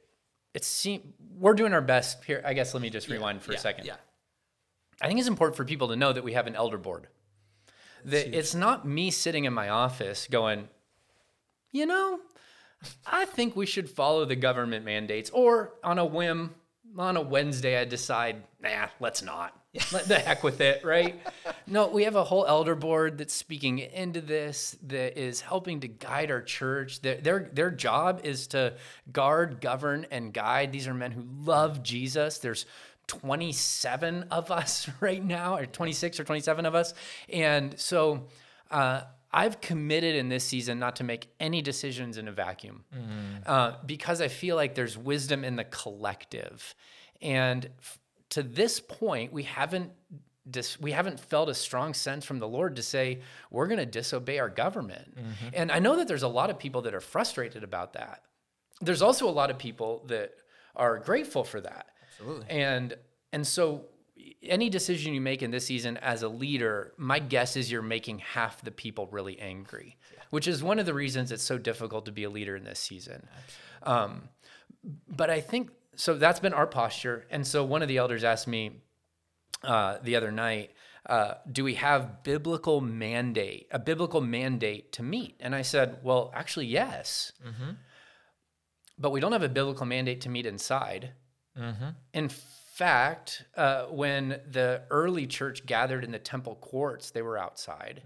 it 0.53 0.63
seem 0.63 1.13
we're 1.37 1.53
doing 1.53 1.73
our 1.73 1.81
best 1.81 2.23
here. 2.23 2.41
I 2.45 2.53
guess 2.53 2.73
let 2.73 2.81
me 2.81 2.89
just 2.89 3.07
rewind 3.09 3.41
for 3.41 3.51
yeah, 3.51 3.57
a 3.57 3.61
second. 3.61 3.85
Yeah. 3.85 3.95
I 5.01 5.07
think 5.07 5.19
it's 5.19 5.27
important 5.27 5.55
for 5.55 5.65
people 5.65 5.89
to 5.89 5.95
know 5.95 6.11
that 6.11 6.23
we 6.23 6.33
have 6.33 6.47
an 6.47 6.55
elder 6.55 6.77
board. 6.77 7.07
That 8.05 8.35
it's 8.35 8.55
not 8.55 8.87
me 8.87 9.11
sitting 9.11 9.45
in 9.45 9.53
my 9.53 9.69
office 9.69 10.27
going, 10.29 10.69
you 11.71 11.85
know, 11.85 12.19
I 13.05 13.25
think 13.25 13.55
we 13.55 13.65
should 13.65 13.89
follow 13.89 14.25
the 14.25 14.35
government 14.35 14.85
mandates, 14.85 15.29
or 15.31 15.73
on 15.83 15.99
a 15.99 16.05
whim, 16.05 16.55
on 16.97 17.17
a 17.17 17.21
Wednesday, 17.21 17.79
I 17.79 17.85
decide, 17.85 18.43
nah, 18.61 18.87
let's 18.99 19.21
not. 19.21 19.59
The 20.07 20.19
heck 20.19 20.43
with 20.43 20.61
it, 20.61 20.83
right? 20.83 21.19
no, 21.67 21.87
we 21.87 22.03
have 22.03 22.15
a 22.15 22.23
whole 22.23 22.45
elder 22.45 22.75
board 22.75 23.17
that's 23.17 23.33
speaking 23.33 23.79
into 23.79 24.21
this, 24.21 24.77
that 24.87 25.19
is 25.19 25.41
helping 25.41 25.79
to 25.81 25.87
guide 25.87 26.31
our 26.31 26.41
church. 26.41 27.01
Their, 27.01 27.15
their, 27.15 27.49
their 27.53 27.71
job 27.71 28.21
is 28.23 28.47
to 28.47 28.73
guard, 29.11 29.61
govern, 29.61 30.05
and 30.11 30.33
guide. 30.33 30.71
These 30.71 30.87
are 30.87 30.93
men 30.93 31.11
who 31.11 31.23
love 31.43 31.83
Jesus. 31.83 32.37
There's 32.39 32.65
27 33.07 34.23
of 34.31 34.51
us 34.51 34.89
right 34.99 35.23
now, 35.23 35.57
or 35.57 35.65
26 35.65 36.19
or 36.19 36.23
27 36.23 36.65
of 36.65 36.75
us. 36.75 36.93
And 37.29 37.79
so 37.79 38.27
uh, 38.71 39.01
I've 39.31 39.61
committed 39.61 40.15
in 40.15 40.29
this 40.29 40.43
season 40.43 40.79
not 40.79 40.97
to 40.97 41.03
make 41.03 41.27
any 41.39 41.61
decisions 41.61 42.17
in 42.17 42.27
a 42.27 42.31
vacuum 42.31 42.83
uh, 43.45 43.73
because 43.85 44.21
I 44.21 44.27
feel 44.27 44.55
like 44.55 44.75
there's 44.75 44.97
wisdom 44.97 45.43
in 45.43 45.55
the 45.55 45.63
collective. 45.65 46.75
And 47.21 47.69
f- 47.79 47.99
to 48.29 48.43
this 48.43 48.79
point, 48.79 49.31
we 49.33 49.43
haven't. 49.43 49.91
Dis- 50.49 50.79
we 50.79 50.93
haven't 50.93 51.19
felt 51.19 51.49
a 51.49 51.53
strong 51.53 51.93
sense 51.93 52.23
from 52.23 52.39
the 52.39 52.47
Lord 52.47 52.77
to 52.77 52.81
say 52.81 53.19
we're 53.51 53.67
going 53.67 53.79
to 53.79 53.85
disobey 53.85 54.39
our 54.39 54.47
government. 54.47 55.17
And 55.53 55.69
I 55.73 55.79
know 55.79 55.97
that 55.97 56.07
there's 56.07 56.23
a 56.23 56.27
lot 56.29 56.49
of 56.49 56.57
people 56.57 56.83
that 56.83 56.93
are 56.95 57.01
frustrated 57.01 57.65
about 57.65 57.91
that. 57.93 58.21
There's 58.79 59.01
also 59.01 59.27
a 59.27 59.31
lot 59.31 59.51
of 59.51 59.57
people 59.57 60.05
that 60.07 60.35
are 60.73 60.99
grateful 60.99 61.43
for 61.43 61.59
that. 61.59 61.87
Absolutely. 62.13 62.45
And 62.49 62.95
and 63.33 63.45
so 63.45 63.87
any 64.41 64.69
decision 64.69 65.13
you 65.13 65.21
make 65.21 65.43
in 65.43 65.51
this 65.51 65.65
season 65.65 65.97
as 65.97 66.23
a 66.23 66.29
leader, 66.29 66.93
my 66.97 67.19
guess 67.19 67.55
is 67.55 67.71
you're 67.71 67.81
making 67.81 68.19
half 68.19 68.61
the 68.61 68.71
people 68.71 69.07
really 69.11 69.37
angry, 69.39 69.97
which 70.29 70.47
is 70.47 70.63
one 70.63 70.79
of 70.79 70.85
the 70.85 70.93
reasons 70.93 71.31
it's 71.31 71.43
so 71.43 71.57
difficult 71.57 72.05
to 72.05 72.11
be 72.11 72.23
a 72.23 72.29
leader 72.29 72.55
in 72.55 72.63
this 72.63 72.79
season. 72.79 73.27
Um, 73.83 74.29
but 75.09 75.29
I 75.29 75.41
think 75.41 75.71
so. 75.97 76.13
That's 76.17 76.39
been 76.39 76.53
our 76.53 76.67
posture. 76.67 77.25
And 77.29 77.45
so 77.45 77.63
one 77.63 77.81
of 77.81 77.87
the 77.89 77.97
elders 77.97 78.23
asked 78.23 78.47
me 78.47 78.71
uh, 79.63 79.97
the 80.01 80.15
other 80.15 80.31
night, 80.31 80.71
uh, 81.05 81.33
"Do 81.51 81.63
we 81.63 81.73
have 81.75 82.23
biblical 82.23 82.79
mandate, 82.81 83.67
a 83.71 83.79
biblical 83.79 84.21
mandate 84.21 84.91
to 84.93 85.03
meet?" 85.03 85.35
And 85.41 85.53
I 85.53 85.61
said, 85.63 85.97
"Well, 86.03 86.31
actually, 86.33 86.67
yes." 86.67 87.33
But 88.97 89.11
we 89.11 89.19
don't 89.19 89.31
have 89.33 89.43
a 89.43 89.49
biblical 89.49 89.85
mandate 89.85 90.21
to 90.21 90.29
meet 90.29 90.45
inside. 90.45 91.11
In 92.13 92.29
fact, 92.29 93.43
uh, 93.55 93.85
when 93.85 94.39
the 94.49 94.83
early 94.89 95.25
church 95.27 95.65
gathered 95.65 96.03
in 96.03 96.11
the 96.11 96.19
temple 96.19 96.55
courts, 96.55 97.11
they 97.11 97.21
were 97.23 97.37
outside. 97.37 98.01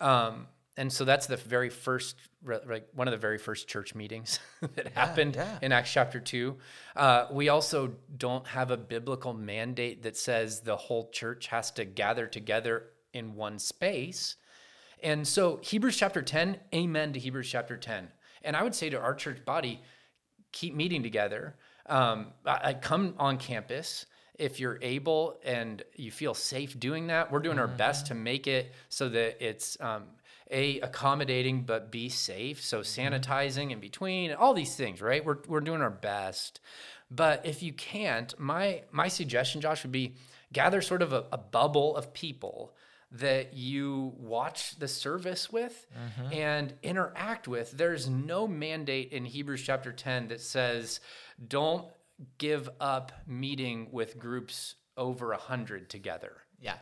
Um, 0.00 0.46
and 0.76 0.92
so 0.92 1.04
that's 1.04 1.26
the 1.26 1.36
very 1.36 1.68
first, 1.68 2.16
like 2.44 2.88
one 2.94 3.08
of 3.08 3.12
the 3.12 3.18
very 3.18 3.38
first 3.38 3.68
church 3.68 3.94
meetings 3.94 4.38
that 4.74 4.88
happened 4.88 5.36
yeah. 5.36 5.58
in 5.62 5.72
Acts 5.72 5.92
chapter 5.92 6.20
two. 6.20 6.56
Uh, 6.96 7.26
we 7.30 7.48
also 7.48 7.92
don't 8.16 8.46
have 8.46 8.70
a 8.70 8.76
biblical 8.76 9.32
mandate 9.34 10.02
that 10.04 10.16
says 10.16 10.60
the 10.60 10.76
whole 10.76 11.10
church 11.10 11.48
has 11.48 11.70
to 11.72 11.84
gather 11.84 12.26
together 12.26 12.84
in 13.12 13.34
one 13.34 13.58
space. 13.58 14.36
And 15.02 15.26
so 15.26 15.58
Hebrews 15.62 15.96
chapter 15.96 16.22
10, 16.22 16.58
amen 16.74 17.12
to 17.14 17.18
Hebrews 17.18 17.48
chapter 17.50 17.76
10. 17.76 18.08
And 18.42 18.56
I 18.56 18.62
would 18.62 18.74
say 18.74 18.90
to 18.90 18.98
our 18.98 19.14
church 19.14 19.44
body, 19.44 19.82
keep 20.52 20.74
meeting 20.74 21.02
together. 21.02 21.56
Um, 21.86 22.28
I, 22.46 22.60
I 22.64 22.74
come 22.74 23.14
on 23.18 23.38
campus 23.38 24.06
if 24.38 24.58
you're 24.58 24.78
able 24.80 25.38
and 25.44 25.82
you 25.96 26.10
feel 26.10 26.34
safe 26.34 26.78
doing 26.78 27.08
that. 27.08 27.30
We're 27.30 27.40
doing 27.40 27.58
our 27.58 27.68
best 27.68 28.06
to 28.06 28.14
make 28.14 28.46
it 28.46 28.72
so 28.88 29.08
that 29.10 29.44
it's 29.46 29.78
um, 29.80 30.04
a 30.50 30.80
accommodating 30.80 31.62
but 31.62 31.90
b 31.90 32.08
safe. 32.08 32.62
So 32.62 32.80
mm-hmm. 32.80 33.14
sanitizing 33.14 33.70
in 33.70 33.80
between, 33.80 34.32
all 34.32 34.54
these 34.54 34.76
things, 34.76 35.00
right? 35.00 35.24
We're 35.24 35.38
we're 35.46 35.60
doing 35.60 35.82
our 35.82 35.90
best. 35.90 36.60
But 37.10 37.44
if 37.44 37.62
you 37.62 37.72
can't, 37.72 38.38
my 38.38 38.82
my 38.90 39.08
suggestion, 39.08 39.60
Josh, 39.60 39.82
would 39.82 39.92
be 39.92 40.14
gather 40.52 40.82
sort 40.82 41.02
of 41.02 41.12
a, 41.12 41.24
a 41.32 41.38
bubble 41.38 41.96
of 41.96 42.12
people 42.12 42.74
that 43.12 43.54
you 43.54 44.12
watch 44.16 44.78
the 44.78 44.86
service 44.86 45.50
with 45.50 45.86
mm-hmm. 45.92 46.32
and 46.32 46.74
interact 46.82 47.48
with. 47.48 47.72
There's 47.72 48.08
no 48.08 48.46
mandate 48.46 49.12
in 49.12 49.24
Hebrews 49.24 49.62
chapter 49.62 49.92
10 49.92 50.28
that 50.28 50.40
says 50.40 51.00
don't 51.46 51.86
give 52.38 52.68
up 52.80 53.12
meeting 53.26 53.88
with 53.90 54.18
groups 54.18 54.76
over 54.96 55.32
a 55.32 55.38
hundred 55.38 55.88
together. 55.88 56.32
Yeah. 56.60 56.76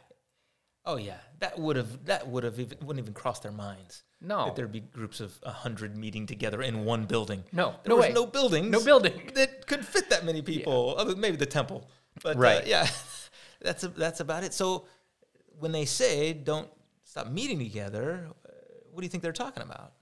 Oh 0.89 0.97
yeah, 0.97 1.19
that 1.41 1.59
would 1.59 1.77
have 1.77 2.07
that 2.07 2.27
would 2.29 2.45
have 2.45 2.59
even 2.59 2.79
wouldn't 2.81 3.05
even 3.05 3.13
cross 3.13 3.41
their 3.41 3.53
minds. 3.53 4.03
No. 4.21 4.47
that 4.47 4.57
there'd 4.57 4.73
be 4.73 4.81
groups 4.81 5.21
of 5.21 5.39
a 5.45 5.51
hundred 5.53 5.97
meeting 5.97 6.27
together 6.27 6.61
in 6.63 6.85
one 6.85 7.05
building. 7.05 7.45
No, 7.53 7.75
there 7.85 7.91
no 7.91 7.97
was 7.97 8.07
way. 8.07 8.13
no 8.13 8.27
buildings. 8.27 8.71
No 8.71 8.83
building. 8.83 9.31
that 9.35 9.67
could 9.67 9.85
fit 9.87 10.09
that 10.11 10.25
many 10.25 10.41
people. 10.43 10.97
Other 10.99 11.15
maybe 11.15 11.37
the 11.37 11.47
temple, 11.47 11.89
but 12.23 12.37
uh, 12.37 12.41
Right. 12.41 12.67
yeah, 12.67 12.89
that's 13.61 13.85
a, 13.85 13.89
that's 13.89 14.21
about 14.21 14.43
it. 14.45 14.55
So 14.55 14.87
when 15.61 15.73
they 15.73 15.85
say 15.85 16.33
don't 16.33 16.71
stop 17.05 17.29
meeting 17.29 17.59
together, 17.59 18.27
uh, 18.47 18.51
what 18.91 19.03
do 19.03 19.05
you 19.05 19.11
think 19.11 19.23
they're 19.23 19.33
talking 19.33 19.63
about? 19.63 19.93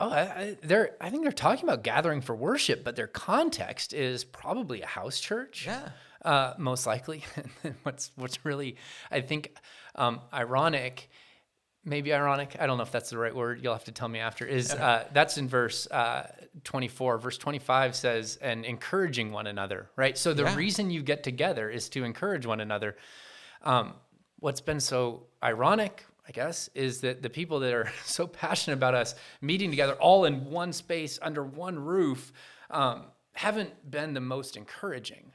Oh, 0.00 0.10
I, 0.10 0.20
I, 0.20 0.56
they're. 0.62 0.96
I 1.00 1.10
think 1.10 1.24
they're 1.24 1.32
talking 1.32 1.64
about 1.64 1.82
gathering 1.82 2.20
for 2.20 2.34
worship, 2.36 2.84
but 2.84 2.94
their 2.94 3.08
context 3.08 3.92
is 3.92 4.22
probably 4.24 4.82
a 4.82 4.86
house 4.86 5.18
church. 5.18 5.66
Yeah. 5.66 5.88
uh, 6.24 6.54
most 6.58 6.86
likely. 6.86 7.24
What's 7.82 8.12
what's 8.14 8.44
really, 8.44 8.76
I 9.10 9.20
think, 9.22 9.56
um, 9.96 10.20
ironic, 10.32 11.10
maybe 11.84 12.12
ironic. 12.14 12.56
I 12.60 12.66
don't 12.66 12.76
know 12.76 12.84
if 12.84 12.92
that's 12.92 13.10
the 13.10 13.18
right 13.18 13.34
word. 13.34 13.60
You'll 13.62 13.72
have 13.72 13.84
to 13.84 13.92
tell 13.92 14.08
me 14.08 14.20
after. 14.20 14.46
Is 14.46 14.72
uh, 14.72 15.04
that's 15.12 15.36
in 15.36 15.48
verse 15.48 15.88
uh, 15.90 16.30
twenty 16.62 16.88
four. 16.88 17.18
Verse 17.18 17.36
twenty 17.38 17.58
five 17.58 17.96
says, 17.96 18.38
"And 18.40 18.64
encouraging 18.64 19.32
one 19.32 19.48
another." 19.48 19.90
Right. 19.96 20.16
So 20.16 20.32
the 20.32 20.44
Yeah. 20.44 20.54
reason 20.56 20.90
you 20.90 21.02
get 21.02 21.24
together 21.24 21.68
is 21.68 21.88
to 21.90 22.04
encourage 22.04 22.46
one 22.46 22.60
another. 22.60 22.96
Um, 23.62 23.94
what's 24.38 24.60
been 24.60 24.78
so 24.80 25.24
ironic, 25.42 26.04
I 26.28 26.32
guess, 26.32 26.68
is 26.74 27.00
that 27.00 27.22
the 27.22 27.30
people 27.30 27.60
that 27.60 27.72
are 27.72 27.90
so 28.04 28.26
passionate 28.26 28.74
about 28.76 28.94
us 28.94 29.14
meeting 29.40 29.70
together 29.70 29.94
all 29.94 30.26
in 30.26 30.44
one 30.50 30.72
space 30.72 31.18
under 31.22 31.42
one 31.42 31.78
roof 31.78 32.32
um, 32.70 33.04
haven't 33.32 33.90
been 33.90 34.12
the 34.14 34.20
most 34.20 34.56
encouraging. 34.56 35.32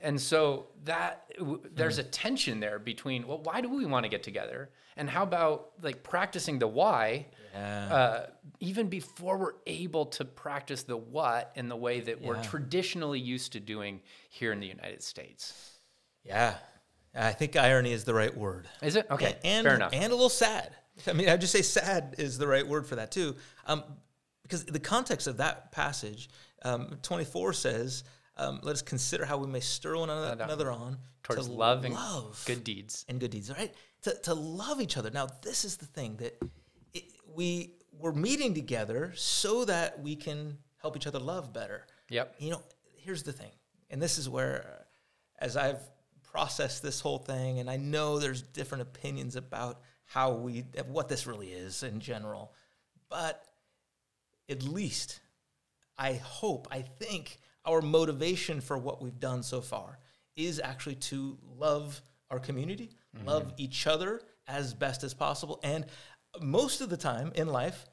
And 0.00 0.20
so 0.20 0.68
that 0.84 1.24
w- 1.38 1.60
there's 1.74 1.98
a 1.98 2.04
tension 2.04 2.60
there 2.60 2.78
between 2.78 3.26
well, 3.26 3.40
why 3.42 3.60
do 3.60 3.68
we 3.68 3.84
want 3.84 4.04
to 4.04 4.08
get 4.08 4.22
together, 4.22 4.70
and 4.96 5.10
how 5.10 5.24
about 5.24 5.70
like 5.82 6.04
practicing 6.04 6.60
the 6.60 6.68
why, 6.68 7.26
Yeah. 7.52 7.94
uh, 7.94 8.26
even 8.60 8.88
before 8.88 9.36
we're 9.36 9.54
able 9.66 10.06
to 10.06 10.24
practice 10.24 10.84
the 10.84 10.96
what 10.96 11.50
in 11.56 11.68
the 11.68 11.74
way 11.76 11.98
that 12.00 12.22
we're 12.22 12.40
traditionally 12.44 13.18
used 13.18 13.52
to 13.54 13.60
doing 13.60 14.00
here 14.30 14.52
in 14.52 14.60
the 14.60 14.68
United 14.68 15.02
States. 15.02 15.72
yeah, 16.22 16.54
I 17.16 17.32
think 17.32 17.56
irony 17.56 17.92
is 17.92 18.04
the 18.04 18.14
right 18.14 18.36
word. 18.36 18.68
Is 18.82 18.96
it 18.96 19.06
okay? 19.10 19.36
and 19.44 19.64
fair 19.64 19.74
enough. 19.76 19.92
and 19.92 20.12
a 20.12 20.14
little 20.14 20.28
sad. 20.28 20.74
I 21.06 21.12
mean, 21.12 21.28
I'd 21.28 21.40
just 21.40 21.52
say 21.52 21.62
sad 21.62 22.14
is 22.18 22.38
the 22.38 22.46
right 22.46 22.66
word 22.66 22.86
for 22.86 22.96
that 22.96 23.10
too, 23.10 23.36
um, 23.66 23.84
because 24.42 24.64
the 24.64 24.78
context 24.80 25.26
of 25.26 25.38
that 25.38 25.72
passage, 25.72 26.28
um, 26.62 26.98
twenty 27.02 27.24
four 27.24 27.52
says, 27.52 28.04
um, 28.36 28.60
"Let 28.62 28.72
us 28.74 28.82
consider 28.82 29.24
how 29.24 29.38
we 29.38 29.46
may 29.46 29.60
stir 29.60 29.96
one 29.96 30.10
another, 30.10 30.42
another 30.44 30.70
on 30.70 30.98
Towards 31.22 31.46
to 31.46 31.52
love 31.52 31.84
and 31.84 31.94
love 31.94 32.42
good 32.46 32.64
deeds. 32.64 33.04
and 33.08 33.20
good 33.20 33.30
deeds." 33.30 33.50
Right? 33.50 33.74
To 34.02 34.14
to 34.24 34.34
love 34.34 34.80
each 34.80 34.96
other. 34.96 35.10
Now, 35.10 35.26
this 35.42 35.64
is 35.64 35.76
the 35.76 35.86
thing 35.86 36.16
that 36.16 36.40
it, 36.94 37.04
we 37.34 37.74
we're 37.98 38.12
meeting 38.12 38.54
together 38.54 39.12
so 39.16 39.64
that 39.64 40.00
we 40.00 40.16
can 40.16 40.58
help 40.78 40.96
each 40.96 41.06
other 41.06 41.18
love 41.18 41.52
better. 41.52 41.86
Yep. 42.10 42.36
You 42.38 42.50
know, 42.52 42.62
here's 42.98 43.22
the 43.22 43.32
thing, 43.32 43.50
and 43.90 44.00
this 44.00 44.18
is 44.18 44.28
where, 44.28 44.86
as 45.38 45.56
I've 45.56 45.80
processed 46.36 46.82
this 46.82 47.00
whole 47.00 47.16
thing, 47.16 47.60
and 47.60 47.70
I 47.70 47.78
know 47.78 48.18
there's 48.18 48.42
different 48.42 48.82
opinions 48.82 49.36
about 49.36 49.80
how 50.04 50.32
we, 50.32 50.66
what 50.86 51.08
this 51.08 51.26
really 51.26 51.48
is 51.48 51.82
in 51.82 51.98
general, 51.98 52.52
but 53.08 53.42
at 54.50 54.62
least 54.62 55.20
I 55.96 56.12
hope, 56.12 56.68
I 56.70 56.82
think 56.82 57.38
our 57.64 57.80
motivation 57.80 58.60
for 58.60 58.76
what 58.76 59.02
we've 59.02 59.18
done 59.18 59.42
so 59.42 59.62
far 59.62 59.98
is 60.36 60.60
actually 60.60 60.96
to 60.96 61.38
love 61.56 62.02
our 62.30 62.38
community, 62.38 62.90
mm-hmm. 63.16 63.26
love 63.26 63.54
each 63.56 63.86
other 63.86 64.20
as 64.46 64.74
best 64.74 65.04
as 65.04 65.14
possible, 65.14 65.58
and 65.62 65.86
most 66.42 66.82
of 66.82 66.90
the 66.90 66.98
time 66.98 67.32
in 67.34 67.48
life, 67.48 67.86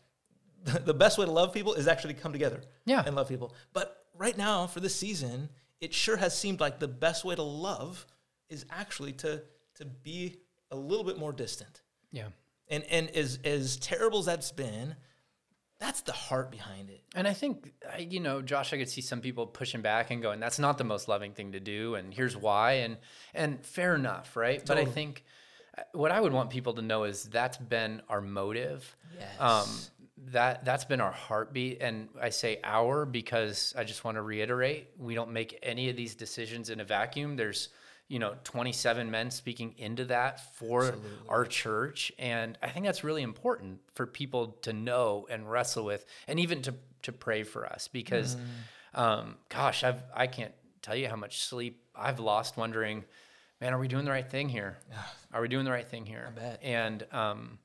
the, 0.66 0.80
the 0.86 0.94
best 0.94 1.18
way 1.18 1.26
to 1.26 1.32
love 1.32 1.54
people 1.54 1.76
is 1.76 1.88
actually 1.88 2.14
to 2.16 2.20
come 2.20 2.34
together 2.34 2.60
Yeah. 2.84 3.04
and 3.06 3.16
love 3.16 3.30
people. 3.30 3.56
But 3.72 4.06
right 4.14 4.38
now, 4.38 4.68
for 4.68 4.82
this 4.82 4.98
season, 4.98 5.48
it 5.80 5.94
sure 5.94 6.18
has 6.18 6.38
seemed 6.38 6.60
like 6.60 6.80
the 6.80 6.89
best 6.89 7.24
way 7.24 7.36
to 7.36 7.41
love 7.41 8.06
is 8.50 8.66
actually 8.72 9.14
to 9.14 9.44
to 9.76 9.86
be 9.86 10.38
a 10.72 10.76
little 10.76 11.04
bit 11.04 11.18
more 11.18 11.34
distant. 11.34 11.82
Yeah. 12.12 12.28
And 12.70 12.84
and 12.89 13.10
as 13.12 13.39
as 13.44 13.78
terrible 13.78 14.20
as 14.20 14.26
that's 14.26 14.52
been, 14.52 14.96
that's 15.80 16.02
the 16.02 16.12
heart 16.14 16.50
behind 16.52 16.89
it. 16.89 17.02
And 17.14 17.28
I 17.28 17.34
think, 17.34 17.74
I- 17.91 17.98
you 17.98 18.20
know, 18.20 18.41
Josh, 18.41 18.72
I 18.74 18.78
could 18.78 18.89
see 18.89 19.02
some 19.02 19.20
people 19.22 19.46
pushing 19.48 19.82
back 19.82 20.12
and 20.12 20.22
going, 20.22 20.39
"That's 20.39 20.60
not 20.60 20.78
the 20.78 20.84
most 20.86 21.08
loving 21.08 21.34
thing 21.34 21.52
to 21.54 21.60
do," 21.60 21.96
and 21.96 22.14
here's 22.14 22.38
why, 22.38 22.74
and 22.74 22.98
and 23.34 23.66
fair 23.66 23.96
enough, 23.96 24.36
right? 24.36 24.64
But 24.66 24.78
I 24.78 24.86
think 24.86 25.24
uh, 25.78 25.82
what 25.94 26.12
I 26.12 26.22
would 26.22 26.32
want 26.32 26.52
people 26.52 26.74
to 26.76 26.82
know 26.82 27.04
is 27.04 27.24
that's 27.24 27.58
been 27.58 28.02
our 28.10 28.22
motive. 28.22 28.96
Yes. 29.20 29.39
Um, 29.39 29.70
that 30.32 30.64
that's 30.64 30.86
been 30.86 31.02
our 31.02 31.12
heartbeat, 31.12 31.82
and 31.82 32.08
I 32.22 32.30
say 32.30 32.60
our 32.64 33.06
because 33.06 33.74
I 33.78 33.84
just 33.84 34.06
want 34.06 34.16
to 34.16 34.22
reiterate: 34.22 34.91
we 34.98 35.16
don't 35.16 35.32
make 35.32 35.60
any 35.62 35.89
of 35.89 35.98
these 35.98 36.16
decisions 36.16 36.70
in 36.70 36.80
a 36.80 36.86
vacuum. 36.86 37.36
There's 37.36 37.70
you 38.10 38.20
know 38.20 38.36
27 38.43 39.10
men 39.10 39.32
speaking 39.32 39.74
into 39.78 40.06
that 40.06 40.56
for 40.56 40.95
our 41.30 41.45
church. 41.45 42.12
And 42.20 42.58
i 42.62 42.70
think 42.70 42.86
that's 42.86 43.04
really 43.04 43.22
important 43.24 43.80
for 43.95 44.06
people 44.06 44.58
to 44.64 44.74
know 44.74 45.26
and 45.30 45.49
wrestle 45.49 45.86
with 45.86 46.06
and 46.28 46.39
even 46.39 46.62
to 46.64 46.76
to 47.04 47.12
pray 47.12 47.43
for 47.43 47.66
us 47.66 47.88
because 47.88 48.38
um 48.93 49.36
gosh 49.49 49.84
i've 49.84 50.01
i 50.16 50.28
can't 50.28 50.54
tell 50.82 50.95
you 50.95 51.08
how 51.08 51.16
much 51.16 51.39
sleep 51.41 51.82
i've 51.95 52.20
lost 52.20 52.56
wondering 52.58 53.04
man 53.60 53.74
are 53.74 53.80
we 53.80 53.88
doing 53.88 54.06
the 54.06 54.12
right 54.12 54.30
thing 54.30 54.49
here? 54.49 54.78
Are 55.34 55.41
we 55.41 55.47
doing 55.47 55.66
the 55.66 55.72
right 55.72 55.88
thing 55.88 56.06
here? 56.06 56.26
I 56.28 56.32
bet. 56.39 56.60
and 56.64 57.06
um 57.12 57.60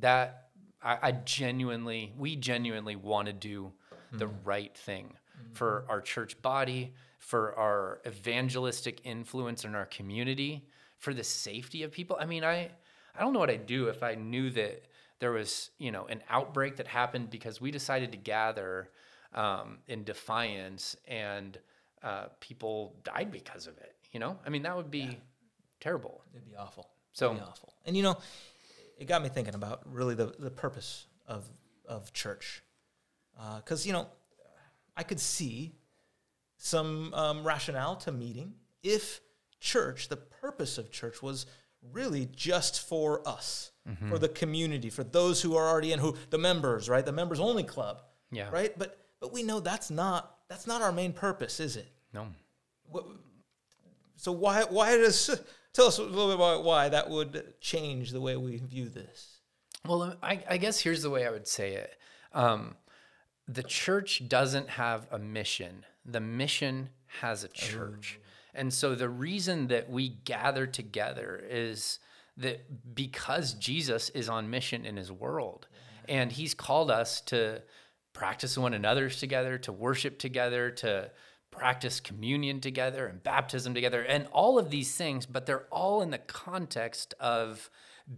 that 0.00 0.48
I, 0.82 0.98
I 1.02 1.12
genuinely 1.12 2.12
we 2.16 2.36
genuinely 2.36 2.96
want 2.96 3.26
to 3.26 3.32
do 3.32 3.72
the 4.12 4.26
right 4.26 4.74
thing 4.76 5.14
for 5.52 5.84
our 5.88 6.00
church 6.00 6.40
body 6.42 6.92
for 7.22 7.56
our 7.56 8.00
evangelistic 8.06 9.00
influence 9.04 9.64
in 9.64 9.74
our 9.76 9.86
community 9.86 10.66
for 10.98 11.14
the 11.14 11.22
safety 11.24 11.84
of 11.84 11.92
people. 11.92 12.16
I 12.20 12.26
mean 12.26 12.42
i 12.44 12.68
i 13.16 13.20
don't 13.20 13.32
know 13.32 13.38
what 13.38 13.50
i'd 13.50 13.66
do 13.66 13.88
if 13.88 14.02
i 14.02 14.14
knew 14.14 14.50
that 14.50 14.82
there 15.20 15.32
was 15.32 15.70
you 15.78 15.90
know 15.92 16.04
an 16.06 16.20
outbreak 16.28 16.76
that 16.76 16.86
happened 16.88 17.30
because 17.30 17.60
we 17.60 17.70
decided 17.70 18.10
to 18.12 18.18
gather 18.18 18.88
um, 19.34 19.78
in 19.86 20.02
defiance 20.04 20.96
and 21.06 21.58
uh, 22.02 22.24
people 22.40 22.94
died 23.04 23.30
because 23.30 23.66
of 23.66 23.76
it 23.78 23.94
you 24.12 24.20
know? 24.20 24.38
I 24.46 24.50
mean 24.50 24.62
that 24.64 24.76
would 24.76 24.90
be 24.90 25.18
terrible. 25.80 26.22
It'd 26.34 26.44
be 26.44 26.54
awful. 26.56 26.90
So- 27.12 27.30
It'd 27.30 27.38
be 27.38 27.48
awful. 27.48 27.72
And 27.86 27.96
you 27.96 28.02
know, 28.02 28.18
it 28.98 29.06
got 29.06 29.22
me 29.22 29.28
thinking 29.30 29.54
about 29.54 29.80
really 29.90 30.14
the, 30.14 30.34
the 30.38 30.50
purpose 30.50 31.06
of 31.26 31.48
of 31.86 32.12
church, 32.12 32.62
because 33.56 33.86
you 33.86 33.92
know, 33.92 34.06
I 34.96 35.02
could 35.02 35.18
see 35.20 35.72
some 36.64 37.12
um, 37.14 37.42
rationale 37.44 37.96
to 37.96 38.12
meeting 38.12 38.54
if 38.84 39.20
church, 39.58 40.08
the 40.08 40.16
purpose 40.16 40.78
of 40.78 40.90
church 40.92 41.20
was 41.22 41.46
really 41.92 42.28
just 42.36 42.80
for 42.88 43.26
us, 43.28 43.72
for 44.08 44.16
the 44.18 44.28
community, 44.28 44.88
for 44.90 45.02
those 45.02 45.42
who 45.42 45.56
are 45.56 45.68
already 45.68 45.90
in, 45.92 45.98
who 45.98 46.16
the 46.30 46.38
members, 46.38 46.88
right, 46.88 47.04
the 47.04 47.10
members 47.12 47.40
only 47.40 47.64
club, 47.64 48.00
Yeah. 48.30 48.48
right. 48.50 48.72
But 48.78 48.96
but 49.18 49.32
we 49.32 49.42
know 49.42 49.58
that's 49.60 49.90
not 49.90 50.36
that's 50.48 50.66
not 50.68 50.82
our 50.82 50.92
main 50.92 51.12
purpose, 51.12 51.58
is 51.58 51.76
it? 51.76 51.90
no 52.12 52.28
What, 52.88 53.06
so 54.16 54.30
why 54.30 54.62
why 54.62 54.96
does 54.96 55.36
tell 55.72 55.86
us 55.86 55.98
a 55.98 56.02
little 56.04 56.28
bit 56.28 56.36
about 56.36 56.62
why 56.62 56.88
that 56.90 57.10
would 57.10 57.54
change 57.60 58.12
the 58.12 58.20
way 58.20 58.36
we 58.36 58.56
view 58.58 58.88
this? 58.88 59.38
Well, 59.84 60.16
I, 60.22 60.44
I 60.48 60.58
guess 60.58 60.78
here's 60.78 61.02
the 61.02 61.10
way 61.10 61.26
I 61.26 61.30
would 61.30 61.48
say 61.48 61.72
it. 61.74 61.96
Um, 62.32 62.76
the 63.48 63.64
church 63.64 64.28
doesn't 64.28 64.68
have 64.70 65.08
a 65.10 65.18
mission. 65.18 65.84
The 66.04 66.20
mission 66.20 66.90
has 67.20 67.44
a 67.44 67.48
church. 67.48 68.18
And 68.54 68.72
so 68.72 68.94
the 68.94 69.08
reason 69.08 69.68
that 69.68 69.88
we 69.88 70.08
gather 70.08 70.66
together 70.66 71.42
is 71.48 71.98
that 72.36 72.94
because 72.94 73.54
Jesus 73.54 74.10
is 74.10 74.28
on 74.28 74.50
mission 74.50 74.84
in 74.84 74.96
his 74.96 75.12
world 75.12 75.66
and 76.08 76.32
he's 76.32 76.54
called 76.54 76.90
us 76.90 77.20
to 77.22 77.62
practice 78.12 78.58
one 78.58 78.74
another's 78.74 79.18
together, 79.18 79.58
to 79.58 79.72
worship 79.72 80.18
together, 80.18 80.70
to 80.70 81.10
practice 81.50 82.00
communion 82.00 82.60
together 82.60 83.06
and 83.06 83.22
baptism 83.22 83.74
together 83.74 84.02
and 84.02 84.26
all 84.32 84.58
of 84.58 84.70
these 84.70 84.94
things, 84.94 85.26
but 85.26 85.46
they're 85.46 85.66
all 85.70 86.02
in 86.02 86.10
the 86.10 86.18
context 86.18 87.14
of 87.20 87.70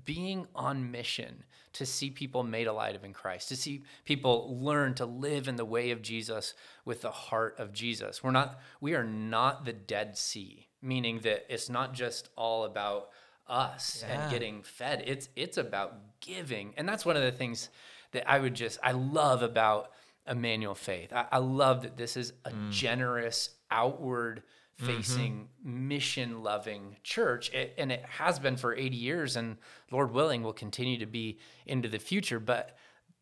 being 0.05 0.47
on 0.55 0.91
mission 0.91 1.45
to 1.75 1.85
see 1.85 2.09
people 2.11 2.43
made 2.43 2.66
alive 2.66 3.01
in 3.05 3.12
Christ, 3.12 3.49
to 3.51 3.57
see 3.57 3.83
people 4.05 4.57
learn 4.61 4.95
to 4.95 5.05
live 5.05 5.49
in 5.49 5.57
the 5.57 5.64
way 5.64 5.91
of 5.91 6.03
Jesus 6.03 6.55
with 6.85 7.03
the 7.03 7.11
heart 7.11 7.57
of 7.59 7.72
Jesus. 7.72 8.22
We're 8.22 8.31
not 8.31 8.59
we 8.81 8.95
are 8.95 9.05
not 9.05 9.64
the 9.64 9.72
Dead 9.72 10.16
Sea, 10.16 10.68
meaning 10.81 11.20
that 11.20 11.45
it's 11.53 11.68
not 11.68 11.93
just 11.93 12.31
all 12.37 12.64
about 12.64 13.11
us 13.47 14.05
Yeah. 14.07 14.22
and 14.22 14.31
getting 14.31 14.62
fed. 14.62 15.03
It's 15.07 15.29
it's 15.37 15.59
about 15.59 16.20
giving. 16.20 16.75
And 16.77 16.89
that's 16.89 17.05
one 17.05 17.16
of 17.16 17.22
the 17.22 17.33
things 17.33 17.68
that 18.12 18.29
I 18.31 18.39
would 18.39 18.55
just 18.55 18.79
I 18.83 18.93
love 18.93 19.43
about 19.43 19.91
Emmanuel 20.27 20.75
Faith. 20.75 21.12
I, 21.12 21.27
I 21.33 21.39
love 21.39 21.83
that 21.83 21.97
this 21.97 22.16
is 22.16 22.33
a 22.45 22.51
mm. 22.51 22.70
generous, 22.70 23.51
outward 23.70 24.43
facing, 24.77 25.49
mm-hmm. 25.61 25.89
mission 25.89 26.43
loving 26.43 26.97
church. 27.03 27.53
It, 27.53 27.75
and 27.79 27.93
it 27.93 28.05
has 28.09 28.39
been 28.39 28.57
for 28.57 28.75
80 28.75 28.97
years, 28.97 29.37
and 29.37 29.57
Lord 29.91 30.12
willing, 30.12 30.43
will 30.43 30.53
continue 30.53 30.99
to 30.99 31.07
be 31.07 31.39
into 31.66 31.89
the 31.89 31.99
future. 31.99 32.41
But 32.41 32.77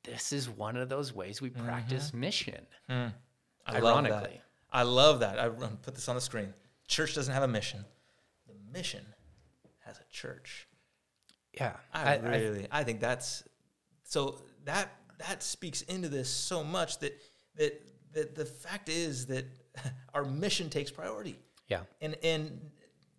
this 0.05 0.33
is 0.33 0.49
one 0.49 0.77
of 0.77 0.89
those 0.89 1.15
ways 1.15 1.41
we 1.41 1.51
mm-hmm. 1.51 1.65
practice 1.65 2.13
mission. 2.13 2.67
Hmm. 2.89 3.09
I 3.67 3.79
love 3.79 4.05
that. 4.05 4.13
Ironically. 4.13 4.41
I 4.73 4.83
love 4.83 5.21
that. 5.21 5.39
I 5.39 5.49
put 5.49 5.95
this 5.95 6.09
on 6.09 6.15
the 6.15 6.21
screen. 6.21 6.55
Church 6.89 7.15
doesn't 7.15 7.33
have 7.33 7.43
a 7.43 7.49
mission. 7.49 7.85
The 8.47 8.55
mission 8.73 9.05
has 9.85 9.99
a 9.99 10.05
church. 10.11 10.67
Yeah. 11.53 11.77
I, 11.93 12.17
really, 12.17 12.67
I, 12.71 12.83
think 12.83 13.01
that's 13.01 13.45
so 14.05 14.43
that 14.65 14.91
that 15.19 15.43
speaks 15.43 15.83
into 15.83 16.09
this 16.09 16.31
so 16.31 16.65
much 16.65 16.99
that 17.01 17.21
that 17.57 17.83
that 18.13 18.35
the 18.35 18.47
fact 18.47 18.89
is 18.89 19.27
that 19.27 19.45
our 20.15 20.25
mission 20.25 20.71
takes 20.71 20.91
priority, 20.91 21.39
yeah. 21.69 21.81
and 22.01 22.17
and 22.23 22.61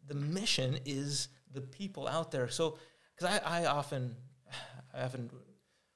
the 0.07 0.15
mission 0.15 0.79
is 0.85 1.29
the 1.51 1.61
people 1.61 2.07
out 2.07 2.31
there. 2.31 2.49
So, 2.49 2.77
because 3.15 3.39
I, 3.43 3.61
I 3.61 3.65
often 3.65 4.15
I 4.93 5.03
often 5.03 5.29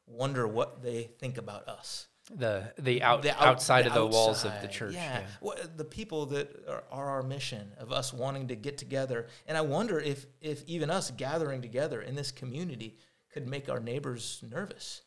wonder 0.06 0.48
what 0.48 0.82
they 0.82 1.10
think 1.20 1.38
about 1.38 1.68
us. 1.68 2.08
The 2.34 2.74
the 2.78 3.02
out 3.04 3.22
The 3.22 3.36
out- 3.36 3.48
outside 3.48 3.84
the 3.86 3.90
of 3.90 3.94
the 3.94 4.06
walls 4.06 4.44
of 4.44 4.52
the 4.62 4.68
church. 4.68 4.94
Yeah, 4.94 5.22
What, 5.40 5.78
the 5.78 5.86
people 5.86 6.26
that 6.28 6.66
are, 6.68 6.84
are 6.92 7.10
our 7.10 7.24
mission 7.24 7.72
of 7.78 7.94
us 7.94 8.12
wanting 8.12 8.50
to 8.50 8.56
get 8.56 8.78
together, 8.78 9.28
and 9.48 9.58
I 9.58 9.62
wonder 9.62 10.00
if 10.00 10.26
if 10.42 10.64
even 10.68 10.90
us 10.90 11.12
gathering 11.12 11.62
together 11.62 12.02
in 12.02 12.16
this 12.16 12.32
community 12.32 12.98
could 13.32 13.48
make 13.48 13.70
our 13.70 13.80
neighbors 13.80 14.44
nervous 14.50 15.04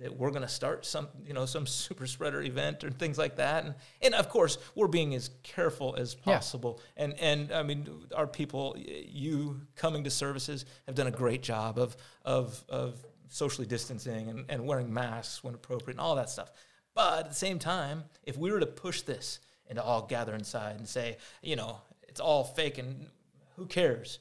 that 0.00 0.16
we're 0.16 0.30
going 0.30 0.42
to 0.42 0.48
start 0.48 0.84
some 0.84 1.08
you 1.24 1.32
know 1.34 1.46
some 1.46 1.66
super 1.84 2.06
spreader 2.06 2.42
event 2.42 2.84
or 2.84 2.90
things 2.90 3.18
like 3.18 3.36
that, 3.36 3.64
and 3.64 3.74
and 4.02 4.14
of 4.14 4.28
course 4.28 4.58
we're 4.74 4.88
being 4.88 5.14
as 5.14 5.30
careful 5.42 5.94
as 5.96 6.16
Yeah. 6.26 6.34
possible, 6.34 6.80
and 6.96 7.14
and 7.20 7.52
I 7.52 7.62
mean 7.62 7.88
our 8.14 8.26
people, 8.26 8.76
you 8.78 9.60
coming 9.76 10.04
to 10.04 10.10
services 10.10 10.64
have 10.86 10.94
done 10.94 11.06
a 11.06 11.12
great 11.12 11.42
job 11.42 11.78
of 11.78 11.96
of 12.24 12.64
of 12.68 13.04
socially 13.28 13.66
distancing 13.66 14.28
and, 14.30 14.44
and 14.48 14.64
wearing 14.66 14.92
masks 14.92 15.42
when 15.42 15.54
appropriate 15.54 15.94
and 15.94 16.00
all 16.00 16.14
that 16.16 16.30
stuff. 16.30 16.50
But 16.94 17.18
at 17.20 17.28
the 17.28 17.34
same 17.34 17.58
time, 17.58 18.04
if 18.22 18.36
we 18.36 18.52
were 18.52 18.60
to 18.60 18.66
push 18.66 19.02
this 19.02 19.40
and 19.68 19.76
to 19.76 19.82
all 19.82 20.02
gather 20.06 20.34
inside 20.34 20.76
and 20.76 20.88
say, 20.88 21.16
you 21.42 21.56
know, 21.56 21.78
it's 22.06 22.20
all 22.20 22.44
fake 22.44 22.78
and 22.78 23.08
who 23.56 23.66
cares? 23.66 24.20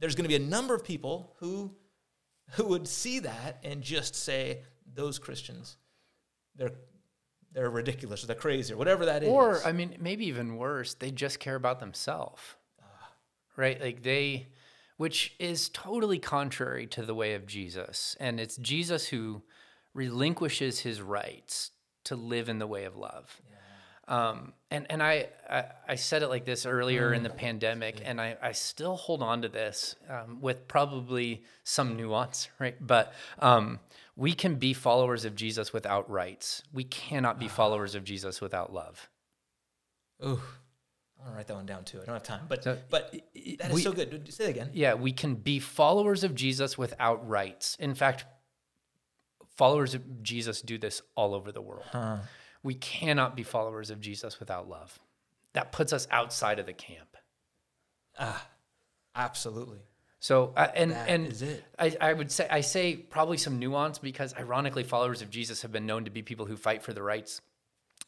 There's 0.00 0.16
going 0.16 0.24
to 0.24 0.28
be 0.28 0.34
a 0.42 0.48
number 0.48 0.74
of 0.74 0.82
people 0.82 1.36
who 1.38 1.70
who 2.52 2.64
would 2.66 2.88
see 2.88 3.20
that 3.20 3.60
and 3.62 3.82
just 3.82 4.14
say 4.14 4.62
those 4.94 5.18
Christians, 5.18 5.76
they're 6.56 6.72
they're 7.52 7.70
ridiculous 7.70 8.22
or 8.22 8.28
they're 8.28 8.36
crazy 8.36 8.72
or 8.72 8.76
whatever 8.76 9.06
that 9.06 9.22
is. 9.22 9.28
Or 9.28 9.60
I 9.64 9.72
mean, 9.72 9.96
maybe 10.00 10.26
even 10.26 10.56
worse, 10.56 10.94
they 10.94 11.10
just 11.10 11.40
care 11.40 11.56
about 11.56 11.80
themselves, 11.80 12.40
right? 13.56 13.80
Like 13.80 14.02
they, 14.02 14.48
which 14.96 15.34
is 15.38 15.68
totally 15.68 16.18
contrary 16.18 16.86
to 16.88 17.02
the 17.02 17.14
way 17.14 17.34
of 17.34 17.46
Jesus, 17.46 18.16
and 18.20 18.38
it's 18.38 18.56
Jesus 18.56 19.08
who 19.08 19.42
relinquishes 19.94 20.80
his 20.80 21.02
rights 21.02 21.72
to 22.04 22.14
live 22.14 22.48
in 22.48 22.58
the 22.58 22.66
way 22.66 22.84
of 22.84 22.96
love. 22.96 23.40
Um, 24.10 24.54
and 24.72 24.86
and 24.90 25.00
I, 25.02 25.28
I 25.48 25.64
I 25.88 25.94
said 25.94 26.22
it 26.22 26.28
like 26.28 26.44
this 26.44 26.66
earlier 26.66 27.14
in 27.14 27.22
the 27.22 27.30
pandemic, 27.30 28.02
and 28.04 28.20
I, 28.20 28.36
I 28.42 28.52
still 28.52 28.96
hold 28.96 29.22
on 29.22 29.42
to 29.42 29.48
this 29.48 29.94
um, 30.08 30.40
with 30.40 30.66
probably 30.66 31.44
some 31.62 31.96
nuance, 31.96 32.48
right? 32.58 32.74
But 32.80 33.14
um, 33.38 33.78
we 34.16 34.32
can 34.32 34.56
be 34.56 34.74
followers 34.74 35.24
of 35.24 35.36
Jesus 35.36 35.72
without 35.72 36.10
rights. 36.10 36.62
We 36.72 36.84
cannot 36.84 37.38
be 37.38 37.46
followers 37.46 37.94
of 37.94 38.02
Jesus 38.02 38.40
without 38.40 38.72
love. 38.72 39.08
Ooh, 40.24 40.42
I 41.18 41.22
want 41.22 41.30
to 41.32 41.36
write 41.36 41.46
that 41.46 41.54
one 41.54 41.66
down 41.66 41.84
too. 41.84 42.00
I 42.02 42.04
don't 42.04 42.14
have 42.14 42.24
time, 42.24 42.46
but 42.48 42.64
So, 42.64 42.78
but 42.90 43.12
that 43.12 43.68
is 43.70 43.74
we- 43.74 43.82
so 43.82 43.92
good. 43.92 44.32
Say 44.32 44.46
it 44.46 44.50
again. 44.50 44.70
Yeah, 44.74 44.94
we 44.94 45.12
can 45.12 45.36
be 45.36 45.60
followers 45.60 46.24
of 46.24 46.34
Jesus 46.34 46.76
without 46.76 47.26
rights. 47.28 47.76
In 47.78 47.94
fact, 47.94 48.24
followers 49.56 49.94
of 49.94 50.22
Jesus 50.22 50.62
do 50.62 50.78
this 50.78 51.00
all 51.14 51.32
over 51.32 51.52
the 51.52 51.62
world. 51.62 51.84
We 52.62 52.74
cannot 52.74 53.36
be 53.36 53.42
followers 53.42 53.90
of 53.90 54.00
Jesus 54.00 54.38
without 54.38 54.68
love. 54.68 54.98
That 55.52 55.72
puts 55.72 55.92
us 55.92 56.06
outside 56.10 56.58
of 56.58 56.66
the 56.66 56.72
camp. 56.72 57.16
Ah, 58.18 58.46
absolutely. 59.14 59.80
So, 60.20 60.52
uh, 60.56 60.68
and 60.74 60.90
That 60.92 61.08
and. 61.08 61.62
I, 61.78 61.96
I 62.00 62.12
would 62.12 62.30
say 62.30 62.46
I 62.50 62.60
say 62.60 62.94
probably 62.96 63.38
some 63.38 63.58
nuance 63.58 63.98
because 63.98 64.34
ironically, 64.38 64.84
followers 64.84 65.22
of 65.22 65.30
Jesus 65.30 65.62
have 65.62 65.72
been 65.72 65.86
known 65.86 66.04
to 66.04 66.10
be 66.10 66.22
people 66.22 66.46
who 66.46 66.56
fight 66.56 66.82
for 66.82 66.92
the 66.92 67.02
rights 67.02 67.40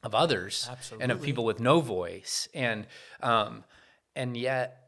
of 0.02 0.14
others 0.14 0.68
and 1.00 1.10
of 1.10 1.22
people 1.22 1.44
with 1.44 1.58
no 1.58 1.80
voice, 1.80 2.48
and 2.52 2.86
um, 3.22 3.64
and 4.14 4.36
yet 4.36 4.82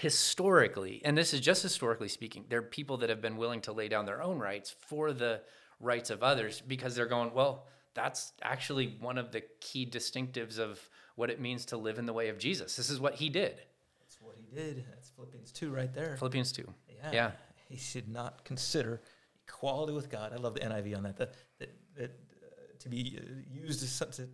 historically, 0.00 1.02
and 1.04 1.16
this 1.16 1.34
is 1.34 1.40
just 1.40 1.62
historically 1.62 2.08
speaking, 2.08 2.44
there 2.48 2.58
are 2.58 2.62
people 2.62 2.98
that 2.98 3.10
have 3.10 3.20
been 3.20 3.36
willing 3.36 3.60
to 3.62 3.72
lay 3.72 3.88
down 3.88 4.06
their 4.06 4.22
own 4.22 4.38
rights 4.38 4.74
for 4.88 5.12
the 5.12 5.40
rights 5.80 6.10
of 6.10 6.22
others 6.22 6.62
because 6.66 6.94
they're 6.94 7.06
going, 7.06 7.32
well, 7.32 7.66
that's 8.02 8.32
actually 8.42 8.96
one 9.00 9.18
of 9.18 9.32
the 9.32 9.42
key 9.60 9.86
distinctives 9.86 10.58
of 10.58 10.80
what 11.16 11.30
it 11.30 11.40
means 11.40 11.66
to 11.66 11.76
live 11.76 11.98
in 11.98 12.06
the 12.06 12.12
way 12.12 12.28
of 12.28 12.38
Jesus. 12.38 12.76
This 12.76 12.90
is 12.90 12.98
what 13.00 13.14
he 13.14 13.28
did. 13.28 13.60
That's 14.00 14.18
what 14.22 14.36
he 14.36 14.46
did. 14.54 14.84
That's 14.90 15.10
Philippians 15.10 15.52
2 15.52 15.70
right 15.70 15.92
there. 15.92 16.16
Philippians 16.16 16.52
2. 16.52 16.64
Yeah. 16.88 17.10
Yeah. 17.12 17.30
He 17.68 17.76
should 17.76 18.08
not 18.08 18.44
consider 18.44 19.00
equality 19.46 19.92
with 19.92 20.10
God. 20.10 20.32
I 20.32 20.36
love 20.36 20.54
the 20.54 20.60
NIV 20.60 20.96
on 20.96 21.02
that. 21.04 21.16
That, 21.18 21.34
that, 21.58 21.74
that 21.96 22.10
uh, 22.42 22.46
to 22.80 22.88
be 22.88 23.18
uh, 23.20 23.32
used 23.52 23.82
as 23.82 23.90
something. 23.92 24.28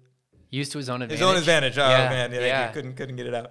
Used 0.50 0.70
to 0.72 0.78
his 0.78 0.88
own 0.88 1.02
advantage. 1.02 1.18
His 1.18 1.28
own 1.28 1.36
advantage. 1.36 1.76
Oh 1.76 1.88
Yeah, 1.88 2.08
man, 2.08 2.32
yeah, 2.32 2.40
yeah. 2.40 2.68
couldn't 2.72 2.94
couldn't 2.94 3.16
get 3.16 3.26
it 3.26 3.34
out. 3.34 3.50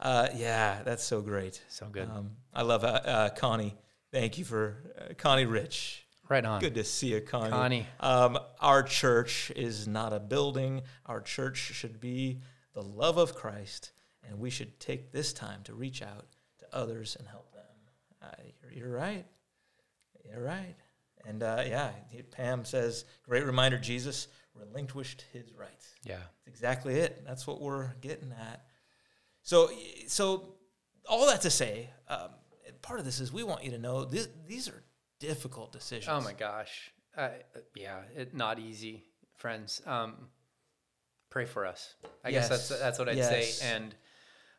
Uh, 0.00 0.28
yeah, 0.34 0.82
that's 0.84 1.04
so 1.04 1.20
great. 1.20 1.62
So 1.68 1.86
good. 1.86 2.08
Um, 2.08 2.30
I 2.54 2.62
love 2.62 2.82
uh, 2.82 2.86
uh, 2.86 3.28
Connie. 3.30 3.76
Thank 4.10 4.38
you 4.38 4.44
for 4.46 4.90
uh, 4.98 5.12
Connie 5.18 5.44
Rich. 5.44 6.06
Right 6.30 6.44
on. 6.44 6.60
Good 6.60 6.76
to 6.76 6.84
see 6.84 7.08
you, 7.08 7.20
Connie. 7.20 7.50
Connie. 7.50 7.86
Um, 7.98 8.38
our 8.60 8.84
church 8.84 9.50
is 9.56 9.88
not 9.88 10.12
a 10.12 10.20
building. 10.20 10.82
Our 11.04 11.20
church 11.20 11.56
should 11.56 12.00
be 12.00 12.38
the 12.72 12.82
love 12.82 13.18
of 13.18 13.34
Christ, 13.34 13.90
and 14.22 14.38
we 14.38 14.48
should 14.48 14.78
take 14.78 15.10
this 15.10 15.32
time 15.32 15.62
to 15.64 15.74
reach 15.74 16.02
out 16.02 16.26
to 16.60 16.66
others 16.72 17.16
and 17.18 17.26
help 17.26 17.52
them. 17.52 17.64
Uh, 18.22 18.28
you're, 18.62 18.72
you're 18.72 18.96
right. 18.96 19.26
You're 20.24 20.44
right. 20.44 20.76
And 21.26 21.42
uh, 21.42 21.64
yeah, 21.66 21.90
Pam 22.30 22.64
says, 22.64 23.06
great 23.24 23.44
reminder 23.44 23.76
Jesus 23.76 24.28
relinquished 24.54 25.24
his 25.32 25.52
rights. 25.58 25.94
Yeah. 26.04 26.18
That's 26.18 26.46
exactly 26.46 26.94
it. 26.94 27.24
That's 27.26 27.44
what 27.44 27.60
we're 27.60 27.92
getting 28.00 28.30
at. 28.30 28.66
So, 29.42 29.70
so 30.06 30.54
all 31.08 31.26
that 31.26 31.40
to 31.40 31.50
say, 31.50 31.90
um, 32.06 32.28
part 32.82 33.00
of 33.00 33.04
this 33.04 33.18
is 33.18 33.32
we 33.32 33.42
want 33.42 33.64
you 33.64 33.72
to 33.72 33.78
know 33.78 34.04
this, 34.04 34.28
these 34.46 34.68
are 34.68 34.84
difficult 35.20 35.70
decisions. 35.72 36.08
Oh 36.10 36.20
my 36.20 36.32
gosh. 36.32 36.90
Uh, 37.16 37.28
yeah, 37.76 38.00
it, 38.16 38.34
not 38.34 38.58
easy, 38.58 39.04
friends. 39.36 39.80
Um, 39.86 40.28
pray 41.30 41.44
for 41.44 41.64
us. 41.66 41.94
I 42.24 42.32
guess 42.32 42.48
that's 42.48 42.68
that's 42.68 42.98
what 42.98 43.08
I'd 43.08 43.16
Yes. 43.16 43.58
say. 43.58 43.66
And 43.74 43.94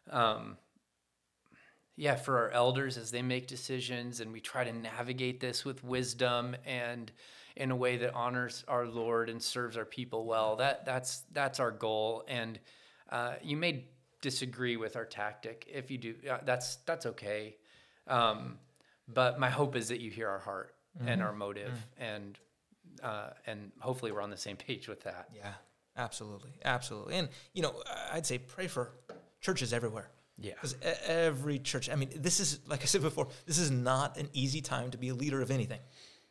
um, 0.10 0.58
yeah, 1.98 2.16
for 2.16 2.38
our 2.40 2.50
elders 2.52 2.98
as 2.98 3.12
they 3.12 3.22
make 3.22 3.48
decisions, 3.48 4.22
and 4.22 4.32
we 4.32 4.40
try 4.40 4.64
to 4.64 4.72
navigate 4.74 5.40
this 5.40 5.66
with 5.66 5.84
wisdom 5.84 6.56
and 6.66 7.12
in 7.56 7.70
a 7.72 7.76
way 7.76 7.98
that 7.98 8.14
honors 8.14 8.64
our 8.68 8.86
Lord 8.88 9.30
and 9.30 9.42
serves 9.42 9.76
our 9.78 9.86
people 9.86 10.26
well. 10.26 10.56
That 10.56 10.86
that's 10.86 11.24
that's 11.32 11.60
our 11.60 11.72
goal. 11.72 12.24
And 12.28 12.60
uh, 13.10 13.36
you 13.44 13.58
may 13.58 13.86
disagree 14.22 14.78
with 14.78 14.96
our 14.96 15.06
tactic. 15.06 15.66
If 15.72 15.92
you 15.92 15.98
do, 15.98 16.16
uh, 16.30 16.40
that's 16.46 16.78
that's 16.86 17.06
okay. 17.08 17.58
Um, 18.08 18.58
but 19.08 19.40
my 19.40 19.50
hope 19.50 19.76
is 19.76 19.88
that 19.90 20.00
you 20.00 20.12
hear 20.12 20.28
our 20.30 20.40
heart 20.40 20.74
and 21.06 21.22
our 21.22 21.34
motive, 21.34 21.74
and 21.98 22.38
uh, 23.02 23.30
and 23.48 23.72
hopefully 23.80 24.12
we're 24.12 24.22
on 24.22 24.30
the 24.30 24.38
same 24.38 24.58
page 24.58 24.88
with 24.88 25.02
that. 25.04 25.30
Yeah, 25.36 25.54
absolutely, 25.98 26.52
absolutely. 26.66 27.16
And 27.16 27.30
you 27.54 27.62
know, 27.62 27.74
I'd 28.12 28.26
say 28.26 28.38
pray 28.38 28.68
for 28.68 28.92
churches 29.40 29.74
everywhere. 29.74 30.10
Yeah. 30.38 30.54
because 30.56 30.76
every 31.06 31.60
church. 31.60 31.90
I 31.90 31.96
mean, 31.96 32.10
this 32.16 32.40
is 32.40 32.60
like 32.68 32.82
I 32.82 32.86
said 32.86 33.02
before. 33.02 33.28
This 33.46 33.60
is 33.60 33.70
not 33.72 34.18
an 34.18 34.30
easy 34.34 34.62
time 34.62 34.92
to 34.92 34.98
be 34.98 35.10
a 35.10 35.14
leader 35.14 35.42
of 35.42 35.52
anything. 35.52 35.80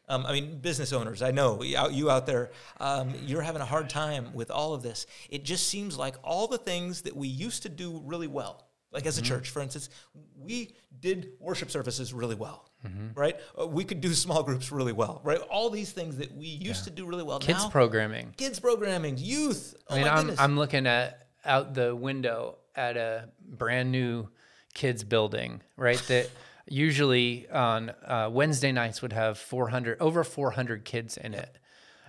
Um, 0.08 0.26
I 0.26 0.32
mean, 0.32 0.58
business 0.58 0.92
owners. 0.92 1.22
I 1.22 1.30
know 1.30 1.62
you 1.62 1.76
out, 1.76 1.92
you 1.92 2.10
out 2.10 2.26
there. 2.26 2.50
Um, 2.80 3.14
you're 3.24 3.42
having 3.42 3.62
a 3.62 3.66
hard 3.66 3.88
time 3.88 4.34
with 4.34 4.50
all 4.50 4.74
of 4.74 4.82
this. 4.82 5.06
It 5.28 5.44
just 5.44 5.68
seems 5.68 5.96
like 5.96 6.16
all 6.24 6.48
the 6.48 6.58
things 6.58 7.02
that 7.02 7.14
we 7.14 7.28
used 7.28 7.62
to 7.62 7.68
do 7.68 8.02
really 8.04 8.26
well. 8.26 8.66
Like 8.92 9.06
as 9.06 9.18
a 9.18 9.22
church, 9.22 9.50
for 9.50 9.62
instance, 9.62 9.88
we 10.36 10.74
did 10.98 11.30
worship 11.38 11.70
services 11.70 12.12
really 12.12 12.34
well, 12.34 12.70
right? 13.14 13.38
Uh, 13.58 13.66
we 13.66 13.84
could 13.84 14.00
do 14.00 14.12
small 14.14 14.42
groups 14.42 14.72
really 14.72 14.92
well, 14.92 15.20
right? 15.22 15.38
All 15.38 15.70
these 15.70 15.92
things 15.92 16.16
that 16.16 16.34
we 16.36 16.46
used 16.46 16.84
to 16.84 16.90
do 16.90 17.06
really 17.06 17.22
well. 17.22 17.38
Kids 17.38 17.62
now, 17.62 17.70
programming. 17.70 18.34
kids 18.36 18.58
programming, 18.58 19.16
youth. 19.16 19.76
Oh 19.88 19.94
I 19.94 19.98
mean, 19.98 20.06
my 20.06 20.12
I'm. 20.12 20.34
I'm 20.38 20.58
looking 20.58 20.86
at 20.86 21.28
out 21.44 21.74
the 21.74 21.94
window 21.94 22.58
at 22.74 22.96
a 22.96 23.28
brand 23.42 23.92
new 23.92 24.28
kids 24.74 25.04
building, 25.04 25.62
right? 25.76 26.02
That 26.08 26.28
usually 26.66 27.48
on 27.50 27.90
uh, 28.04 28.28
Wednesday 28.32 28.72
nights 28.72 29.02
would 29.02 29.12
have 29.12 29.38
400 29.38 30.00
over 30.00 30.24
400 30.24 30.84
kids 30.84 31.16
in 31.16 31.34
it. 31.34 31.58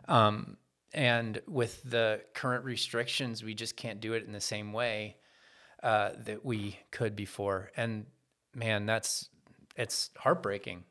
Um, 0.07 0.57
and 0.93 1.41
with 1.47 1.81
the 1.83 2.21
current 2.33 2.65
restrictions, 2.65 3.43
we 3.43 3.53
just 3.53 3.77
can't 3.77 4.01
do 4.01 4.13
it 4.13 4.25
in 4.25 4.33
the 4.33 4.41
same 4.41 4.73
way 4.73 5.17
uh, 5.83 6.11
that 6.25 6.45
we 6.45 6.77
could 6.91 7.15
before. 7.15 7.71
And 7.75 8.05
man, 8.53 8.85
that's 8.85 9.29
it's 9.75 10.09
heartbreaking. 10.17 10.83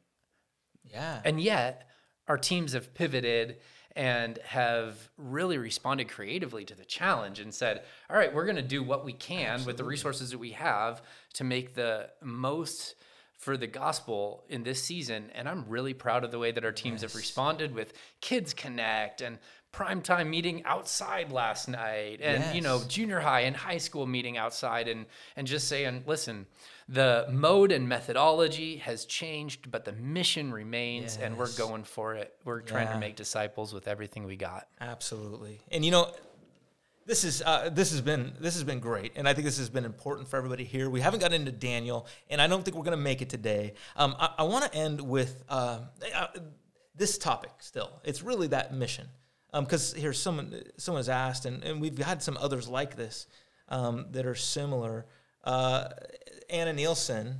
yeah. 0.90 1.20
And 1.24 1.40
yet, 1.40 1.88
our 2.28 2.38
teams 2.38 2.72
have 2.72 2.94
pivoted 2.94 3.58
and 3.96 4.38
have 4.44 5.10
really 5.16 5.58
responded 5.58 6.08
creatively 6.08 6.64
to 6.64 6.74
the 6.74 6.84
challenge 6.84 7.40
and 7.40 7.52
said, 7.52 7.82
all 8.08 8.16
right, 8.16 8.32
we're 8.32 8.44
going 8.44 8.56
to 8.56 8.62
do 8.62 8.82
what 8.82 9.04
we 9.04 9.12
can 9.12 9.64
with 9.64 9.76
the 9.76 9.84
resources 9.84 10.30
that 10.30 10.38
we 10.38 10.52
have 10.52 11.02
to 11.34 11.44
make 11.44 11.74
the 11.74 12.08
most 12.22 12.94
for 13.32 13.56
the 13.56 13.66
gospel 13.66 14.44
in 14.48 14.62
this 14.62 14.82
season. 14.82 15.30
And 15.34 15.48
I'm 15.48 15.64
really 15.66 15.94
proud 15.94 16.24
of 16.24 16.30
the 16.30 16.38
way 16.38 16.52
that 16.52 16.64
our 16.64 16.72
teams 16.72 17.02
have 17.02 17.14
responded 17.14 17.74
with 17.74 17.94
Kids 18.20 18.54
Connect 18.54 19.22
and 19.22 19.38
primetime 19.72 20.28
meeting 20.28 20.64
outside 20.64 21.30
last 21.30 21.68
night 21.68 22.20
and 22.20 22.54
you 22.54 22.60
know 22.60 22.82
junior 22.88 23.20
high 23.20 23.42
and 23.42 23.54
high 23.56 23.78
school 23.78 24.04
meeting 24.06 24.36
outside 24.36 24.88
and 24.88 25.06
and 25.36 25.46
just 25.46 25.68
saying 25.68 26.02
listen 26.06 26.44
the 26.88 27.24
mode 27.30 27.70
and 27.70 27.88
methodology 27.88 28.76
has 28.78 29.04
changed 29.04 29.70
but 29.70 29.84
the 29.84 29.92
mission 29.92 30.52
remains 30.52 31.16
and 31.18 31.36
we're 31.38 31.52
going 31.52 31.84
for 31.84 32.14
it 32.16 32.34
we're 32.44 32.60
trying 32.60 32.88
Yeah. 32.88 32.94
to 32.94 32.98
make 32.98 33.14
disciples 33.14 33.72
with 33.72 33.86
everything 33.86 34.24
we 34.24 34.36
got 34.36 34.66
Absolutely. 34.80 35.60
And 35.70 35.84
you 35.84 35.92
know, 35.92 36.12
this 37.06 37.24
is 37.24 37.42
uh, 37.42 37.70
this 37.72 37.90
has 37.92 38.00
been 38.00 38.32
this 38.40 38.54
has 38.54 38.62
been 38.62 38.78
great, 38.78 39.12
and 39.16 39.28
I 39.28 39.34
think 39.34 39.44
this 39.44 39.58
has 39.58 39.68
been 39.68 39.84
important 39.84 40.28
for 40.28 40.36
everybody 40.36 40.62
here. 40.64 40.88
We 40.88 41.00
haven't 41.00 41.20
gotten 41.20 41.40
into 41.40 41.50
Daniel, 41.50 42.06
and 42.28 42.40
I 42.40 42.46
don't 42.46 42.64
think 42.64 42.76
we're 42.76 42.84
going 42.84 42.96
to 42.96 43.02
make 43.02 43.20
it 43.20 43.28
today. 43.28 43.74
Um, 43.96 44.14
I, 44.18 44.34
I 44.38 44.42
want 44.44 44.70
to 44.70 44.78
end 44.78 45.00
with 45.00 45.42
uh, 45.48 45.80
uh, 46.14 46.26
this 46.94 47.18
topic. 47.18 47.50
Still, 47.58 47.90
it's 48.04 48.22
really 48.22 48.46
that 48.48 48.74
mission, 48.74 49.08
because 49.52 49.92
here's 49.92 50.20
someone 50.20 50.62
someone 50.76 51.00
has 51.00 51.08
asked, 51.08 51.44
and, 51.44 51.64
and 51.64 51.80
we've 51.80 51.98
had 51.98 52.22
some 52.22 52.36
others 52.40 52.68
like 52.68 52.96
this 52.96 53.26
um, 53.68 54.06
that 54.10 54.26
are 54.26 54.34
similar. 54.34 55.06
Uh, 55.44 55.88
Anna 56.48 56.72
Nielsen 56.72 57.38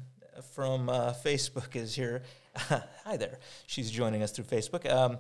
from 0.55 0.89
uh, 0.89 1.13
Facebook 1.13 1.77
is 1.77 1.95
here. 1.95 2.23
Hi 2.57 3.17
there. 3.17 3.39
She's 3.67 3.91
joining 3.91 4.23
us 4.23 4.33
through 4.33 4.47
Facebook. 4.47 4.91
Um, 4.91 5.19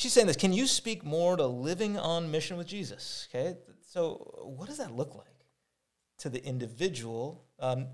she's 0.00 0.12
saying 0.12 0.26
this 0.26 0.36
can 0.36 0.52
you 0.52 0.66
speak 0.66 1.04
more 1.04 1.36
to 1.36 1.46
living 1.46 1.98
on 1.98 2.30
mission 2.30 2.56
with 2.56 2.66
jesus 2.66 3.28
okay 3.30 3.56
so 3.86 4.14
what 4.56 4.66
does 4.66 4.78
that 4.78 4.92
look 4.96 5.14
like 5.14 5.46
to 6.18 6.28
the 6.28 6.42
individual 6.44 7.44
um, 7.60 7.80
uh, 7.82 7.84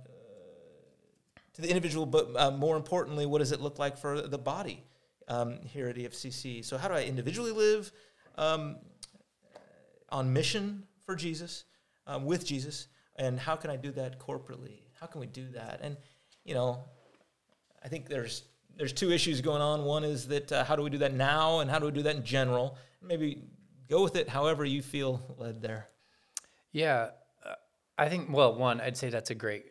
to 1.53 1.63
the 1.63 1.69
individual 1.69 2.07
but 2.07 2.29
uh, 2.37 2.51
more 2.51 2.77
importantly 2.77 3.27
what 3.27 3.39
does 3.39 3.53
it 3.53 3.61
look 3.61 3.79
like 3.79 3.99
for 3.99 4.23
the 4.23 4.39
body 4.39 4.85
um, 5.29 5.59
here 5.63 5.89
at 5.89 5.97
efcc 5.97 6.65
so 6.65 6.77
how 6.77 6.89
do 6.89 6.95
i 6.95 7.03
individually 7.03 7.53
live 7.53 7.93
um, 8.37 8.77
on 10.11 10.33
mission 10.33 10.83
for 11.05 11.17
jesus 11.17 11.65
um, 12.07 12.25
with 12.25 12.47
jesus 12.47 12.89
and 13.17 13.39
how 13.39 13.57
can 13.57 13.71
i 13.71 13.77
do 13.77 13.91
that 13.91 14.19
corporately 14.19 14.81
how 15.01 15.07
can 15.07 15.21
we 15.21 15.27
do 15.27 15.49
that 15.49 15.81
and 15.83 15.97
you 16.45 16.55
know 16.55 16.85
I 17.87 17.89
think 17.89 18.09
there's 18.09 18.43
there's 18.77 18.93
two 18.93 19.13
issues 19.13 19.41
going 19.41 19.63
on. 19.63 19.85
One 19.85 20.03
is 20.03 20.27
that 20.27 20.51
uh, 20.51 20.65
how 20.65 20.75
do 20.75 20.83
we 20.83 20.91
do 20.91 20.99
that 20.99 21.15
now, 21.15 21.61
and 21.61 21.71
how 21.71 21.79
do 21.79 21.87
we 21.87 21.93
do 21.93 22.03
that 22.03 22.17
in 22.17 22.25
general? 22.25 22.77
Maybe 23.01 23.45
go 23.89 24.03
with 24.03 24.17
it 24.17 24.29
however 24.29 24.65
you 24.65 24.83
feel 24.83 25.37
led 25.39 25.63
there. 25.63 25.87
Yeah, 26.73 27.11
uh, 27.45 27.55
I 27.97 28.09
think. 28.09 28.29
Well, 28.29 28.57
one, 28.57 28.81
I'd 28.81 28.97
say 28.97 29.09
that's 29.09 29.31
a 29.31 29.37
great 29.37 29.67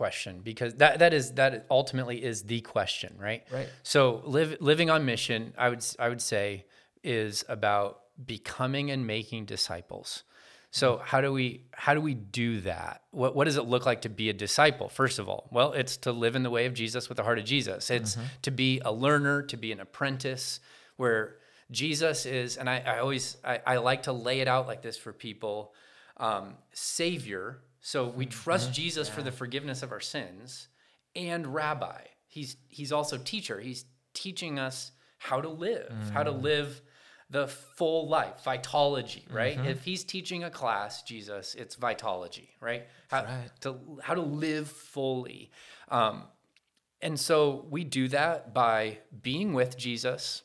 question 0.00 0.40
because 0.42 0.72
that 0.76 0.98
that 1.00 1.12
is 1.12 1.32
that 1.32 1.66
ultimately 1.70 2.24
is 2.24 2.44
the 2.44 2.62
question, 2.62 3.14
right? 3.18 3.42
Right. 3.52 3.68
So, 3.82 4.22
live, 4.24 4.56
living 4.58 4.88
on 4.88 5.04
mission, 5.04 5.52
I 5.58 5.68
would 5.68 5.84
I 5.98 6.08
would 6.08 6.22
say, 6.22 6.64
is 7.04 7.44
about 7.50 8.00
becoming 8.24 8.90
and 8.90 9.06
making 9.06 9.44
disciples. 9.44 10.22
So, 10.70 11.02
how 11.04 11.20
do 11.20 11.30
we 11.34 11.64
how 11.72 11.92
do 11.92 12.00
we 12.00 12.14
do 12.14 12.62
that? 12.62 13.02
What 13.10 13.36
what 13.36 13.44
does 13.44 13.58
it 13.58 13.64
look 13.64 13.84
like 13.84 14.00
to 14.02 14.08
be 14.08 14.30
a 14.30 14.32
disciple? 14.32 14.88
First 14.88 15.18
of 15.18 15.28
all, 15.28 15.48
well, 15.52 15.74
it's 15.74 15.98
to 15.98 16.12
live 16.12 16.34
in 16.34 16.44
the 16.44 16.50
way 16.58 16.64
of 16.64 16.72
Jesus 16.72 17.10
with 17.10 17.16
the 17.16 17.24
heart 17.24 17.38
of 17.38 17.44
Jesus. 17.44 17.90
It's 17.90 18.16
to 18.40 18.50
be 18.50 18.80
a 18.82 18.92
learner, 18.92 19.42
to 19.42 19.56
be 19.58 19.70
an 19.70 19.80
apprentice, 19.80 20.60
where 20.96 21.36
Jesus 21.70 22.24
is, 22.24 22.56
and 22.56 22.70
I, 22.70 22.78
I 22.86 22.98
always 23.00 23.36
I, 23.44 23.60
I 23.66 23.76
like 23.76 24.04
to 24.04 24.12
lay 24.12 24.40
it 24.40 24.48
out 24.48 24.66
like 24.66 24.80
this 24.80 24.96
for 24.96 25.12
people 25.12 25.74
um, 26.16 26.54
Savior. 26.72 27.58
So 27.80 28.06
we 28.06 28.26
mm-hmm. 28.26 28.42
trust 28.42 28.66
mm-hmm. 28.66 28.74
Jesus 28.74 29.08
for 29.08 29.22
the 29.22 29.32
forgiveness 29.32 29.82
of 29.82 29.92
our 29.92 30.00
sins, 30.00 30.68
and 31.16 31.46
Rabbi. 31.46 32.02
He's 32.26 32.56
he's 32.68 32.92
also 32.92 33.18
teacher. 33.18 33.60
He's 33.60 33.84
teaching 34.14 34.58
us 34.58 34.92
how 35.18 35.40
to 35.40 35.48
live, 35.48 35.92
how 36.12 36.22
to 36.22 36.32
mm. 36.32 36.42
live 36.42 36.80
the 37.30 37.46
full 37.46 38.08
life, 38.08 38.42
Vitalogy, 38.44 39.22
right? 39.32 39.56
Mm-hmm. 39.56 39.68
If 39.68 39.84
he's 39.84 40.02
teaching 40.02 40.44
a 40.44 40.50
class, 40.50 41.02
Jesus, 41.02 41.54
it's 41.54 41.76
Vitalogy, 41.76 42.48
right? 42.60 42.86
How 43.08 43.24
right. 43.24 43.50
to 43.60 43.76
how 44.02 44.14
to 44.14 44.22
live 44.22 44.68
fully. 44.68 45.50
Um, 45.88 46.24
and 47.00 47.18
so 47.18 47.66
we 47.70 47.84
do 47.84 48.08
that 48.08 48.52
by 48.52 48.98
being 49.22 49.54
with 49.54 49.76
Jesus. 49.76 50.42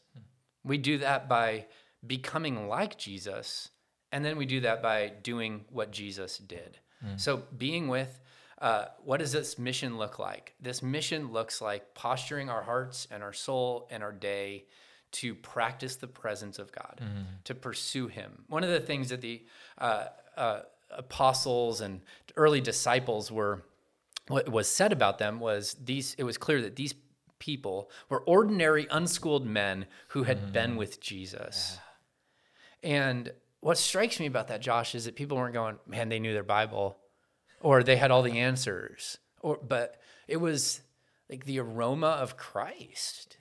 We 0.64 0.78
do 0.78 1.00
that 1.00 1.28
by 1.28 1.66
becoming 2.06 2.68
like 2.68 2.98
Jesus. 2.98 3.70
And 4.12 4.24
then 4.24 4.38
we 4.38 4.46
do 4.46 4.62
that 4.62 4.82
by 4.82 5.12
doing 5.24 5.66
what 5.70 5.92
Jesus 5.92 6.38
did. 6.38 6.80
So, 7.18 7.44
being 7.58 7.88
with, 7.88 8.20
uh, 8.60 8.86
what 9.04 9.18
does 9.20 9.32
this 9.32 9.60
mission 9.60 9.98
look 9.98 10.18
like? 10.18 10.56
This 10.60 10.82
mission 10.82 11.32
looks 11.32 11.62
like 11.62 11.94
posturing 11.94 12.50
our 12.50 12.64
hearts 12.64 13.08
and 13.12 13.22
our 13.22 13.34
soul 13.34 13.88
and 13.92 14.02
our 14.02 14.12
day 14.12 14.66
to 15.12 15.36
practice 15.36 15.96
the 15.98 16.08
presence 16.08 16.58
of 16.60 16.72
God, 16.72 17.02
to 17.44 17.54
pursue 17.56 18.08
Him. 18.08 18.44
One 18.48 18.64
of 18.64 18.70
the 18.70 18.80
things 18.80 19.10
that 19.10 19.22
the 19.22 19.46
uh, 19.78 20.06
uh, 20.36 20.62
apostles 20.90 21.82
and 21.82 22.02
early 22.36 22.60
disciples 22.62 23.32
were 23.32 23.64
what 24.28 24.50
was 24.50 24.68
said 24.68 24.92
about 24.92 25.20
them 25.20 25.40
was 25.40 25.76
these 25.76 26.16
it 26.18 26.24
was 26.24 26.38
clear 26.38 26.62
that 26.62 26.76
these 26.76 26.96
people 27.40 27.92
were 28.10 28.22
ordinary 28.22 28.88
unschooled 28.90 29.46
men 29.46 29.86
who 30.10 30.24
had 30.24 30.52
been 30.52 30.76
with 30.76 31.00
Jesus. 31.00 31.78
And 32.82 33.32
what 33.66 33.80
strikes 33.80 34.20
me 34.20 34.28
about 34.28 34.50
that 34.50 34.62
Josh 34.62 34.94
is 34.94 35.06
that 35.06 35.16
people 35.16 35.38
weren't 35.38 35.56
going, 35.56 35.80
man, 35.88 36.08
they 36.08 36.20
knew 36.20 36.34
their 36.34 36.44
Bible 36.44 36.98
or 37.62 37.82
they 37.82 37.96
had 37.96 38.12
all 38.12 38.22
the 38.22 38.38
answers 38.38 39.18
or 39.42 39.58
but 39.58 40.00
it 40.28 40.38
was 40.38 40.82
like 41.32 41.46
the 41.46 41.60
aroma 41.60 42.10
of 42.10 42.38
Christ. 42.38 43.38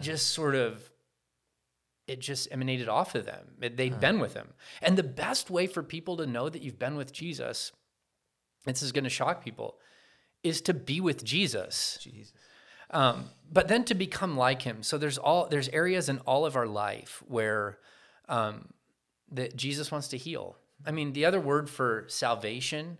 Just 0.00 0.30
sort 0.30 0.54
of 0.54 0.88
it 2.06 2.20
just 2.20 2.46
emanated 2.52 2.88
off 2.88 3.16
of 3.16 3.26
them. 3.26 3.56
It, 3.60 3.76
they'd 3.76 3.98
been 3.98 4.20
with 4.20 4.34
him. 4.34 4.52
And 4.80 4.96
the 4.96 5.02
best 5.02 5.50
way 5.50 5.66
for 5.66 5.82
people 5.82 6.18
to 6.18 6.26
know 6.26 6.48
that 6.48 6.62
you've 6.62 6.78
been 6.78 6.94
with 6.94 7.12
Jesus, 7.12 7.72
this 8.64 8.80
is 8.80 8.92
going 8.92 9.02
to 9.02 9.10
shock 9.10 9.42
people, 9.42 9.78
is 10.44 10.60
to 10.62 10.74
be 10.74 11.00
with 11.00 11.24
Jesus. 11.24 11.98
Jesus. 12.00 12.32
Um, 12.90 13.24
but 13.50 13.66
then 13.66 13.82
to 13.86 13.94
become 13.96 14.36
like 14.36 14.62
him. 14.62 14.84
So 14.84 14.98
there's 14.98 15.18
all 15.18 15.48
there's 15.48 15.68
areas 15.70 16.08
in 16.08 16.20
all 16.20 16.46
of 16.46 16.54
our 16.54 16.68
life 16.68 17.24
where 17.26 17.78
um, 18.28 18.68
that 19.34 19.56
Jesus 19.56 19.90
wants 19.92 20.08
to 20.08 20.16
heal. 20.16 20.56
I 20.86 20.90
mean, 20.90 21.12
the 21.12 21.24
other 21.24 21.40
word 21.40 21.68
for 21.70 22.04
salvation 22.08 22.98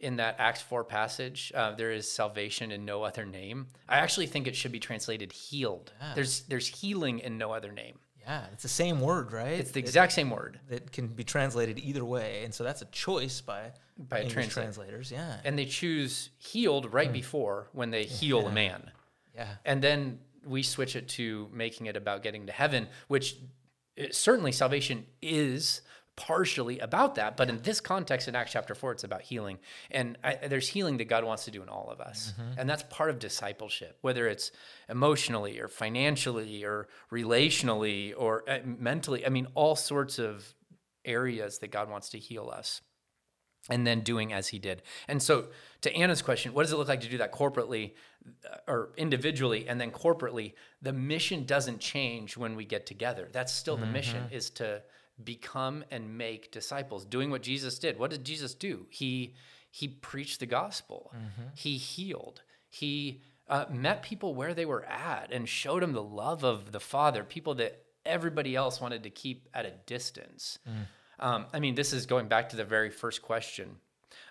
in 0.00 0.16
that 0.16 0.36
Acts 0.38 0.60
four 0.60 0.84
passage, 0.84 1.52
uh, 1.54 1.72
there 1.74 1.90
is 1.90 2.10
salvation 2.10 2.70
in 2.70 2.84
no 2.84 3.02
other 3.02 3.24
name. 3.24 3.66
I 3.88 3.98
actually 3.98 4.26
think 4.26 4.46
it 4.46 4.54
should 4.56 4.72
be 4.72 4.80
translated 4.80 5.32
healed. 5.32 5.92
There's 6.14 6.40
there's 6.42 6.66
healing 6.66 7.20
in 7.20 7.38
no 7.38 7.52
other 7.52 7.72
name. 7.72 7.98
Yeah, 8.20 8.44
it's 8.52 8.64
the 8.64 8.68
same 8.68 9.00
word, 9.00 9.32
right? 9.32 9.58
It's 9.60 9.70
the 9.70 9.78
exact 9.80 10.10
same 10.12 10.30
word. 10.30 10.58
that 10.68 10.90
can 10.90 11.06
be 11.06 11.22
translated 11.22 11.78
either 11.78 12.04
way, 12.04 12.42
and 12.44 12.52
so 12.52 12.64
that's 12.64 12.82
a 12.82 12.86
choice 12.86 13.40
by 13.40 13.70
By 13.96 14.24
translator. 14.24 14.50
translators. 14.50 15.12
Yeah, 15.12 15.36
And 15.44 15.56
they 15.56 15.64
choose 15.64 16.30
healed 16.38 16.92
right 16.92 17.12
before 17.12 17.68
when 17.72 17.90
they 17.90 18.02
heal 18.04 18.46
a 18.48 18.50
man. 18.52 18.90
yeah, 19.34 19.46
And 19.64 19.80
then 19.80 20.18
we 20.44 20.64
switch 20.64 20.96
it 20.96 21.06
to 21.10 21.48
making 21.52 21.86
it 21.86 21.96
about 21.96 22.24
getting 22.24 22.46
to 22.46 22.52
heaven, 22.52 22.88
which 23.06 23.36
it, 23.96 24.14
certainly 24.14 24.52
salvation 24.52 25.06
is 25.20 25.82
partially 26.16 26.78
about 26.78 27.14
that. 27.16 27.36
But 27.36 27.50
in 27.50 27.60
this 27.62 27.80
context, 27.80 28.26
in 28.26 28.34
Acts 28.34 28.52
chapter 28.52 28.74
4, 28.74 28.92
it's 28.92 29.04
about 29.04 29.22
healing. 29.22 29.58
And 29.90 30.16
I, 30.24 30.34
there's 30.48 30.68
healing 30.68 30.96
that 30.96 31.04
God 31.04 31.24
wants 31.24 31.44
to 31.44 31.50
do 31.50 31.62
in 31.62 31.68
all 31.68 31.90
of 31.90 32.00
us. 32.00 32.32
Mm-hmm. 32.32 32.60
And 32.60 32.70
that's 32.70 32.82
part 32.84 33.10
of 33.10 33.18
discipleship, 33.18 33.98
whether 34.00 34.26
it's 34.26 34.50
emotionally 34.88 35.60
or 35.60 35.68
financially 35.68 36.64
or 36.64 36.88
relationally 37.12 38.14
or 38.16 38.48
uh, 38.48 38.58
mentally. 38.64 39.26
I 39.26 39.28
mean, 39.28 39.46
all 39.54 39.76
sorts 39.76 40.18
of 40.18 40.54
areas 41.04 41.58
that 41.58 41.70
God 41.70 41.90
wants 41.90 42.08
to 42.10 42.18
heal 42.18 42.50
us 42.52 42.80
and 43.68 43.86
then 43.86 44.00
doing 44.00 44.32
as 44.32 44.48
he 44.48 44.58
did. 44.58 44.82
And 45.08 45.22
so, 45.22 45.48
to 45.82 45.94
Anna's 45.94 46.22
question, 46.22 46.54
what 46.54 46.62
does 46.62 46.72
it 46.72 46.76
look 46.76 46.88
like 46.88 47.00
to 47.02 47.08
do 47.08 47.18
that 47.18 47.32
corporately 47.32 47.92
uh, 48.44 48.56
or 48.68 48.90
individually 48.96 49.68
and 49.68 49.80
then 49.80 49.90
corporately? 49.90 50.54
The 50.82 50.92
mission 50.92 51.44
doesn't 51.44 51.80
change 51.80 52.36
when 52.36 52.56
we 52.56 52.64
get 52.64 52.86
together. 52.86 53.28
That's 53.32 53.52
still 53.52 53.76
the 53.76 53.84
mm-hmm. 53.84 53.92
mission 53.92 54.24
is 54.30 54.50
to 54.50 54.82
become 55.22 55.84
and 55.90 56.16
make 56.16 56.50
disciples, 56.50 57.04
doing 57.04 57.30
what 57.30 57.42
Jesus 57.42 57.78
did. 57.78 57.98
What 57.98 58.10
did 58.10 58.24
Jesus 58.24 58.54
do? 58.54 58.86
He 58.90 59.34
he 59.70 59.88
preached 59.88 60.40
the 60.40 60.46
gospel. 60.46 61.12
Mm-hmm. 61.14 61.48
He 61.54 61.76
healed. 61.76 62.42
He 62.68 63.22
uh, 63.48 63.66
met 63.70 64.02
people 64.02 64.34
where 64.34 64.54
they 64.54 64.64
were 64.64 64.84
at 64.84 65.30
and 65.32 65.48
showed 65.48 65.82
them 65.82 65.92
the 65.92 66.02
love 66.02 66.44
of 66.44 66.72
the 66.72 66.80
Father. 66.80 67.22
People 67.22 67.54
that 67.56 67.82
everybody 68.04 68.54
else 68.56 68.80
wanted 68.80 69.02
to 69.02 69.10
keep 69.10 69.48
at 69.52 69.66
a 69.66 69.72
distance. 69.86 70.58
Mm. 70.68 70.86
Um, 71.18 71.46
I 71.52 71.60
mean, 71.60 71.74
this 71.74 71.92
is 71.92 72.06
going 72.06 72.28
back 72.28 72.50
to 72.50 72.56
the 72.56 72.64
very 72.64 72.90
first 72.90 73.22
question. 73.22 73.76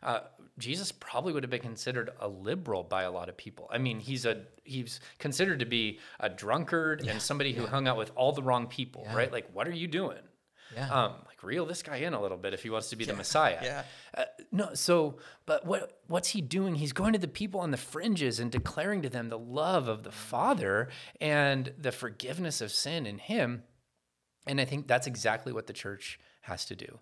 Uh, 0.03 0.19
Jesus 0.57 0.91
probably 0.91 1.33
would 1.33 1.43
have 1.43 1.49
been 1.49 1.61
considered 1.61 2.11
a 2.19 2.27
liberal 2.27 2.83
by 2.83 3.03
a 3.03 3.11
lot 3.11 3.27
of 3.27 3.35
people. 3.35 3.67
I 3.71 3.77
mean, 3.77 3.99
he's 3.99 4.25
a 4.25 4.43
he's 4.63 4.99
considered 5.19 5.59
to 5.59 5.65
be 5.65 5.99
a 6.19 6.29
drunkard 6.29 7.03
yeah, 7.03 7.11
and 7.11 7.21
somebody 7.21 7.53
who 7.53 7.65
hung 7.65 7.87
out 7.87 7.97
with 7.97 8.11
all 8.15 8.31
the 8.31 8.43
wrong 8.43 8.67
people, 8.67 9.03
yeah. 9.05 9.15
right? 9.15 9.31
Like, 9.31 9.47
what 9.51 9.67
are 9.67 9.73
you 9.73 9.87
doing? 9.87 10.19
Yeah. 10.75 10.89
Um, 10.89 11.13
like 11.25 11.43
reel 11.43 11.65
this 11.65 11.83
guy 11.83 11.97
in 11.97 12.13
a 12.13 12.21
little 12.21 12.37
bit 12.37 12.53
if 12.53 12.63
he 12.63 12.69
wants 12.69 12.89
to 12.89 12.95
be 12.95 13.05
the 13.05 13.13
Messiah. 13.13 13.59
Yeah. 13.61 13.83
Uh, 14.15 14.23
no, 14.51 14.73
so 14.73 15.17
but 15.45 15.65
what 15.65 15.99
what's 16.07 16.29
he 16.29 16.41
doing? 16.41 16.75
He's 16.75 16.93
going 16.93 17.13
to 17.13 17.19
the 17.19 17.27
people 17.27 17.59
on 17.59 17.71
the 17.71 17.77
fringes 17.77 18.39
and 18.39 18.51
declaring 18.51 19.01
to 19.03 19.09
them 19.09 19.29
the 19.29 19.37
love 19.37 19.87
of 19.87 20.03
the 20.03 20.11
Father 20.11 20.89
and 21.19 21.73
the 21.77 21.91
forgiveness 21.91 22.61
of 22.61 22.71
sin 22.71 23.05
in 23.05 23.17
Him. 23.17 23.63
And 24.47 24.61
I 24.61 24.65
think 24.65 24.87
that's 24.87 25.07
exactly 25.07 25.51
what 25.51 25.67
the 25.67 25.73
church 25.73 26.19
has 26.45 26.65
to 26.65 26.75
do. 26.75 26.99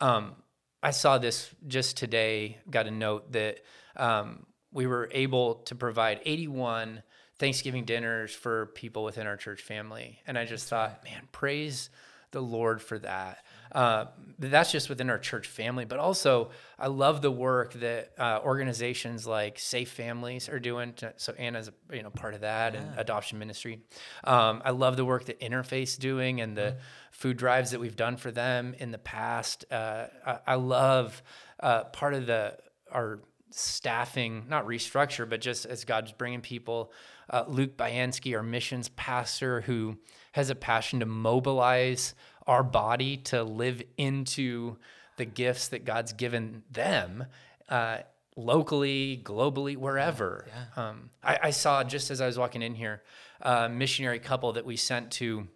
Um, 0.00 0.36
I 0.82 0.90
saw 0.90 1.18
this 1.18 1.50
just 1.66 1.96
today, 1.96 2.58
got 2.68 2.86
a 2.86 2.90
note 2.90 3.32
that 3.32 3.60
um, 3.96 4.46
we 4.72 4.86
were 4.86 5.08
able 5.12 5.56
to 5.66 5.74
provide 5.74 6.20
81 6.24 7.02
Thanksgiving 7.38 7.84
dinners 7.84 8.34
for 8.34 8.66
people 8.66 9.02
within 9.02 9.26
our 9.26 9.36
church 9.36 9.62
family. 9.62 10.20
And 10.26 10.38
I 10.38 10.44
just 10.44 10.68
thought, 10.68 11.02
man, 11.04 11.28
praise 11.32 11.90
the 12.30 12.40
Lord 12.40 12.82
for 12.82 12.98
that. 13.00 13.44
Uh, 13.74 14.06
that's 14.38 14.72
just 14.72 14.88
within 14.88 15.10
our 15.10 15.18
church 15.18 15.48
family, 15.48 15.84
but 15.84 15.98
also 15.98 16.50
I 16.78 16.88
love 16.88 17.22
the 17.22 17.30
work 17.30 17.72
that 17.74 18.12
uh, 18.18 18.40
organizations 18.44 19.26
like 19.26 19.58
Safe 19.58 19.90
Families 19.90 20.48
are 20.48 20.58
doing. 20.58 20.92
To, 20.94 21.12
so 21.16 21.32
Anna's 21.34 21.70
you 21.92 22.02
know 22.02 22.10
part 22.10 22.34
of 22.34 22.42
that 22.42 22.74
yeah. 22.74 22.80
and 22.80 22.98
adoption 22.98 23.38
ministry. 23.38 23.80
Um, 24.22 24.62
I 24.64 24.70
love 24.70 24.96
the 24.96 25.04
work 25.04 25.26
that 25.26 25.40
Interfaith 25.40 25.98
doing 25.98 26.40
and 26.40 26.56
the 26.56 26.62
mm-hmm. 26.62 26.78
food 27.12 27.36
drives 27.36 27.72
that 27.72 27.80
we've 27.80 27.96
done 27.96 28.16
for 28.16 28.30
them 28.30 28.74
in 28.78 28.90
the 28.90 28.98
past. 28.98 29.64
Uh, 29.70 30.06
I, 30.26 30.38
I, 30.46 30.54
love 30.54 31.22
uh, 31.60 31.84
part 31.84 32.14
of 32.14 32.26
the 32.26 32.56
our 32.92 33.20
staffing, 33.50 34.44
not 34.48 34.66
restructure, 34.66 35.28
but 35.28 35.40
just 35.40 35.64
as 35.66 35.84
God's 35.84 36.12
bringing 36.12 36.40
people. 36.40 36.92
Uh, 37.30 37.44
Luke 37.46 37.76
Bayansky, 37.76 38.36
our 38.36 38.42
missions 38.42 38.88
pastor, 38.90 39.62
who 39.62 39.96
has 40.32 40.50
a 40.50 40.54
passion 40.54 41.00
to 41.00 41.06
mobilize 41.06 42.14
our 42.46 42.62
body 42.62 43.16
to 43.16 43.42
live 43.42 43.82
into 43.96 44.76
the 45.16 45.24
gifts 45.24 45.68
that 45.68 45.84
God's 45.84 46.12
given 46.12 46.62
them. 46.70 47.26
Uh, 47.68 47.98
locally, 48.36 49.20
globally, 49.22 49.76
wherever. 49.76 50.46
Yeah, 50.48 50.64
yeah. 50.76 50.88
Um, 50.88 51.10
I, 51.22 51.38
I, 51.44 51.50
saw 51.50 51.84
just 51.84 52.10
as 52.10 52.20
I 52.20 52.26
was 52.26 52.38
walking 52.38 52.62
in 52.62 52.74
here, 52.74 53.02
a 53.40 53.68
missionary 53.68 54.18
couple 54.18 54.52
that 54.54 54.66
we 54.66 54.76
sent 54.76 55.12
to 55.12 55.46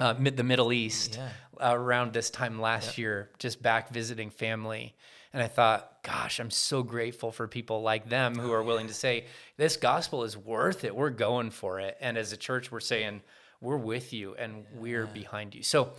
uh, 0.00 0.14
mid, 0.18 0.36
the 0.36 0.44
Middle 0.44 0.72
East 0.72 1.16
yeah. 1.16 1.28
uh, 1.70 1.74
around 1.74 2.12
this 2.12 2.30
time 2.30 2.60
last 2.60 2.98
year, 2.98 3.30
just 3.38 3.62
back 3.62 3.90
visiting 3.90 4.30
family. 4.30 4.94
And 5.32 5.42
I 5.42 5.48
thought, 5.48 6.02
gosh, 6.04 6.38
I'm 6.38 6.50
so 6.50 6.84
grateful 6.84 7.32
for 7.32 7.48
people 7.48 7.82
like 7.82 8.08
them 8.08 8.38
who 8.38 8.52
are 8.52 8.62
willing 8.62 8.86
to 8.86 8.94
say, 8.94 9.24
this 9.56 9.76
gospel 9.76 10.22
is 10.22 10.36
worth 10.36 10.84
it. 10.84 10.94
We're 10.94 11.10
going 11.10 11.50
for 11.50 11.80
it. 11.80 11.96
And 12.00 12.16
as 12.16 12.32
a 12.32 12.36
church, 12.36 12.70
we're 12.70 12.78
saying, 12.78 13.20
we're 13.60 13.76
with 13.76 14.12
you 14.12 14.36
and 14.36 14.64
we're 14.74 15.06
behind 15.06 15.54
you. 15.54 15.64
So, 15.64 15.92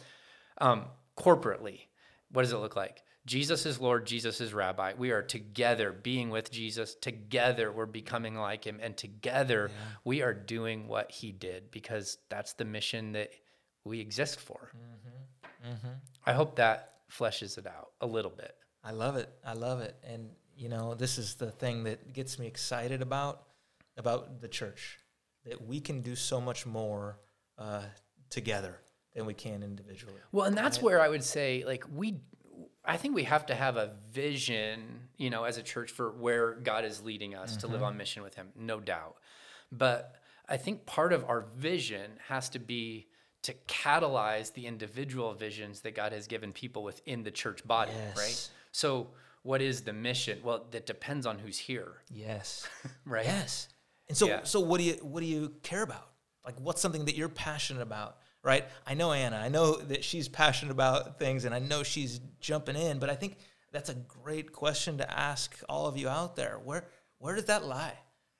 um, 0.59 0.85
corporately, 1.17 1.81
what 2.31 2.43
does 2.43 2.51
it 2.51 2.57
look 2.57 2.75
like? 2.75 3.03
Jesus 3.25 3.65
is 3.65 3.79
Lord, 3.79 4.05
Jesus 4.05 4.39
is 4.39 4.53
Rabbi. 4.53 4.93
We 4.97 5.11
are 5.11 5.23
together 5.23 5.91
being 5.91 6.29
with 6.29 6.51
Jesus. 6.51 6.93
Together 6.93 7.71
we're 7.71 7.87
becoming 7.87 8.35
like 8.35 8.63
him. 8.63 8.79
And 8.81 8.95
together 8.95 9.71
yeah. 9.71 9.85
we 10.03 10.21
are 10.21 10.33
doing 10.33 10.87
what 10.87 11.09
he 11.09 11.31
did 11.31 11.71
because 11.71 12.19
that's 12.29 12.53
the 12.53 12.65
mission 12.65 13.13
that 13.13 13.31
we 13.83 13.99
exist 13.99 14.39
for. 14.39 14.71
Mm-hmm. 14.75 15.71
Mm-hmm. 15.71 15.93
I 16.25 16.33
hope 16.33 16.55
that 16.57 16.93
fleshes 17.11 17.57
it 17.57 17.65
out 17.65 17.89
a 17.99 18.05
little 18.05 18.31
bit. 18.31 18.55
I 18.83 18.91
love 18.91 19.15
it. 19.15 19.29
I 19.43 19.53
love 19.53 19.81
it. 19.81 19.95
And 20.03 20.29
you 20.55 20.69
know, 20.69 20.93
this 20.93 21.17
is 21.17 21.35
the 21.35 21.51
thing 21.51 21.83
that 21.85 22.13
gets 22.13 22.37
me 22.37 22.45
excited 22.45 23.01
about 23.01 23.43
about 23.97 24.41
the 24.41 24.47
church 24.47 24.99
that 25.45 25.65
we 25.65 25.79
can 25.79 26.01
do 26.01 26.15
so 26.15 26.39
much 26.39 26.65
more 26.65 27.19
uh, 27.57 27.83
together 28.29 28.79
than 29.15 29.25
we 29.25 29.33
can 29.33 29.63
individually. 29.63 30.13
Well, 30.31 30.45
and 30.45 30.57
that's 30.57 30.77
right? 30.77 30.83
where 30.83 31.01
I 31.01 31.09
would 31.09 31.23
say, 31.23 31.63
like, 31.65 31.85
we, 31.93 32.19
I 32.83 32.97
think 32.97 33.15
we 33.15 33.23
have 33.23 33.45
to 33.47 33.55
have 33.55 33.77
a 33.77 33.93
vision, 34.11 35.07
you 35.17 35.29
know, 35.29 35.45
as 35.45 35.57
a 35.57 35.63
church 35.63 35.91
for 35.91 36.11
where 36.11 36.55
God 36.55 36.85
is 36.85 37.01
leading 37.01 37.33
us 37.33 37.51
mm-hmm. 37.51 37.61
to 37.61 37.67
live 37.67 37.75
mm-hmm. 37.77 37.85
on 37.85 37.97
mission 37.97 38.23
with 38.23 38.35
Him, 38.35 38.49
no 38.55 38.79
doubt. 38.79 39.15
But 39.71 40.15
I 40.47 40.57
think 40.57 40.85
part 40.85 41.13
of 41.13 41.25
our 41.25 41.45
vision 41.55 42.11
has 42.27 42.49
to 42.49 42.59
be 42.59 43.07
to 43.43 43.53
catalyze 43.67 44.53
the 44.53 44.65
individual 44.65 45.33
visions 45.33 45.81
that 45.81 45.95
God 45.95 46.11
has 46.11 46.27
given 46.27 46.51
people 46.51 46.83
within 46.83 47.23
the 47.23 47.31
church 47.31 47.65
body, 47.65 47.91
yes. 47.95 48.17
right? 48.17 48.49
So, 48.71 49.11
what 49.43 49.61
is 49.61 49.81
the 49.81 49.93
mission? 49.93 50.39
Well, 50.43 50.65
that 50.71 50.87
depends 50.87 51.27
on 51.27 51.37
who's 51.37 51.57
here. 51.57 52.01
Yes. 52.11 52.67
right. 53.05 53.25
Yes. 53.25 53.67
And 54.09 54.17
so, 54.17 54.27
yeah. 54.27 54.43
so 54.43 54.59
what 54.59 54.79
do 54.79 54.83
you 54.83 54.93
what 55.01 55.19
do 55.19 55.27
you 55.27 55.53
care 55.61 55.83
about? 55.83 56.09
Like, 56.43 56.59
what's 56.59 56.81
something 56.81 57.05
that 57.05 57.15
you're 57.15 57.29
passionate 57.29 57.81
about? 57.81 58.17
Right. 58.45 58.63
I 58.85 58.93
know 58.93 59.11
Anna. 59.11 59.37
I 59.37 59.49
know 59.49 59.77
that 59.77 60.03
she's 60.03 60.27
passionate 60.27 60.71
about 60.71 61.17
things, 61.17 61.45
and 61.45 61.55
I 61.55 61.57
know 61.57 61.81
she's 61.81 62.19
jumping 62.39 62.75
in. 62.75 62.99
But 62.99 63.09
I 63.09 63.15
think 63.15 63.37
that's 63.71 63.89
a 63.89 63.95
great 63.95 64.51
question 64.51 64.99
to 64.99 65.19
ask 65.19 65.59
all 65.67 65.87
of 65.87 65.97
you 65.97 66.07
out 66.07 66.35
there. 66.35 66.59
Where 66.63 66.85
where 67.17 67.33
does 67.33 67.45
that 67.45 67.65
lie? 67.65 67.97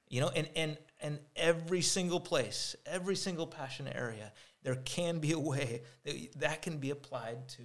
You 0.08 0.22
know, 0.22 0.30
and 0.30 0.48
and 0.56 0.78
and 1.02 1.20
every 1.36 1.82
single 1.82 2.20
place, 2.20 2.76
every 2.86 3.16
single 3.16 3.48
passion 3.48 3.88
area, 3.88 4.32
there 4.62 4.76
can 4.76 5.18
be 5.18 5.32
a 5.32 5.40
way 5.40 5.82
that 6.04 6.16
that 6.40 6.62
can 6.62 6.78
be 6.78 6.92
applied 6.92 7.48
to 7.50 7.64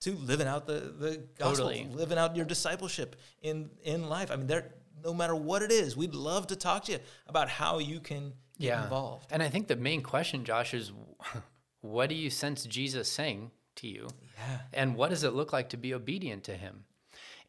to 0.00 0.12
living 0.16 0.46
out 0.46 0.66
the, 0.66 0.94
the 0.98 1.22
gospel, 1.38 1.66
totally. 1.66 1.88
living 1.92 2.16
out 2.16 2.36
your 2.36 2.46
discipleship 2.46 3.16
in, 3.42 3.68
in 3.82 4.08
life. 4.08 4.30
I 4.30 4.36
mean, 4.36 4.46
there, 4.46 4.72
no 5.04 5.12
matter 5.12 5.34
what 5.34 5.62
it 5.62 5.72
is, 5.72 5.96
we'd 5.96 6.14
love 6.14 6.46
to 6.48 6.56
talk 6.56 6.84
to 6.84 6.92
you 6.92 6.98
about 7.26 7.48
how 7.48 7.78
you 7.80 8.00
can 8.00 8.32
yeah. 8.58 8.84
involved. 8.84 9.26
And 9.30 9.42
I 9.42 9.48
think 9.48 9.68
the 9.68 9.76
main 9.76 10.02
question, 10.02 10.44
Josh, 10.44 10.74
is 10.74 10.92
what 11.80 12.08
do 12.08 12.14
you 12.14 12.30
sense 12.30 12.64
Jesus 12.64 13.10
saying 13.10 13.50
to 13.76 13.88
you? 13.88 14.08
Yeah. 14.38 14.58
And 14.72 14.96
what 14.96 15.10
does 15.10 15.24
it 15.24 15.34
look 15.34 15.52
like 15.52 15.70
to 15.70 15.76
be 15.76 15.94
obedient 15.94 16.44
to 16.44 16.56
him? 16.56 16.84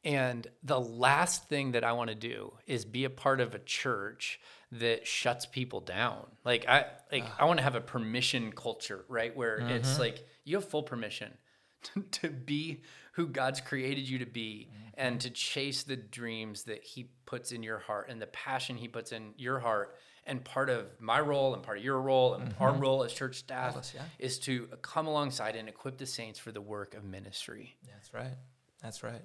And 0.04 0.48
the 0.64 0.80
last 0.80 1.50
thing 1.50 1.72
that 1.72 1.84
I 1.84 1.92
want 1.94 2.10
to 2.10 2.16
do 2.16 2.54
is 2.66 2.86
be 2.86 3.04
a 3.04 3.10
part 3.10 3.42
of 3.42 3.56
a 3.56 3.60
church 3.60 4.40
that 4.72 5.08
shuts 5.08 5.46
people 5.46 5.80
down. 5.80 6.26
Like 6.46 6.66
I 6.68 6.86
like 7.12 7.24
uh, 7.24 7.40
I 7.40 7.46
want 7.46 7.58
to 7.60 7.64
have 7.64 7.76
a 7.76 7.82
permission 7.82 8.52
culture, 8.52 9.06
right? 9.08 9.36
Where 9.36 9.60
mm-hmm. 9.60 9.70
it's 9.70 10.00
like 10.00 10.26
you 10.44 10.56
have 10.58 10.66
full 10.66 10.84
permission 10.84 11.34
to, 12.12 12.30
be 12.30 12.84
who 13.14 13.28
God's 13.28 13.62
created 13.62 14.08
you 14.08 14.20
to 14.20 14.26
be 14.26 14.70
mm-hmm. 14.70 14.90
and 14.96 15.20
to 15.22 15.30
chase 15.30 15.84
the 15.84 15.96
dreams 15.96 16.64
that 16.64 16.84
He 16.84 17.10
puts 17.26 17.52
in 17.52 17.64
your 17.64 17.80
heart 17.80 18.08
and 18.10 18.22
the 18.22 18.28
passion 18.28 18.78
He 18.78 18.88
puts 18.88 19.12
in 19.12 19.34
your 19.38 19.60
heart. 19.60 19.96
And 20.28 20.44
part 20.44 20.70
of 20.70 20.88
my 21.00 21.20
role 21.20 21.54
and 21.54 21.64
part 21.64 21.78
of 21.78 21.84
your 21.84 22.02
role 22.02 22.34
and 22.34 22.50
mm-hmm. 22.50 22.64
our 22.64 22.74
role 22.74 23.04
as 23.04 23.14
church 23.14 23.38
staff 23.38 23.94
yeah. 23.96 24.02
is 24.20 24.38
to 24.40 24.68
come 24.82 25.08
alongside 25.08 25.56
and 25.56 25.70
equip 25.70 25.98
the 25.98 26.06
saints 26.06 26.38
for 26.38 26.52
the 26.52 26.62
work 26.62 26.94
of 26.96 27.06
ministry. 27.06 27.78
That's 27.88 28.14
right. 28.14 28.36
That's 28.84 29.04
right. 29.04 29.22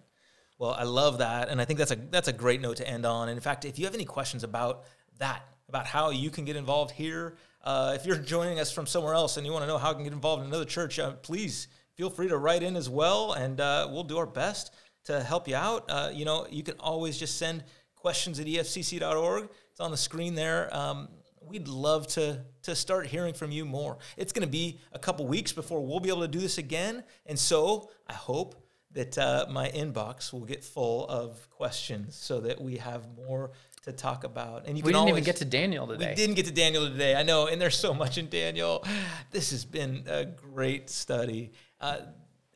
Well, 0.59 0.71
I 0.71 0.85
love 0.85 1.19
that, 1.19 1.49
and 1.49 1.61
I 1.61 1.65
think 1.65 1.81
that's 1.81 1.91
a 1.91 1.97
that's 1.97 2.29
a 2.29 2.33
great 2.33 2.61
note 2.61 2.77
to 2.77 2.89
end 2.89 3.05
on. 3.05 3.29
And 3.29 3.37
in 3.37 3.43
fact, 3.43 3.65
if 3.65 3.81
you 3.81 3.85
have 3.87 3.95
any 3.95 4.05
questions 4.05 4.45
about 4.45 4.85
that, 5.19 5.43
about 5.69 5.87
how 5.87 6.11
you 6.11 6.31
can 6.31 6.45
get 6.45 6.55
involved 6.55 6.93
here, 6.93 7.37
uh, 7.65 7.95
if 7.97 8.07
you're 8.07 8.17
joining 8.17 8.61
us 8.61 8.71
from 8.71 8.87
somewhere 8.87 9.15
else 9.15 9.37
and 9.37 9.45
you 9.45 9.53
want 9.53 9.65
to 9.65 9.67
know 9.67 9.79
how 9.79 9.89
you 9.89 9.97
can 9.97 10.05
get 10.05 10.13
involved 10.13 10.43
in 10.43 10.49
another 10.49 10.65
church, 10.65 11.01
uh, 11.01 11.13
please 11.15 11.67
feel 11.97 12.11
free 12.11 12.29
to 12.29 12.39
write 12.39 12.63
in 12.63 12.77
as 12.77 12.89
well, 12.89 13.33
and 13.33 13.61
uh, 13.61 13.89
we'll 13.91 14.05
do 14.05 14.19
our 14.19 14.27
best 14.27 14.73
to 15.05 15.21
help 15.21 15.49
you 15.49 15.57
out. 15.57 15.85
Uh, 15.89 16.11
you 16.13 16.25
know, 16.25 16.47
you 16.51 16.63
can 16.63 16.77
always 16.79 17.19
just 17.19 17.39
send 17.39 17.65
questions 17.97 18.39
at 18.41 18.47
efcc.org. 18.47 19.49
It's 19.73 19.81
on 19.81 19.91
the 19.91 19.97
screen 19.97 20.35
there. 20.35 20.75
Um, 20.75 21.09
We'd 21.45 21.67
love 21.67 22.07
to 22.09 22.45
to 22.63 22.75
start 22.77 23.07
hearing 23.07 23.35
from 23.35 23.51
you 23.51 23.65
more. 23.65 23.99
It's 24.17 24.33
going 24.33 24.47
to 24.47 24.51
be 24.51 24.79
a 24.93 24.99
couple 24.99 25.27
weeks 25.27 25.53
before 25.53 25.85
we'll 25.85 25.99
be 25.99 26.09
able 26.09 26.21
to 26.21 26.29
do 26.29 26.39
this 26.39 26.57
again, 26.57 27.03
and 27.27 27.37
so 27.37 27.91
I 28.07 28.13
hope 28.13 28.65
that 28.93 29.19
uh, 29.19 29.47
my 29.51 29.69
inbox 29.71 30.33
will 30.33 30.45
get 30.45 30.63
full 30.63 31.07
of 31.09 31.51
questions 31.51 32.15
so 32.15 32.41
that 32.41 32.61
we 32.61 32.77
have 32.77 33.09
more 33.17 33.51
to 33.83 33.93
talk 33.93 34.23
about. 34.23 34.67
And 34.67 34.79
you 34.79 34.85
we 34.85 34.93
can 34.93 34.93
didn't 34.93 34.97
always, 34.97 35.13
even 35.15 35.25
get 35.25 35.37
to 35.37 35.45
Daniel 35.45 35.87
today. 35.89 36.11
we 36.11 36.15
didn't 36.15 36.37
get 36.37 36.47
to 36.47 36.53
Daniel 36.53 36.89
today. 36.89 37.17
I 37.17 37.23
know, 37.23 37.49
and 37.49 37.61
there's 37.61 37.77
so 37.77 37.93
much 37.93 38.19
in 38.19 38.29
Daniel. 38.29 38.85
This 39.33 39.51
has 39.51 39.65
been 39.65 40.05
a 40.07 40.25
great 40.25 40.91
study. 40.91 41.53
Uh, 41.81 41.99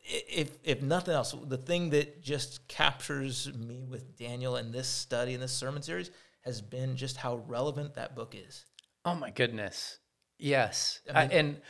if 0.08 0.56
if 0.62 0.82
nothing 0.82 1.14
else, 1.14 1.34
the 1.48 1.56
thing 1.56 1.90
that 1.90 2.22
just 2.22 2.68
captures 2.68 3.52
me 3.52 3.84
with 3.88 4.16
Daniel 4.16 4.56
in 4.56 4.70
this 4.70 4.86
study 4.86 5.34
in 5.34 5.40
this 5.40 5.52
sermon 5.52 5.82
series 5.82 6.12
has 6.46 6.62
been 6.62 6.96
just 6.96 7.18
how 7.18 7.36
relevant 7.46 7.94
that 7.94 8.14
book 8.14 8.34
is. 8.34 8.64
Oh 9.04 9.14
my 9.14 9.30
goodness. 9.30 9.98
Yes. 10.38 11.00
I 11.12 11.22
I 11.22 11.24
and 11.24 11.60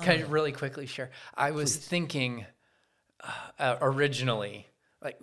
can 0.00 0.20
I 0.20 0.22
really 0.22 0.52
quickly 0.52 0.86
share? 0.86 1.10
I 1.34 1.50
was 1.50 1.76
thinking 1.76 2.46
uh, 3.22 3.30
uh, 3.58 3.76
originally, 3.80 4.68
like, 5.02 5.18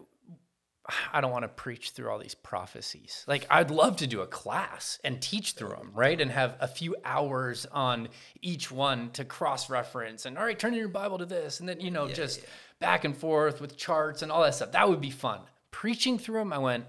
I 1.12 1.22
don't 1.22 1.32
want 1.32 1.44
to 1.44 1.50
preach 1.50 1.92
through 1.92 2.10
all 2.10 2.20
these 2.20 2.36
prophecies. 2.36 3.24
Like, 3.28 3.48
I'd 3.50 3.72
love 3.72 3.96
to 3.98 4.08
do 4.08 4.22
a 4.22 4.28
class 4.28 5.00
and 5.04 5.22
teach 5.22 5.54
through 5.54 5.70
them, 5.70 5.92
right? 5.94 6.20
And 6.20 6.30
have 6.30 6.58
a 6.60 6.68
few 6.68 6.96
hours 7.04 7.66
on 7.72 8.10
each 8.42 8.70
one 8.70 9.10
to 9.12 9.26
cross 9.26 9.70
reference 9.70 10.26
and, 10.26 10.38
all 10.38 10.44
right, 10.44 10.60
turn 10.60 10.74
your 10.74 10.88
Bible 10.88 11.18
to 11.18 11.26
this. 11.26 11.60
And 11.60 11.68
then, 11.68 11.80
you 11.80 11.90
know, 11.90 12.08
just 12.08 12.42
back 12.80 13.04
and 13.04 13.18
forth 13.18 13.62
with 13.62 13.78
charts 13.78 14.22
and 14.22 14.32
all 14.32 14.44
that 14.44 14.54
stuff. 14.54 14.74
That 14.74 14.88
would 14.88 15.02
be 15.02 15.10
fun. 15.10 15.40
Preaching 15.72 16.20
through 16.20 16.40
them, 16.40 16.54
I 16.54 16.60
went, 16.60 16.86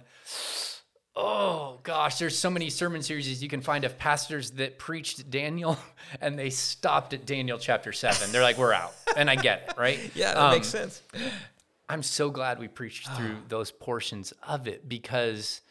Oh 1.18 1.78
gosh, 1.82 2.18
there's 2.18 2.36
so 2.38 2.50
many 2.50 2.68
sermon 2.68 3.00
series 3.02 3.42
you 3.42 3.48
can 3.48 3.62
find 3.62 3.84
of 3.84 3.96
pastors 3.98 4.50
that 4.52 4.78
preached 4.78 5.30
Daniel 5.30 5.78
and 6.20 6.38
they 6.38 6.50
stopped 6.50 7.14
at 7.14 7.24
Daniel 7.24 7.58
chapter 7.58 7.92
seven. 7.92 8.30
They're 8.32 8.42
like, 8.42 8.58
we're 8.58 8.74
out. 8.74 8.92
And 9.16 9.30
I 9.30 9.36
get 9.36 9.68
it, 9.70 9.74
right? 9.78 9.98
Yeah, 10.14 10.34
that 10.34 10.38
Um, 10.40 10.50
makes 10.52 10.66
sense. 10.68 11.02
I'm 11.88 12.02
so 12.02 12.30
glad 12.30 12.58
we 12.58 12.68
preached 12.68 13.08
through 13.12 13.36
those 13.48 13.70
portions 13.70 14.32
of 14.46 14.68
it 14.68 14.88
because 14.88 15.62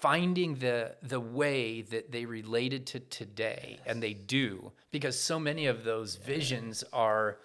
finding 0.00 0.56
the 0.56 0.94
the 1.02 1.20
way 1.20 1.82
that 1.82 2.10
they 2.12 2.24
related 2.26 2.86
to 2.86 3.00
today 3.00 3.78
and 3.86 4.02
they 4.02 4.12
do 4.12 4.72
because 4.90 5.18
so 5.18 5.38
many 5.38 5.66
of 5.66 5.84
those 5.84 6.16
visions 6.16 6.84
are 6.92 7.38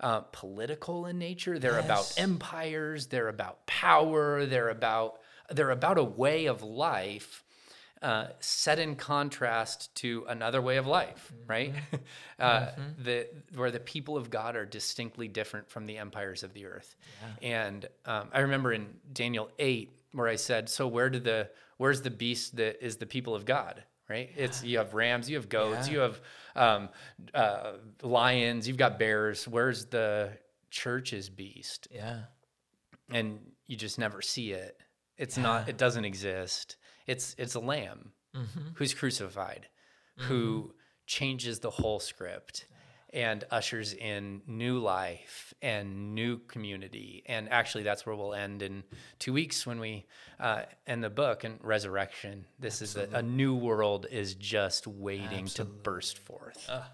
uh, 0.00 0.20
political 0.32 1.06
in 1.06 1.18
nature 1.18 1.58
they're 1.58 1.78
about 1.78 2.12
empires 2.18 3.06
they're 3.06 3.28
about 3.28 3.64
power 3.66 4.44
they're 4.44 4.68
about 4.68 5.19
they're 5.50 5.70
about 5.70 5.98
a 5.98 6.04
way 6.04 6.46
of 6.46 6.62
life 6.62 7.44
uh, 8.02 8.28
set 8.40 8.78
in 8.78 8.96
contrast 8.96 9.94
to 9.94 10.24
another 10.28 10.62
way 10.62 10.78
of 10.78 10.86
life, 10.86 11.30
right? 11.46 11.74
uh, 12.38 12.70
the 13.04 13.28
where 13.54 13.70
the 13.70 13.80
people 13.80 14.16
of 14.16 14.30
God 14.30 14.56
are 14.56 14.64
distinctly 14.64 15.28
different 15.28 15.68
from 15.68 15.84
the 15.86 15.98
empires 15.98 16.42
of 16.42 16.54
the 16.54 16.64
earth. 16.64 16.96
And 17.42 17.86
um, 18.06 18.28
I 18.32 18.40
remember 18.40 18.72
in 18.72 18.86
Daniel 19.12 19.50
eight 19.58 19.90
where 20.12 20.28
I 20.28 20.36
said, 20.36 20.70
"So 20.70 20.88
where 20.88 21.10
did 21.10 21.24
the 21.24 21.50
where's 21.76 22.00
the 22.00 22.10
beast 22.10 22.56
that 22.56 22.82
is 22.84 22.96
the 22.96 23.06
people 23.06 23.34
of 23.34 23.44
God?" 23.44 23.84
Right? 24.08 24.30
It's 24.34 24.64
you 24.64 24.78
have 24.78 24.94
rams, 24.94 25.28
you 25.28 25.36
have 25.36 25.48
goats, 25.50 25.86
Yeah. 25.86 25.92
you 25.92 25.98
have 26.00 26.20
um, 26.56 26.88
uh, 27.34 27.72
lions, 28.02 28.66
you've 28.66 28.76
got 28.78 28.98
bears. 28.98 29.46
Where's 29.46 29.84
the 29.86 30.30
church's 30.70 31.28
beast? 31.28 31.86
Yeah. 31.90 32.20
and 33.10 33.38
you 33.66 33.76
just 33.76 33.98
never 33.98 34.20
see 34.22 34.52
it. 34.52 34.80
It's 35.20 35.36
not. 35.36 35.68
It 35.68 35.76
doesn't 35.76 36.04
exist. 36.04 36.76
It's 37.06 37.36
it's 37.38 37.54
a 37.54 37.60
lamb 37.60 38.12
mm-hmm. 38.34 38.70
who's 38.74 38.94
crucified, 38.94 39.68
who 40.16 40.62
mm-hmm. 40.62 40.70
changes 41.06 41.60
the 41.60 41.70
whole 41.70 42.00
script 42.00 42.66
and 43.12 43.44
ushers 43.50 43.92
in 43.92 44.40
new 44.46 44.78
life 44.78 45.52
and 45.60 46.14
new 46.14 46.38
community. 46.38 47.22
And 47.26 47.50
actually, 47.50 47.82
that's 47.82 48.06
where 48.06 48.14
we'll 48.14 48.34
end 48.34 48.62
in 48.62 48.84
two 49.18 49.32
weeks 49.32 49.66
when 49.66 49.78
we 49.78 50.06
uh, 50.38 50.62
end 50.86 51.04
the 51.04 51.10
book 51.10 51.44
and 51.44 51.58
resurrection. 51.62 52.46
This 52.58 52.80
is 52.80 52.96
a, 52.96 53.08
a 53.12 53.22
new 53.22 53.54
world 53.54 54.06
is 54.10 54.34
just 54.34 54.86
waiting 54.86 55.46
to 55.46 55.64
burst 55.64 56.18
forth. 56.18 56.66
Ah, 56.68 56.90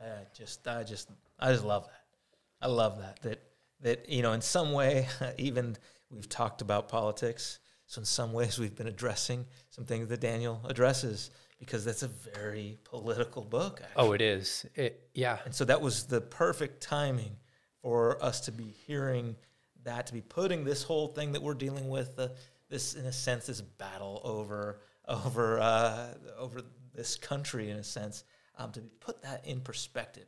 I 0.00 0.26
just, 0.36 0.66
I 0.68 0.82
just, 0.82 1.08
I 1.38 1.52
just 1.52 1.64
love 1.64 1.86
that. 1.86 2.66
I 2.66 2.68
love 2.68 2.98
that. 2.98 3.22
That 3.22 3.42
that 3.80 4.08
you 4.08 4.22
know, 4.22 4.32
in 4.32 4.40
some 4.40 4.72
way, 4.72 5.06
even 5.38 5.76
we've 6.10 6.28
talked 6.28 6.60
about 6.60 6.88
politics. 6.88 7.58
So 7.86 8.00
in 8.00 8.04
some 8.04 8.32
ways, 8.32 8.58
we've 8.58 8.76
been 8.76 8.88
addressing 8.88 9.46
some 9.70 9.84
things 9.84 10.08
that 10.08 10.20
Daniel 10.20 10.60
addresses 10.68 11.30
because 11.58 11.84
that's 11.84 12.02
a 12.02 12.08
very 12.08 12.78
political 12.84 13.42
book. 13.42 13.80
Actually. 13.82 14.08
oh, 14.08 14.12
it 14.12 14.20
is. 14.20 14.66
It 14.74 15.08
yeah. 15.14 15.38
And 15.44 15.54
so 15.54 15.64
that 15.64 15.80
was 15.80 16.04
the 16.04 16.20
perfect 16.20 16.82
timing 16.82 17.36
for 17.82 18.22
us 18.22 18.40
to 18.42 18.52
be 18.52 18.74
hearing 18.86 19.36
that, 19.84 20.06
to 20.08 20.12
be 20.12 20.20
putting 20.20 20.64
this 20.64 20.82
whole 20.82 21.08
thing 21.08 21.32
that 21.32 21.42
we're 21.42 21.54
dealing 21.54 21.88
with, 21.88 22.18
uh, 22.18 22.28
this 22.68 22.94
in 22.94 23.06
a 23.06 23.12
sense, 23.12 23.46
this 23.46 23.60
battle 23.60 24.20
over 24.24 24.80
over 25.06 25.58
uh, 25.58 26.08
over 26.38 26.60
this 26.94 27.16
country, 27.16 27.70
in 27.70 27.78
a 27.78 27.84
sense, 27.84 28.24
um, 28.58 28.70
to 28.72 28.80
put 29.00 29.22
that 29.22 29.46
in 29.46 29.60
perspective. 29.60 30.26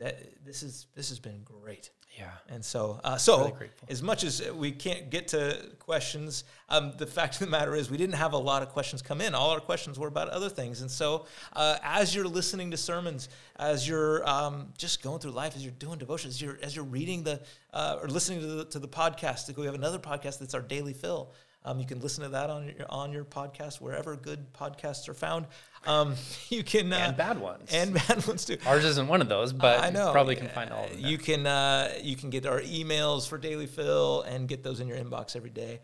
That 0.00 0.44
this 0.44 0.62
is 0.62 0.86
this 0.94 1.10
has 1.10 1.18
been 1.18 1.42
great. 1.44 1.90
Yeah. 2.18 2.30
And 2.48 2.64
so, 2.64 3.00
uh, 3.04 3.16
so 3.16 3.44
Really 3.44 3.70
as 3.88 4.02
much 4.02 4.24
as 4.24 4.42
we 4.52 4.72
can't 4.72 5.10
get 5.10 5.28
to 5.28 5.70
questions, 5.78 6.44
um, 6.68 6.92
the 6.98 7.06
fact 7.18 7.34
of 7.34 7.40
the 7.40 7.46
matter 7.46 7.74
is 7.74 7.90
we 7.90 7.96
didn't 7.96 8.16
have 8.16 8.32
a 8.32 8.38
lot 8.38 8.62
of 8.62 8.70
questions 8.70 9.00
come 9.00 9.20
in. 9.20 9.34
All 9.34 9.50
our 9.50 9.60
questions 9.60 9.98
were 9.98 10.08
about 10.08 10.28
other 10.28 10.48
things. 10.48 10.80
And 10.80 10.90
so, 10.90 11.26
uh, 11.52 11.78
as 11.82 12.14
you're 12.14 12.26
listening 12.26 12.72
to 12.72 12.76
sermons, 12.76 13.28
as 13.56 13.86
you're 13.86 14.28
um, 14.28 14.72
just 14.76 15.02
going 15.02 15.20
through 15.20 15.32
life, 15.32 15.54
as 15.54 15.62
you're 15.62 15.72
doing 15.78 15.98
devotions, 15.98 16.34
as 16.34 16.42
you're, 16.42 16.58
as 16.62 16.74
you're 16.74 16.84
reading 16.84 17.22
the 17.22 17.40
uh, 17.72 17.98
or 18.02 18.08
listening 18.08 18.40
to 18.40 18.46
the, 18.46 18.64
to 18.66 18.78
the 18.80 18.88
podcast, 18.88 19.56
we 19.56 19.66
have 19.66 19.74
another 19.74 19.98
podcast 19.98 20.40
that's 20.40 20.54
our 20.54 20.62
daily 20.62 20.92
fill. 20.92 21.32
Um, 21.64 21.78
you 21.78 21.86
can 21.86 22.00
listen 22.00 22.24
to 22.24 22.30
that 22.30 22.48
on 22.48 22.64
your 22.66 22.86
on 22.88 23.12
your 23.12 23.24
podcast 23.24 23.82
wherever 23.82 24.16
good 24.16 24.52
podcasts 24.54 25.08
are 25.08 25.14
found. 25.14 25.46
Um, 25.86 26.14
you 26.48 26.62
can 26.62 26.92
uh, 26.92 26.96
And 26.96 27.16
bad 27.16 27.38
ones. 27.40 27.70
and 27.72 27.94
bad 27.94 28.26
ones 28.28 28.44
too. 28.44 28.58
Ours 28.66 28.84
isn't 28.84 29.08
one 29.08 29.20
of 29.22 29.28
those, 29.28 29.52
but 29.52 29.80
I 29.82 29.90
know. 29.90 30.12
probably 30.12 30.36
can 30.36 30.48
find 30.48 30.70
all 30.70 30.84
of 30.84 30.90
them. 30.90 31.00
You 31.00 31.16
can 31.18 31.46
uh, 31.46 31.92
you 32.02 32.16
can 32.16 32.30
get 32.30 32.46
our 32.46 32.60
emails 32.60 33.26
for 33.28 33.38
Daily 33.38 33.66
Fill 33.66 34.22
and 34.22 34.48
get 34.48 34.62
those 34.62 34.80
in 34.80 34.88
your 34.88 34.98
inbox 34.98 35.36
every 35.36 35.50
day. 35.50 35.80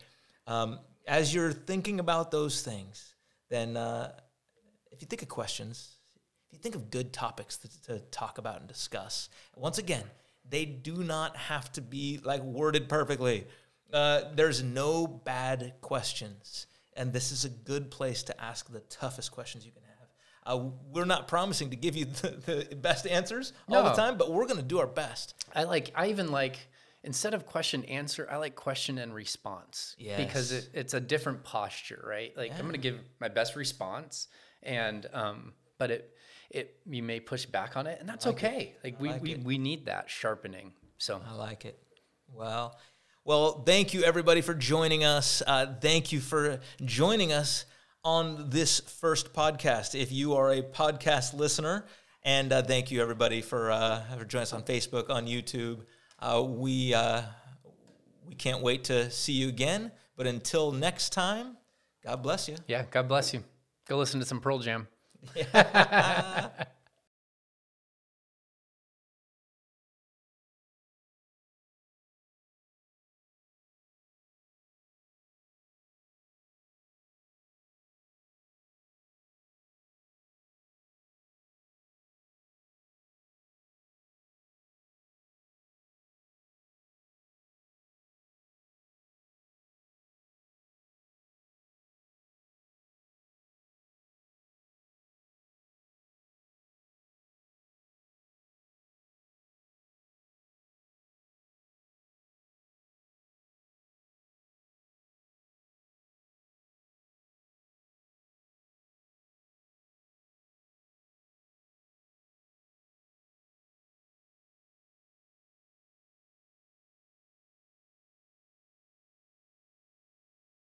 Um, 0.46 0.78
as 1.06 1.32
you're 1.34 1.52
thinking 1.52 1.98
about 2.00 2.30
those 2.30 2.62
things, 2.62 3.14
then 3.48 3.76
uh, 3.76 4.12
if 4.92 5.00
you 5.00 5.06
think 5.06 5.22
of 5.22 5.28
questions, 5.28 5.96
if 6.46 6.52
you 6.52 6.58
think 6.58 6.74
of 6.74 6.90
good 6.90 7.12
topics 7.12 7.56
to, 7.58 7.82
to 7.82 7.98
talk 8.10 8.38
about 8.38 8.58
and 8.60 8.68
discuss, 8.68 9.28
once 9.56 9.78
again, 9.78 10.04
they 10.48 10.64
do 10.64 10.96
not 11.04 11.36
have 11.36 11.72
to 11.72 11.80
be 11.80 12.20
like 12.22 12.42
worded 12.42 12.88
perfectly. 12.88 13.46
Uh, 13.92 14.22
there's 14.34 14.62
no 14.62 15.06
bad 15.06 15.72
questions, 15.80 16.66
and 16.94 17.12
this 17.12 17.30
is 17.32 17.44
a 17.44 17.48
good 17.48 17.90
place 17.90 18.24
to 18.24 18.40
ask 18.42 18.70
the 18.70 18.80
toughest 18.80 19.30
questions 19.32 19.64
you 19.64 19.70
can. 19.72 19.82
Uh, 20.46 20.68
we're 20.92 21.04
not 21.04 21.26
promising 21.28 21.70
to 21.70 21.76
give 21.76 21.96
you 21.96 22.04
the, 22.22 22.66
the 22.68 22.76
best 22.76 23.06
answers 23.06 23.52
all 23.68 23.82
the 23.82 23.92
time, 23.92 24.16
but 24.16 24.30
we're 24.30 24.46
going 24.46 24.56
to 24.58 24.62
do 24.62 24.78
our 24.78 24.86
best. 24.86 25.34
I 25.54 25.64
like. 25.64 25.90
I 25.94 26.08
even 26.08 26.30
like 26.30 26.58
instead 27.02 27.34
of 27.34 27.46
question 27.46 27.84
answer. 27.84 28.28
I 28.30 28.36
like 28.36 28.54
question 28.54 28.98
and 28.98 29.14
response 29.14 29.96
because 29.98 30.52
Yes. 30.52 30.64
it, 30.64 30.70
it's 30.74 30.94
a 30.94 31.00
different 31.00 31.42
posture, 31.44 32.04
right? 32.06 32.36
Like 32.36 32.52
I'm 32.52 32.60
going 32.62 32.72
to 32.72 32.78
give 32.78 32.98
my 33.20 33.28
best 33.28 33.56
response, 33.56 34.28
and 34.62 35.06
um, 35.12 35.52
but 35.78 35.90
it 35.90 36.10
it 36.50 36.76
you 36.86 37.02
may 37.02 37.20
push 37.20 37.46
back 37.46 37.76
on 37.76 37.86
it, 37.86 37.98
and 38.00 38.08
that's 38.08 38.26
okay. 38.26 38.74
Like 38.84 39.00
we 39.00 39.08
like 39.10 39.22
we, 39.22 39.32
it. 39.32 39.44
we 39.44 39.58
need 39.58 39.86
that 39.86 40.10
sharpening. 40.10 40.72
So 40.98 41.20
I 41.26 41.34
like 41.34 41.64
it. 41.64 41.78
Well, 42.34 42.78
well, 43.24 43.62
thank 43.64 43.94
you 43.94 44.02
everybody 44.02 44.40
for 44.40 44.54
joining 44.54 45.04
us. 45.04 45.42
Uh, 45.46 45.74
thank 45.80 46.12
you 46.12 46.20
for 46.20 46.60
joining 46.84 47.32
us 47.32 47.64
on 48.06 48.50
this 48.50 48.78
first 48.78 49.34
podcast. 49.34 50.00
If 50.00 50.12
you 50.12 50.36
are 50.36 50.52
a 50.52 50.62
podcast 50.62 51.34
listener, 51.34 51.84
and 52.22 52.52
uh, 52.52 52.62
thank 52.62 52.92
you 52.92 53.02
everybody 53.02 53.42
for 53.42 53.72
uh, 53.72 54.00
for 54.16 54.24
joining 54.24 54.44
us 54.44 54.52
on 54.52 54.62
Facebook, 54.62 55.10
on 55.10 55.26
YouTube. 55.26 55.80
Uh, 56.20 56.40
we 56.46 56.94
uh, 56.94 57.22
we 58.28 58.36
can't 58.36 58.62
wait 58.62 58.84
to 58.84 59.10
see 59.10 59.32
you 59.32 59.48
again. 59.48 59.90
But 60.16 60.28
until 60.28 60.70
next 60.70 61.12
time, 61.12 61.56
God 62.04 62.22
bless 62.22 62.48
you. 62.48 62.54
yeah, 62.68 62.84
God 62.92 63.08
bless 63.08 63.34
you. 63.34 63.42
Go 63.88 63.98
listen 63.98 64.20
to 64.20 64.26
some 64.26 64.40
Pearl 64.40 64.60
Jam. 64.60 64.86